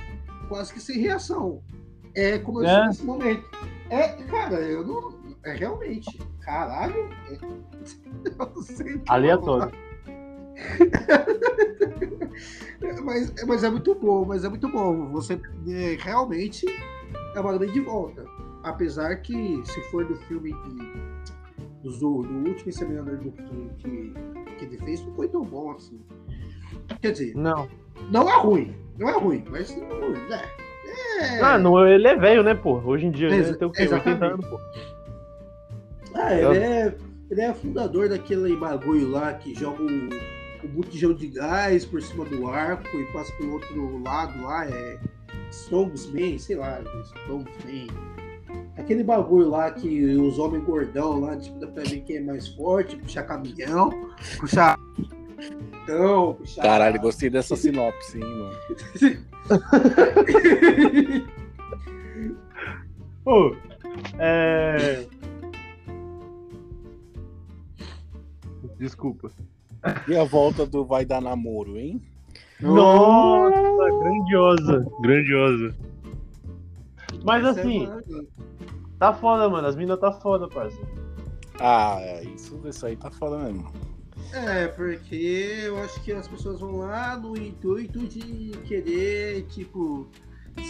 [0.49, 1.61] quase que sem reação.
[2.15, 2.75] É como eu É.
[2.75, 3.47] disse nesse momento.
[3.89, 5.21] É, cara, eu não.
[5.45, 6.17] É realmente.
[6.41, 7.09] Caralho.
[7.29, 7.37] é-
[8.25, 9.71] eu não sei Aleatório.
[13.03, 15.07] mas, mas é muito bom, mas é muito bom.
[15.11, 16.65] Você é, realmente
[17.35, 18.25] é uma grande volta.
[18.63, 24.13] Apesar que, se for do filme de, do, do último Exterminador do que,
[24.57, 25.99] que, ele fez, não foi tão bom assim.
[27.01, 27.67] Quer dizer, Não.
[28.09, 28.73] não é ruim.
[28.97, 30.45] Não é ruim, mas não é.
[31.19, 32.79] é Ah, não, ele é velho, né, pô?
[32.79, 33.83] Hoje em dia ele tem o quê?
[33.83, 34.23] 80 exatamente.
[34.23, 34.59] anos, pô.
[36.15, 36.95] Ah, ele é,
[37.29, 40.09] Ele é fundador daquele bagulho lá que joga um,
[40.63, 44.65] um botijão de gás por cima do arco e passa pelo outro lado lá.
[44.67, 44.99] É
[45.51, 47.87] Strongman, sei lá, Strongman.
[48.77, 52.95] Aquele bagulho lá que os homens gordão lá disputam pra ver quem é mais forte,
[52.97, 53.91] puxar caminhão,
[54.39, 54.79] puxar.
[55.83, 56.61] Então, puxar.
[56.63, 58.57] Caralho, gostei dessa sinopse, hein, mano.
[63.25, 63.55] Ô,
[64.19, 65.05] é.
[68.77, 69.31] Desculpa.
[70.07, 72.01] E a volta do Vai Dar Namoro, hein?
[72.59, 75.75] Nossa, grandiosa, grandiosa.
[77.23, 77.89] Mas assim,
[78.97, 79.67] tá foda, mano.
[79.67, 80.87] As minas tá foda, parceiro.
[81.59, 81.99] Ah,
[82.35, 83.71] isso, isso aí tá foda mesmo.
[84.33, 90.07] É, porque eu acho que as pessoas vão lá no intuito de querer, tipo,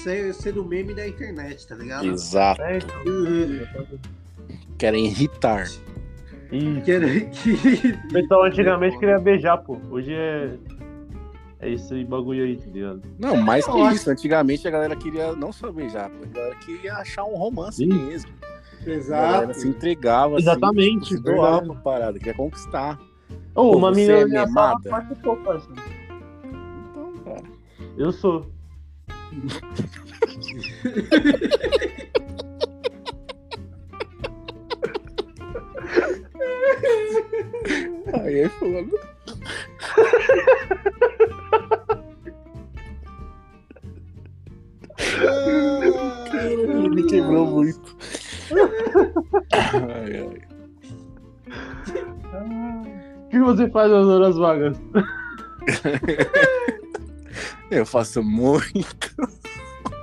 [0.03, 2.05] ser, ser o meme da internet, tá ligado?
[2.05, 2.61] Exato.
[2.61, 3.03] É, então.
[3.05, 3.65] Uhum.
[4.77, 5.69] Querem irritar.
[6.51, 6.81] Isso.
[6.81, 7.53] Querer que.
[7.53, 9.77] O pessoal antigamente queria beijar, pô.
[9.89, 10.53] Hoje é.
[11.59, 13.01] É esse bagulho aí, tá ligado?
[13.17, 14.11] Não, mais que isso.
[14.11, 17.87] Antigamente a galera queria não só beijar, pô, a galera queria achar um romance Sim.
[17.87, 18.31] mesmo.
[18.85, 19.53] Exato.
[19.53, 20.35] se entregava.
[20.35, 22.99] assim, Exatamente, se doava pra parada, queria conquistar.
[23.55, 24.89] Ô, Pô, uma menina é da minha sala memada?
[24.89, 25.81] participou, parceiro.
[26.91, 27.43] Então, cara.
[27.97, 28.51] Eu sou.
[38.13, 38.85] Aí é foda.
[46.91, 47.97] Me quebrou muito.
[49.73, 50.41] Ai, ai.
[53.25, 54.77] O que você faz nas horas vagas?
[57.71, 59.09] Eu faço muito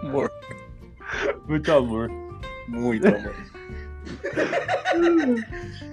[0.03, 0.31] amor.
[1.47, 2.11] Muito amor.
[2.69, 3.35] Muito amor.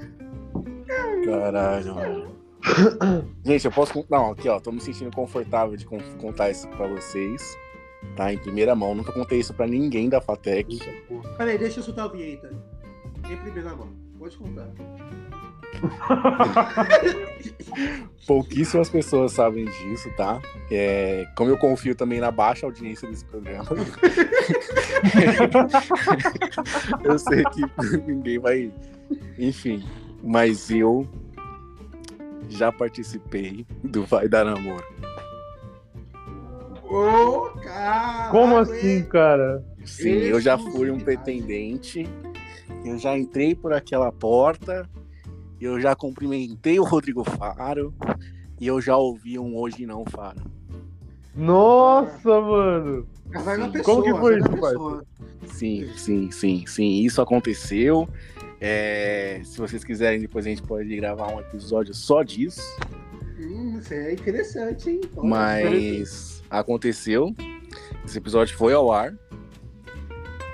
[1.32, 2.38] Caralho, mano.
[3.46, 4.06] Gente, eu posso.
[4.10, 4.60] Não, aqui, ó.
[4.60, 7.56] Tô me sentindo confortável de con- contar isso pra vocês.
[8.16, 8.34] Tá?
[8.34, 8.96] Em primeira mão.
[8.96, 10.80] Nunca contei isso pra ninguém da Fatec.
[11.38, 12.52] Peraí, deixa eu soltar a vinheta.
[13.30, 13.90] Em primeira mão.
[14.18, 14.68] Pode contar.
[18.26, 20.42] Pouquíssimas pessoas sabem disso, tá?
[20.72, 23.64] É, como eu confio também na baixa audiência desse programa,
[27.04, 27.62] eu sei que
[28.08, 28.72] ninguém vai.
[29.38, 29.84] Enfim,
[30.24, 31.08] mas eu
[32.50, 34.86] já participei do Vai Dar Namoro.
[36.84, 38.30] Ô, cara!
[38.32, 39.64] Como assim, cara?
[39.84, 42.08] Sim, eu já fui um pretendente,
[42.86, 44.90] eu já entrei por aquela porta,
[45.60, 47.94] eu já cumprimentei o Rodrigo Faro
[48.60, 50.42] e eu já ouvi um Hoje Não Faro.
[51.36, 53.08] Nossa, mano.
[53.72, 53.84] Pessoa.
[53.84, 54.74] Como que foi isso, pai?
[55.48, 57.04] Sim, sim, sim, sim.
[57.04, 58.10] Isso aconteceu.
[58.60, 62.62] É, se vocês quiserem, depois a gente pode gravar um episódio só disso.
[63.40, 65.02] Hum, isso é interessante, hein?
[65.16, 67.36] Olha, Mas aconteceu.
[68.06, 69.14] Esse episódio foi ao ar.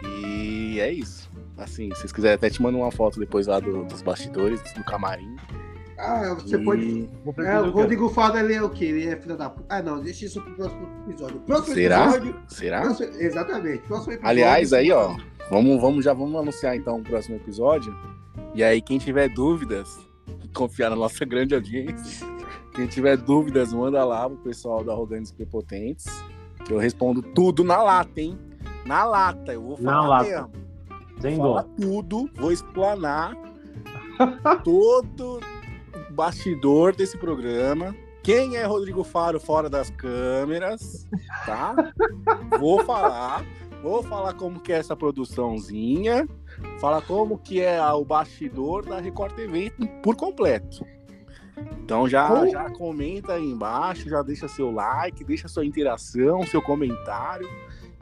[0.06, 1.32] E é isso.
[1.58, 4.84] Assim, se vocês quiserem, até te mando uma foto depois lá do- dos bastidores, do
[4.84, 5.36] camarim.
[5.98, 7.10] Ah, você E- pode.
[7.24, 7.70] Vou É, o quê?
[7.70, 8.86] Rodrigo Fada, ele é o quê?
[8.86, 9.66] Ele é filho da puta.
[9.70, 11.40] Ah, não, deixa isso pro próximo episódio.
[11.42, 12.04] Próximo Será?
[12.06, 12.36] episódio.
[12.48, 12.82] Será?
[12.82, 13.78] próximo- exatamente.
[13.88, 14.28] Próximo episódio.
[14.30, 15.16] Aliás, aí, ó,
[15.54, 17.96] vamos, vamos, já vamos anunciar então o próximo episódio.
[18.56, 20.00] E aí, quem tiver dúvidas,
[20.54, 22.28] confiar na nossa grande audiência.
[22.76, 26.06] Quem tiver dúvidas, manda lá pro pessoal do Arrogantes Prepotentes.
[26.66, 28.38] Que eu respondo tudo na lata, hein?
[28.86, 30.30] Na lata, eu vou Na falar lata.
[30.30, 30.52] mesmo.
[31.22, 33.36] Sem Vou falar tudo, vou explanar
[34.64, 35.40] todo
[36.10, 37.96] o bastidor desse programa.
[38.24, 41.06] Quem é Rodrigo Faro fora das câmeras,
[41.46, 41.76] tá?
[42.60, 43.46] Vou falar,
[43.84, 46.28] vou falar como que é essa produçãozinha,
[46.80, 50.84] falar como que é o bastidor da Record TV por completo.
[51.84, 52.50] Então já, Como?
[52.50, 57.48] já comenta aí embaixo, já deixa seu like, deixa sua interação, seu comentário,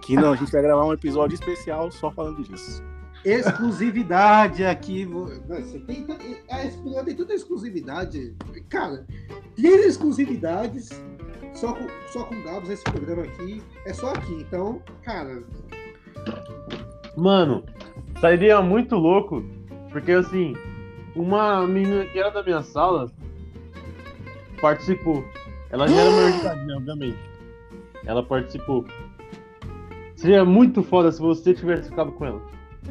[0.01, 2.81] que não, a gente vai gravar um episódio especial só falando disso.
[3.25, 5.05] Exclusividade aqui.
[5.05, 6.05] vo- Nossa, tem,
[6.49, 8.35] a Esplanada tem tanta exclusividade.
[8.69, 9.05] Cara,
[9.55, 10.89] três exclusividades
[11.53, 13.61] só com, só com Gabs esse programa aqui.
[13.85, 14.33] É só aqui.
[14.33, 15.43] Então, cara,
[17.15, 17.63] Mano,
[18.19, 19.43] sairia muito louco,
[19.89, 20.55] porque assim,
[21.15, 23.11] uma menina que era da minha sala
[24.61, 25.23] participou.
[25.69, 27.19] Ela já era maior de idade, né, obviamente.
[28.05, 28.85] Ela participou.
[30.15, 32.41] Seria muito foda se você tivesse ficado com ela.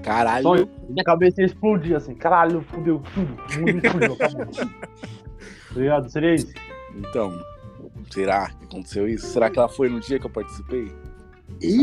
[0.02, 0.54] Caralho, Só
[0.88, 3.36] minha cabeça ia explodir assim, caralho, fudeu tudo.
[3.56, 4.46] O mundo explodiu, acabou.
[5.72, 6.10] Tá ligado?
[6.10, 6.52] Seria isso.
[6.96, 7.32] então,
[8.10, 9.28] será que aconteceu isso?
[9.28, 10.92] Será que ela foi no dia que eu participei?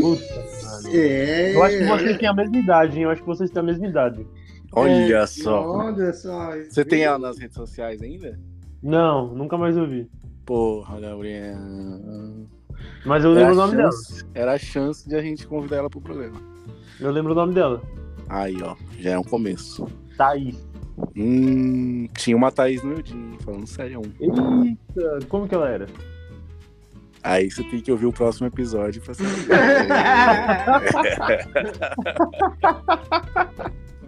[0.00, 1.54] Puta, é.
[1.54, 3.02] Eu acho que vocês têm a mesma idade, hein?
[3.04, 4.26] Eu acho que vocês têm a mesma idade.
[4.72, 5.66] Olha É, só.
[5.78, 6.50] Olha só.
[6.68, 8.38] Você tem ela nas redes sociais ainda?
[8.82, 10.08] Não, nunca mais ouvi.
[10.44, 11.56] Porra, Gabriel.
[13.04, 13.90] Mas eu Era lembro o nome dela.
[13.92, 16.40] chance- Era a chance de a gente convidar ela pro programa.
[17.00, 17.82] Eu lembro o nome dela.
[18.28, 19.86] Aí, ó, já é um começo.
[20.16, 20.66] Thaís.
[21.16, 24.02] Hum, tinha uma Thaís no meu dia, falando sério.
[24.20, 25.86] Eita, como que ela era?
[27.22, 29.28] Aí você tem que ouvir o próximo episódio pra saber.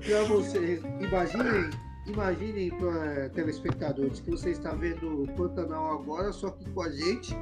[0.01, 1.71] Pra vocês, imaginem,
[2.07, 7.37] imaginem para telespectadores que você está vendo o Pantanal agora, só que com a gente.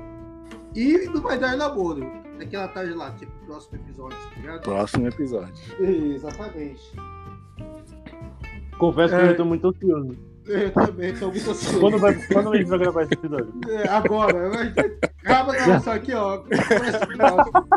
[0.74, 2.04] E não vai dar namoro.
[2.36, 4.62] Naquela tarde lá, tipo, próximo episódio, tá ligado?
[4.62, 5.54] próximo episódio.
[5.80, 6.92] Exatamente.
[8.78, 9.30] Confesso que É.
[9.30, 10.16] eu tô muito ansioso.
[10.48, 11.80] Eu também tô muito ansioso.
[11.80, 13.52] Quando, vai, quando a gente vai gravar esse episódio?
[13.68, 14.72] É, agora, mas
[15.22, 16.38] acaba a gravação aqui, ó.
[16.38, 17.68] Começa o próximo.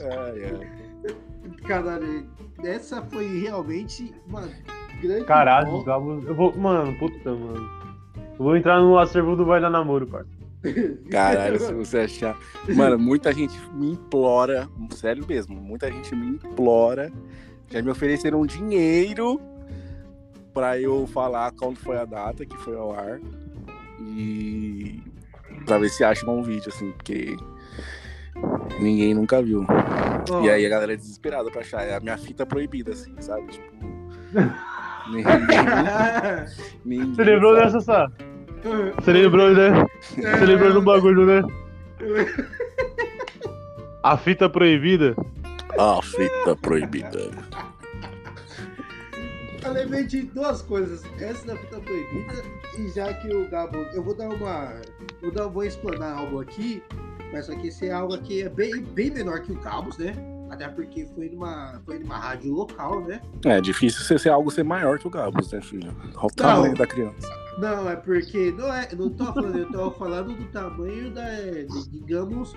[0.00, 0.68] Ai, ai.
[1.66, 2.28] Caralho,
[2.62, 4.42] essa foi realmente uma
[5.00, 5.24] grande.
[5.24, 5.86] Caralho, volta.
[5.86, 6.22] Gabo.
[6.26, 6.54] Eu vou.
[6.56, 7.70] Mano, puta, mano.
[8.16, 10.30] Eu vou entrar no acervo do Vai Dar Namoro, parça.
[11.10, 12.38] Caralho, se você achar.
[12.68, 17.10] Mano, muita gente me implora, sério mesmo, muita gente me implora.
[17.68, 19.40] Já me ofereceram dinheiro
[20.52, 23.20] pra eu falar quando foi a data que foi ao ar.
[24.00, 25.00] E
[25.66, 27.36] pra ver se acham um vídeo, assim, porque
[28.80, 29.64] ninguém nunca viu.
[30.30, 31.82] Ó, E aí a galera é desesperada pra achar.
[31.82, 33.46] É a minha fita proibida, assim, sabe?
[33.48, 33.72] Tipo.
[35.10, 35.24] ninguém,
[36.84, 37.64] ninguém Você lembrou sabe.
[37.66, 38.10] dessa, Sá?
[38.96, 39.70] Você lembrou, né?
[40.00, 41.42] Você lembrou do bagulho, né?
[44.02, 45.14] A fita proibida?
[45.78, 47.30] A fita proibida.
[49.64, 51.02] Eu lembrei de duas coisas.
[51.20, 52.42] Essa da fita proibida
[52.78, 53.78] e já que o Gabo.
[53.94, 54.80] Eu vou dar uma.
[55.20, 56.82] Vou, dar, vou explanar algo aqui,
[57.32, 60.14] mas só que esse é algo que é bem, bem menor que o Gabos, né?
[60.52, 63.22] Até porque foi numa, foi numa rádio local, né?
[63.46, 65.96] É difícil você ser algo ser maior que o Gabos, né, filho?
[65.98, 66.28] Olha o Não.
[66.28, 67.26] tamanho da criança.
[67.58, 68.52] Não, é porque.
[68.52, 68.86] Não é.
[68.94, 71.24] Não tô falando, eu tô falando do tamanho da.
[71.90, 72.54] digamos.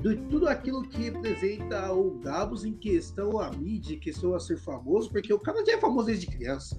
[0.00, 4.56] De tudo aquilo que representa o Gabos em questão a mídia, em questão a ser
[4.58, 6.76] famoso, porque o cara já é famoso desde criança.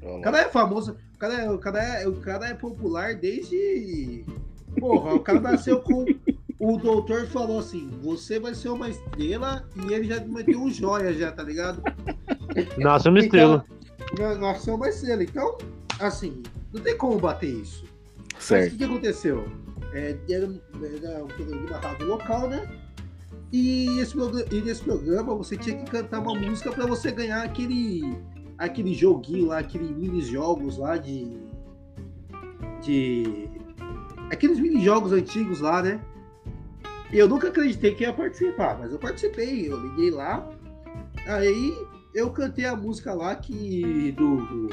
[0.00, 4.24] O cara é famoso, o cara é, o cara é, o cara é popular desde.
[4.78, 6.04] Porra, o cara nasceu com.
[6.64, 11.12] O doutor falou assim: você vai ser uma estrela e ele já meteu um joia,
[11.12, 11.82] já, tá ligado?
[12.78, 13.66] Nasce uma estrela.
[14.10, 15.22] Então, nasceu uma estrela.
[15.22, 15.58] Então,
[16.00, 16.42] assim,
[16.72, 17.84] não tem como bater isso.
[18.32, 18.70] Mas o Certo.
[18.70, 19.46] que, que aconteceu?
[19.92, 20.48] É, era,
[21.04, 22.66] era um programa de rádio local, né?
[23.52, 24.16] E, esse,
[24.50, 28.16] e nesse programa você tinha que cantar uma música pra você ganhar aquele,
[28.56, 31.30] aquele joguinho lá, aquele mini jogos lá de.
[32.80, 33.50] de.
[34.30, 36.00] aqueles mini jogos antigos lá, né?
[37.12, 40.48] E eu nunca acreditei que ia participar, mas eu participei, eu liguei lá.
[41.26, 41.76] Aí
[42.14, 44.12] eu cantei a música lá que.
[44.12, 44.36] do.
[44.36, 44.68] do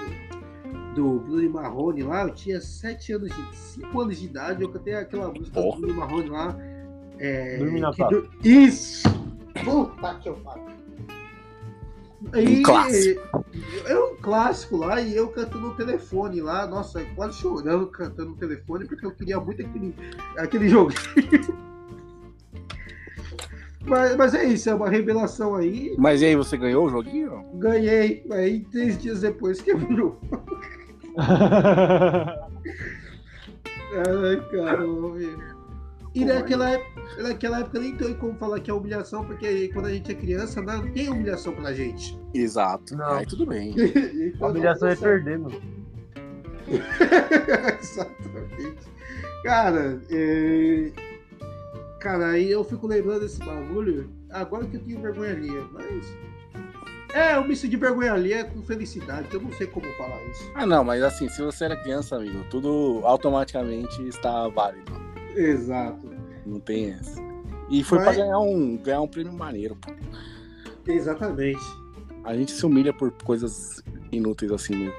[0.94, 4.94] do Bruno Marrone lá, eu tinha 7 anos de 5 anos de idade, eu cantei
[4.94, 5.76] aquela música Porra.
[5.78, 6.58] do Bruno Marrone lá.
[7.18, 7.58] É,
[8.10, 9.08] dur- Isso!
[9.64, 10.66] Puta que eu falo.
[12.36, 13.46] Um clássico.
[13.86, 18.36] É um clássico lá e eu cantando no telefone lá, nossa, quase chorando cantando no
[18.36, 19.96] telefone porque eu queria muito aquele,
[20.38, 20.92] aquele jogo.
[23.86, 25.96] mas, mas é isso, é uma revelação aí.
[25.98, 27.44] Mas e aí, você ganhou o joguinho?
[27.56, 30.20] Ganhei, aí três dias depois quebrou.
[33.94, 35.18] Ai, caramba.
[36.14, 39.94] E naquela época, naquela época nem tem como falar que é humilhação, porque quando a
[39.94, 42.20] gente é criança, não tem humilhação pra gente.
[42.34, 42.96] Exato.
[42.96, 43.14] Não.
[43.14, 43.74] Aí tudo bem.
[44.42, 45.62] A humilhação é perder, mano.
[47.82, 48.92] Exatamente.
[49.44, 50.92] Cara, é...
[52.02, 56.06] cara, aí eu fico lembrando desse bagulho, agora que eu tenho vergonha alheia, mas.
[57.14, 60.50] É, um misto de vergonha alheia com felicidade, eu não sei como falar isso.
[60.56, 64.92] Ah, não, mas assim, se você era criança, amigo, tudo automaticamente está válido.
[65.36, 66.10] Exato.
[66.46, 67.22] Não tem essa.
[67.70, 69.94] E foi Mas- pra ganhar um, ganhar um prêmio maneiro, pô.
[70.88, 71.62] Exatamente.
[72.24, 74.96] A gente se humilha por coisas inúteis assim mesmo.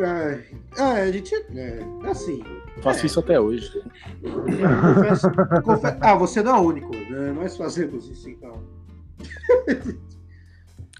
[0.00, 0.44] É,
[0.78, 1.34] é, a gente.
[1.34, 2.42] É, assim.
[2.80, 3.06] Faço É.
[3.06, 3.82] isso até hoje.
[4.22, 5.30] confesso-
[5.62, 7.32] confe- Ah, você não é o único, né?
[7.32, 8.62] Nós fazemos isso então.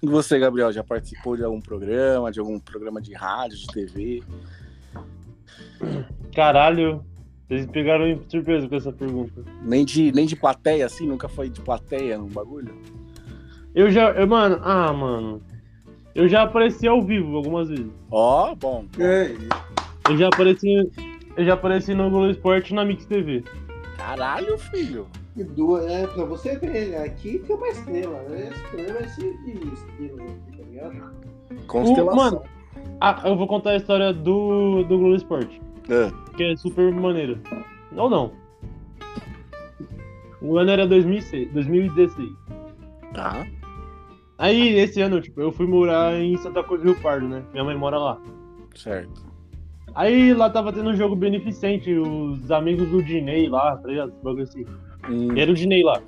[0.01, 4.23] E você, Gabriel, já participou de algum programa, de algum programa de rádio, de TV?
[6.35, 7.03] Caralho,
[7.47, 9.43] vocês pegaram em surpresa com essa pergunta.
[9.61, 11.07] Nem de, nem de plateia, assim?
[11.07, 12.73] Nunca foi de plateia num bagulho?
[13.75, 14.11] Eu já.
[14.11, 15.41] Eu, mano, ah, mano.
[16.15, 17.87] Eu já apareci ao vivo algumas vezes.
[18.11, 18.85] Ó, bom.
[18.99, 19.35] É,
[20.09, 20.91] Eu já apareci.
[21.35, 23.43] Eu já apareci no Globo Esporte e na Mix TV.
[23.97, 25.07] Caralho, filho.
[25.35, 28.49] e duas, é, pra você ver, aqui tem uma estrela, né?
[28.51, 31.13] Esse programa é cheio de estrelas aqui, tá ligado?
[31.67, 32.15] Constelação.
[32.15, 32.43] mano,
[32.99, 36.11] Ah, eu vou contar a história do, do Globo Esporte, É.
[36.35, 37.39] que é super maneiro.
[37.95, 38.31] Ou não.
[40.41, 42.29] O ano era 2006, 2016.
[43.13, 43.45] Tá.
[44.37, 47.43] Aí, esse ano, tipo, eu fui morar em Santa Cruz do Rio Pardo, né?
[47.53, 48.19] Minha mãe mora lá.
[48.75, 49.23] Certo.
[49.95, 54.09] Aí lá tava tendo um jogo beneficente, os amigos do Dinei lá, tá ligado?
[54.09, 54.65] Esse bagulho assim.
[55.09, 56.01] Hum, era o Dinei lá.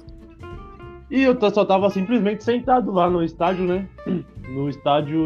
[1.11, 3.87] E eu só tava simplesmente sentado lá no estádio, né?
[4.47, 5.19] No estádio.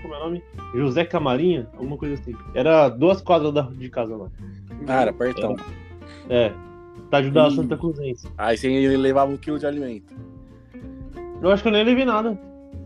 [0.00, 0.42] Como é o nome?
[0.76, 1.68] José Camarinha?
[1.72, 2.32] Alguma coisa assim.
[2.54, 4.28] Era duas quadras da- de casa lá.
[4.86, 5.56] Era pertão.
[6.28, 6.52] É.
[7.02, 7.56] Estádio da Ih.
[7.56, 8.28] Santa Cruzense.
[8.38, 10.14] Aí você levava um quilo de alimento.
[11.42, 12.38] Eu acho que eu nem levei nada.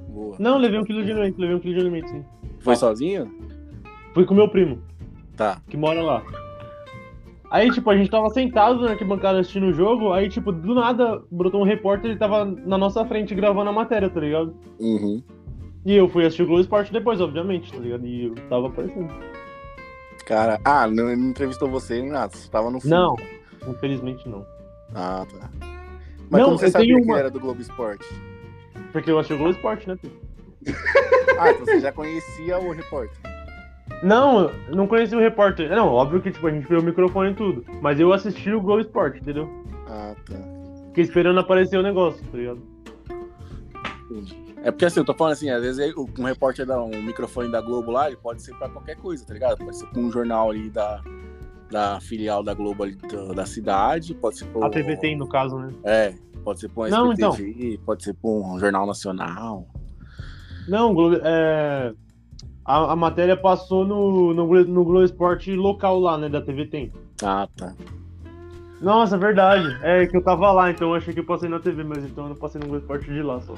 [0.09, 0.37] Boa.
[0.39, 2.25] Não, levei um quilo de alimento, levei um quilo de alimento, sim.
[2.61, 3.31] Foi sozinho?
[4.15, 4.79] Fui com meu primo,
[5.37, 5.61] Tá.
[5.69, 6.23] que mora lá.
[7.51, 11.23] Aí, tipo, a gente tava sentado na arquibancada assistindo o jogo, aí, tipo, do nada,
[11.31, 14.55] brotou um repórter, ele tava na nossa frente gravando a matéria, tá ligado?
[14.81, 15.23] Uhum.
[15.87, 18.07] E eu fui assistir o Globo Esporte depois, obviamente, tá ligado?
[18.07, 19.09] E eu tava aparecendo.
[20.27, 22.35] Cara, ah, não, ele não entrevistou você nem nada.
[22.35, 22.91] Você tava no fundo.
[22.91, 23.17] Não,
[23.69, 24.45] infelizmente não.
[24.95, 25.51] Ah, tá.
[26.31, 28.05] Mas Não, como você sabia que uma- ele era do Globo Esporte?
[28.91, 30.15] Porque eu achei o Globo Esporte, né, filho?
[31.39, 33.19] Ah, então você já conhecia o repórter.
[34.05, 35.71] Não, não conheci o repórter.
[35.71, 37.65] Não, óbvio que, tipo, a gente viu o microfone e tudo.
[37.81, 39.49] Mas eu assisti o Globo Esporte, entendeu?
[39.89, 40.35] Ah, tá.
[40.89, 42.63] Fiquei esperando aparecer o negócio, tá ligado?
[44.63, 47.61] É porque assim, eu tô falando assim, às vezes um repórter dá um microfone da
[47.61, 49.59] Globo lá, ele pode ser pra qualquer coisa, tá ligado?
[49.59, 51.03] Pode ser pra um jornal ali da,
[51.71, 54.67] da filial da Globo ali da, da cidade, pode ser pra.
[54.67, 55.73] A TV tem, no caso, né?
[55.85, 56.15] É,
[56.45, 57.31] pode ser pra um Não, então.
[57.33, 59.67] SPTV, pode ser pra um jornal nacional.
[60.69, 61.93] Não, Globo, é...
[62.65, 66.93] a, a matéria passou no, no, no Globo Esporte local lá, né, da TV Tem.
[67.23, 67.75] Ah, tá.
[68.81, 69.77] Nossa, verdade.
[69.83, 72.25] É que eu tava lá, então eu achei que eu passei na TV, mas então
[72.25, 73.55] eu não passei no Globo Esporte de lá só.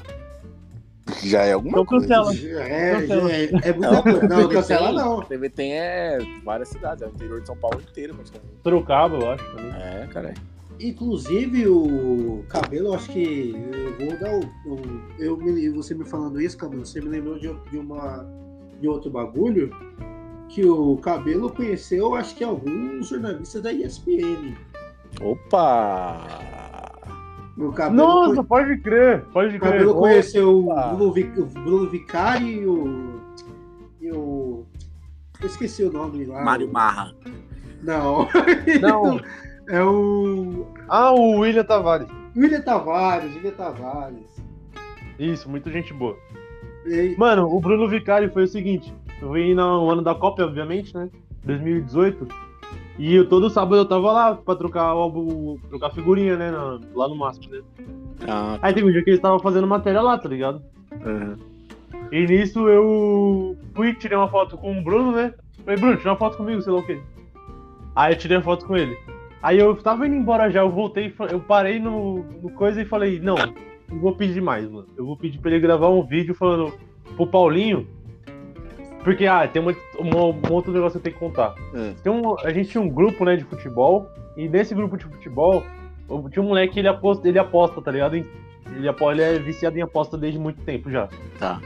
[1.23, 2.05] Já é alguma Então coisa.
[2.07, 2.33] cancela.
[2.61, 3.31] É, Cancela.
[3.31, 4.27] é, é muita coisa.
[4.27, 5.21] Não, cancela não.
[5.21, 8.53] TV tem é várias cidades, é o interior de São Paulo inteiro, praticamente.
[8.61, 9.71] Sorocaba, eu acho, também.
[9.71, 10.33] É, cara.
[10.79, 13.55] Inclusive o cabelo, eu acho que
[13.99, 14.73] eu vou dar o.
[14.73, 18.23] o- eu me, você me falando isso, cabelo, você me lembrou de, de uma
[18.79, 19.69] de outro bagulho
[20.49, 24.55] que o cabelo conheceu, acho que alguns jornalistas da ESPN.
[25.21, 26.21] Opa!
[27.57, 29.71] O cabelo, Nossa, pode crer, pode o crer.
[29.71, 30.93] cabelo conheceu Opa!
[30.93, 33.19] o Bruno, Vi- o Bruno Vicari e o.
[33.99, 34.65] E o.
[35.41, 36.43] Eu esqueci o nome lá.
[36.43, 37.13] Mário Marra.
[37.83, 38.27] Não.
[38.81, 39.19] Não.
[39.69, 40.65] É o.
[40.87, 42.07] Ah, o William Tavares.
[42.37, 44.41] William Tavares, William Tavares.
[45.19, 46.15] Isso, muita gente boa.
[46.87, 50.95] E- Mano, o Bruno Vicari foi o seguinte: eu vim no ano da Copa, obviamente,
[50.95, 51.09] né?
[51.43, 52.27] 2018.
[52.99, 56.49] E eu, todo sábado eu tava lá pra trocar álbum, trocar figurinha, né?
[56.49, 57.59] na- lá no MASP, né?
[58.27, 60.61] Ah, Aí teve um dia que eles estavam fazendo matéria lá, tá ligado?
[61.05, 61.35] uhum.
[62.11, 65.33] E nisso eu fui, tirei uma foto com o Bruno, né?
[65.63, 66.99] Falei, Bruno, tira uma foto comigo, sei lá o quê.
[67.95, 68.97] Aí eu tirei a foto com ele.
[69.43, 73.19] Aí eu tava indo embora já, eu voltei, eu parei no, no coisa e falei,
[73.19, 73.35] não,
[73.91, 74.87] não vou pedir mais, mano.
[74.97, 76.73] Eu vou pedir pra ele gravar um vídeo falando
[77.15, 77.87] pro Paulinho.
[79.03, 81.55] Porque, ah, tem uma, uma- um outro negócio que eu tenho que contar.
[81.73, 81.93] Hum.
[82.03, 85.63] Tem um, a gente tinha um grupo, né, de futebol, e nesse grupo de futebol,
[86.09, 88.15] eu- tinha um moleque, ele aposta, ele aposta, tá ligado?
[88.15, 88.27] Ele,
[88.75, 91.07] ele é viciado em aposta desde muito tempo já.
[91.39, 91.61] Tá.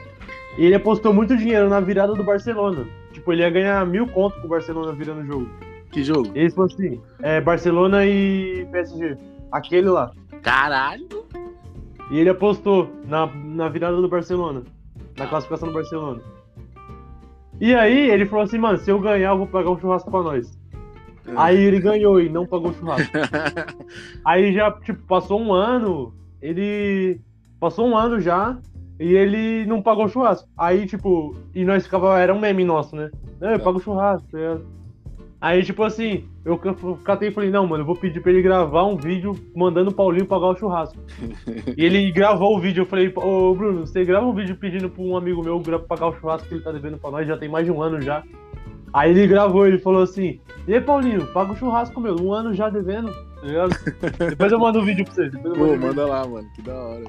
[0.57, 2.85] E ele apostou muito dinheiro na virada do Barcelona.
[3.11, 5.49] Tipo, ele ia ganhar mil conto com o Barcelona virando o jogo.
[5.91, 6.29] Que jogo?
[6.35, 9.17] Ele falou assim: é Barcelona e PSG.
[9.51, 10.11] Aquele lá.
[10.41, 11.20] Caralho!
[12.11, 14.63] E ele apostou na, na virada do Barcelona.
[15.17, 16.21] Na classificação do Barcelona.
[17.59, 20.21] E aí ele falou assim, mano, se eu ganhar, eu vou pagar um churrasco pra
[20.21, 20.59] nós.
[21.35, 23.11] Aí ele ganhou e não pagou o churrasco.
[24.25, 27.21] Aí já, tipo, passou um ano, ele.
[27.59, 28.57] Passou um ano já
[28.99, 30.49] e ele não pagou o churrasco.
[30.57, 32.19] Aí, tipo, e nós ficava.
[32.19, 33.09] Era um meme nosso, né?
[33.39, 34.65] Não, eu pago o churrasco, tá ligado?
[35.41, 38.43] Aí, tipo assim, eu ca- catei e falei, não, mano, eu vou pedir pra ele
[38.43, 40.99] gravar um vídeo mandando o Paulinho pagar o churrasco.
[41.75, 45.01] e ele gravou o vídeo, eu falei, ô Bruno, você grava um vídeo pedindo pra
[45.03, 47.65] um amigo meu pagar o churrasco que ele tá devendo pra nós, já tem mais
[47.65, 48.23] de um ano já.
[48.93, 52.53] Aí ele gravou, ele falou assim, e aí, Paulinho, paga o churrasco, meu, um ano
[52.53, 53.71] já devendo, tá ligado?
[54.29, 55.29] depois eu mando o vídeo pra você.
[55.29, 56.47] Depois eu Pô, manda lá, mano.
[56.53, 57.05] Que da hora.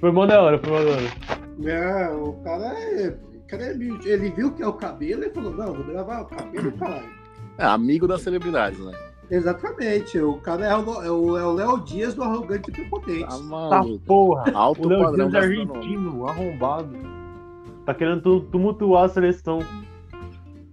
[0.00, 1.38] Foi mó da hora, foi mó da hora.
[1.64, 3.08] É, o cara é.
[3.08, 4.08] O cara é bicho.
[4.08, 7.17] Ele viu que é o cabelo e falou, não, vou gravar o cabelo, caralho.
[7.58, 8.92] É, amigo das celebridades, né?
[9.30, 13.20] Exatamente, o cara é o é o é o Léo Dias do Arrogante e Prepotente.
[13.24, 14.04] Tá Tá maluco.
[14.06, 14.50] porra.
[14.54, 16.96] Alto O Léo padrão Dias é argentino, arrombado.
[17.84, 19.58] Tá querendo tu- tumultuar a seleção.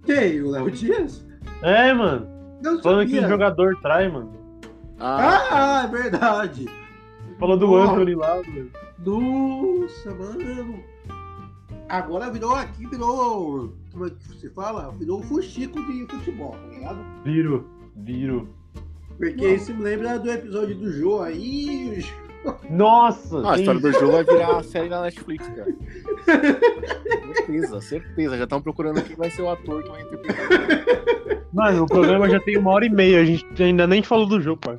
[0.04, 0.40] Quem?
[0.42, 1.26] O Léo Dias?
[1.62, 2.26] É, mano.
[2.62, 3.26] Não Falando que sabia.
[3.26, 4.32] o jogador trai, mano.
[4.98, 6.66] Ah, Ah, é verdade.
[7.38, 7.92] Falou do Porra.
[7.92, 8.70] Anthony lá, mano.
[9.04, 10.80] Nossa, mano.
[11.88, 13.74] Agora virou aqui, virou.
[13.96, 14.92] Como é que se fala?
[14.92, 16.98] Virou um fuxico de futebol, tá ligado?
[17.24, 17.66] Viro,
[17.96, 18.46] viro.
[19.16, 22.04] Porque isso me lembra do episódio do Jô aí.
[22.68, 23.38] Nossa!
[23.38, 25.74] Ah, a história do jogo vai virar série na Netflix, cara.
[27.36, 28.36] certeza, certeza.
[28.36, 30.46] Já estão procurando quem vai ser o ator que vai interpretar.
[31.54, 34.42] Mano, o programa já tem uma hora e meia, a gente ainda nem falou do
[34.42, 34.78] jogo, pariu.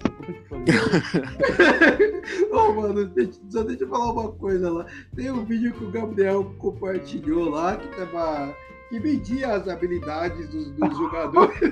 [2.52, 3.12] Ô, mano,
[3.50, 4.86] só deixa eu falar uma coisa lá.
[5.16, 8.56] Tem um vídeo que o Gabriel compartilhou lá que tava.
[8.90, 11.60] Que media as habilidades dos, dos jogadores.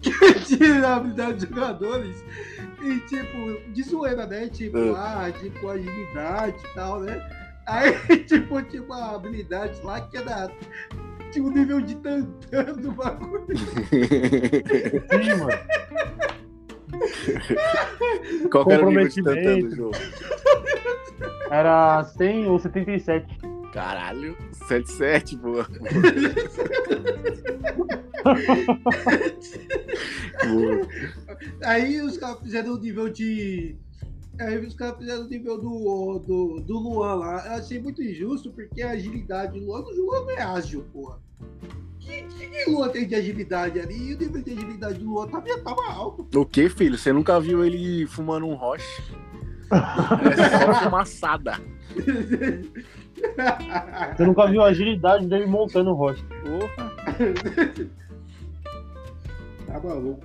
[0.00, 2.24] que media a habilidade dos jogadores.
[2.82, 4.48] E tipo, de zoeira, né?
[4.48, 7.20] Tipo, ah, tipo, agilidade e tal, né?
[7.66, 7.92] Aí,
[8.26, 10.50] tipo, tinha uma habilidade lá que era.
[11.30, 13.46] Tinha um nível de tantã do bagulho.
[13.56, 15.52] Sim, mano.
[18.50, 19.96] Qual que era o nível de tantã do jogo?
[21.50, 23.51] Era 100 ou 77.
[23.72, 24.36] Caralho,
[24.68, 25.66] 77, boa.
[30.46, 30.88] boa.
[31.64, 33.74] Aí os caras fizeram o nível de.
[34.38, 37.46] Aí os caras fizeram o nível do, do, do Luan lá.
[37.46, 41.18] Eu achei muito injusto porque a agilidade do Luan, o Luan não é ágil, porra.
[41.98, 44.10] Que, que, que Luan tem de agilidade ali?
[44.10, 46.28] E o nível de agilidade do Luan tava, tava alto.
[46.38, 46.98] O que, filho?
[46.98, 49.02] Você nunca viu ele fumando um roche?
[49.70, 51.58] É só fumaçada.
[54.16, 56.24] Você nunca viu a agilidade dele montando o rocha.
[56.42, 56.92] Porra.
[59.66, 60.20] tá maluco?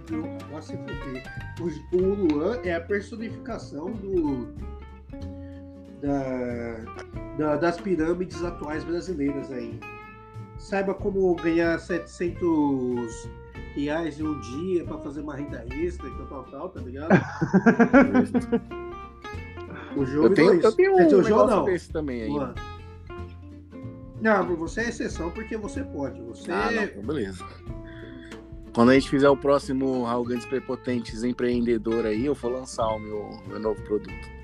[0.51, 1.23] Nossa, se fuder.
[1.59, 4.47] O, o Luan é a personificação do.
[6.01, 6.75] Da,
[7.37, 9.79] da- das pirâmides atuais brasileiras aí.
[10.59, 13.29] Saiba como ganhar 700
[13.75, 17.09] reais em um dia pra fazer uma renda extra e tal, tal, tal, tá ligado?
[19.99, 20.63] o jogo Eu tenho, dois.
[20.63, 21.63] eu tenho um é jogo, não.
[21.65, 22.29] desse também aí.
[22.29, 22.53] Luan.
[24.21, 26.21] Não, você é exceção porque você pode.
[26.23, 27.45] Você Ah, não, então beleza.
[28.73, 33.29] Quando a gente fizer o próximo Arrogantes Prepotentes Empreendedor aí, eu vou lançar o meu,
[33.47, 34.37] meu novo produto.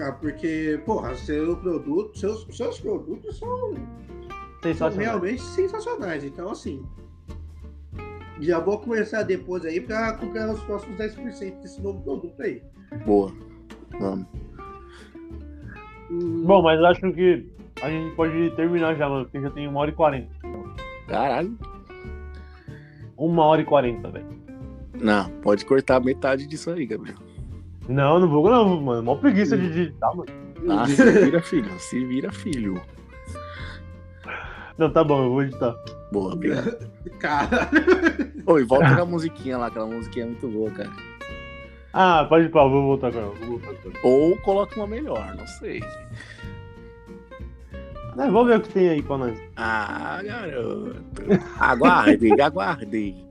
[0.00, 3.74] Ah, porque, porra, seu produto, seus, seus produtos são,
[4.76, 6.24] são realmente sensacionais.
[6.24, 6.84] Então, assim,
[8.40, 12.62] já vou começar depois aí pra comprar os próximos 10% desse novo produto aí.
[13.04, 13.32] Boa.
[13.98, 14.26] Vamos.
[16.12, 17.46] Hum, Bom, mas acho que
[17.82, 20.28] a gente pode terminar já, mano, porque já tem uma hora e quarenta.
[21.08, 21.56] Caralho.
[23.16, 24.26] Uma hora e quarenta, velho.
[25.00, 27.16] Não, pode cortar metade disso aí, Gabriel.
[27.88, 29.02] Não, não vou não, mano.
[29.02, 30.28] Mó preguiça de digitar, mano.
[30.68, 31.78] Ah, se vira, filho.
[31.78, 32.80] Se vira, filho.
[34.78, 35.74] Não, tá bom, eu vou editar.
[36.12, 36.76] Boa, obrigado.
[37.18, 37.68] Cara,
[38.46, 40.90] Oi, volta com a musiquinha lá, aquela musiquinha é muito boa, cara.
[41.92, 43.26] Ah, pode ir pra, vou voltar agora.
[43.26, 43.98] Vou voltar agora.
[44.02, 45.82] Ou coloca uma melhor, não sei.
[48.18, 49.38] É, vamos ver o que tem aí pra nós.
[49.56, 51.22] Ah, garoto.
[51.58, 53.26] Aguarde, aguarde.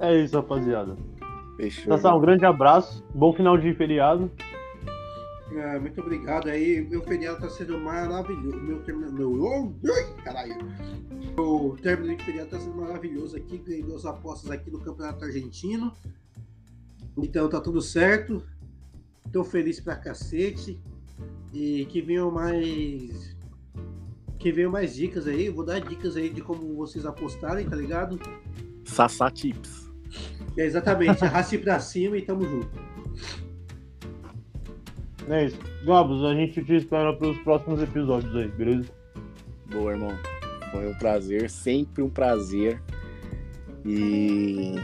[0.00, 0.96] É isso, rapaziada.
[1.56, 1.88] Fechou.
[1.88, 3.04] Nassau, um grande abraço.
[3.14, 4.30] Bom final de feriado.
[5.56, 6.86] ah, muito obrigado aí.
[6.88, 8.58] Meu feriado tá sendo maravilhoso.
[8.58, 9.12] Meu término.
[9.12, 10.56] Meu, oh, caralho.
[11.36, 13.58] O término de feriado tá sendo maravilhoso aqui.
[13.58, 15.92] Ganhei duas apostas aqui no Campeonato Argentino.
[17.22, 18.42] Então tá tudo certo.
[19.32, 20.80] Tô feliz pra cacete.
[21.52, 23.36] E que venham mais.
[24.38, 25.48] Que venham mais dicas aí.
[25.48, 28.18] Vou dar dicas aí de como vocês apostarem, tá ligado?
[28.84, 29.90] Sassá Tips.
[30.56, 31.24] É exatamente.
[31.24, 32.88] Arraste pra cima e tamo junto.
[35.28, 35.58] É isso.
[35.84, 38.88] Gabos, a gente te espera pros próximos episódios aí, beleza?
[39.70, 40.16] Boa, irmão.
[40.70, 42.80] Foi um prazer, sempre um prazer.
[43.84, 44.74] E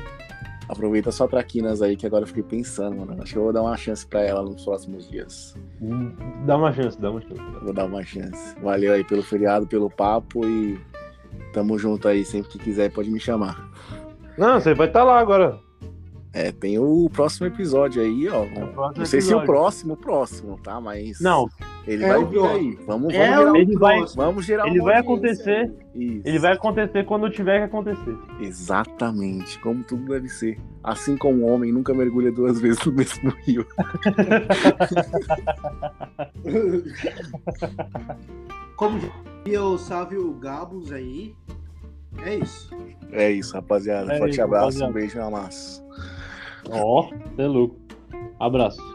[0.68, 3.22] aproveita sua traquinas aí, que agora eu fiquei pensando, mano.
[3.22, 5.54] Acho que eu vou dar uma chance pra ela nos próximos dias.
[5.80, 6.12] Hum,
[6.46, 7.40] Dá uma chance, dá uma chance.
[7.62, 8.54] Vou dar uma chance.
[8.60, 10.80] Valeu aí pelo feriado, pelo papo e
[11.52, 12.24] tamo junto aí.
[12.24, 13.70] Sempre que quiser, pode me chamar.
[14.36, 15.58] Não, você vai estar lá agora.
[16.34, 18.42] É, tem o próximo episódio aí, ó.
[18.42, 19.46] É Não sei se é o episódio.
[19.46, 20.80] próximo, o próximo, tá?
[20.80, 21.20] Mas.
[21.20, 21.48] Não,
[21.86, 22.78] Ele É vai vir aí.
[22.86, 24.22] Vamos, vamos É gerar, o ele vai- próximo.
[24.22, 25.72] vamos gerar ele vai acontecer.
[25.94, 28.16] ele vai acontecer quando tiver que acontecer.
[28.40, 30.58] Exatamente, como tudo deve ser.
[30.82, 33.64] Assim como o homem nunca mergulha duas vezes no mesmo rio.
[38.76, 38.98] Como
[39.44, 41.34] diria o Sávio Gabos aí,
[42.24, 42.70] é isso.
[43.12, 44.12] É isso, rapaziada.
[44.14, 44.90] É Forte isso, abraço, rapaziada.
[44.90, 45.84] um beijo na massa.
[46.70, 47.76] Ó, você é louco.
[48.40, 48.93] Abraço.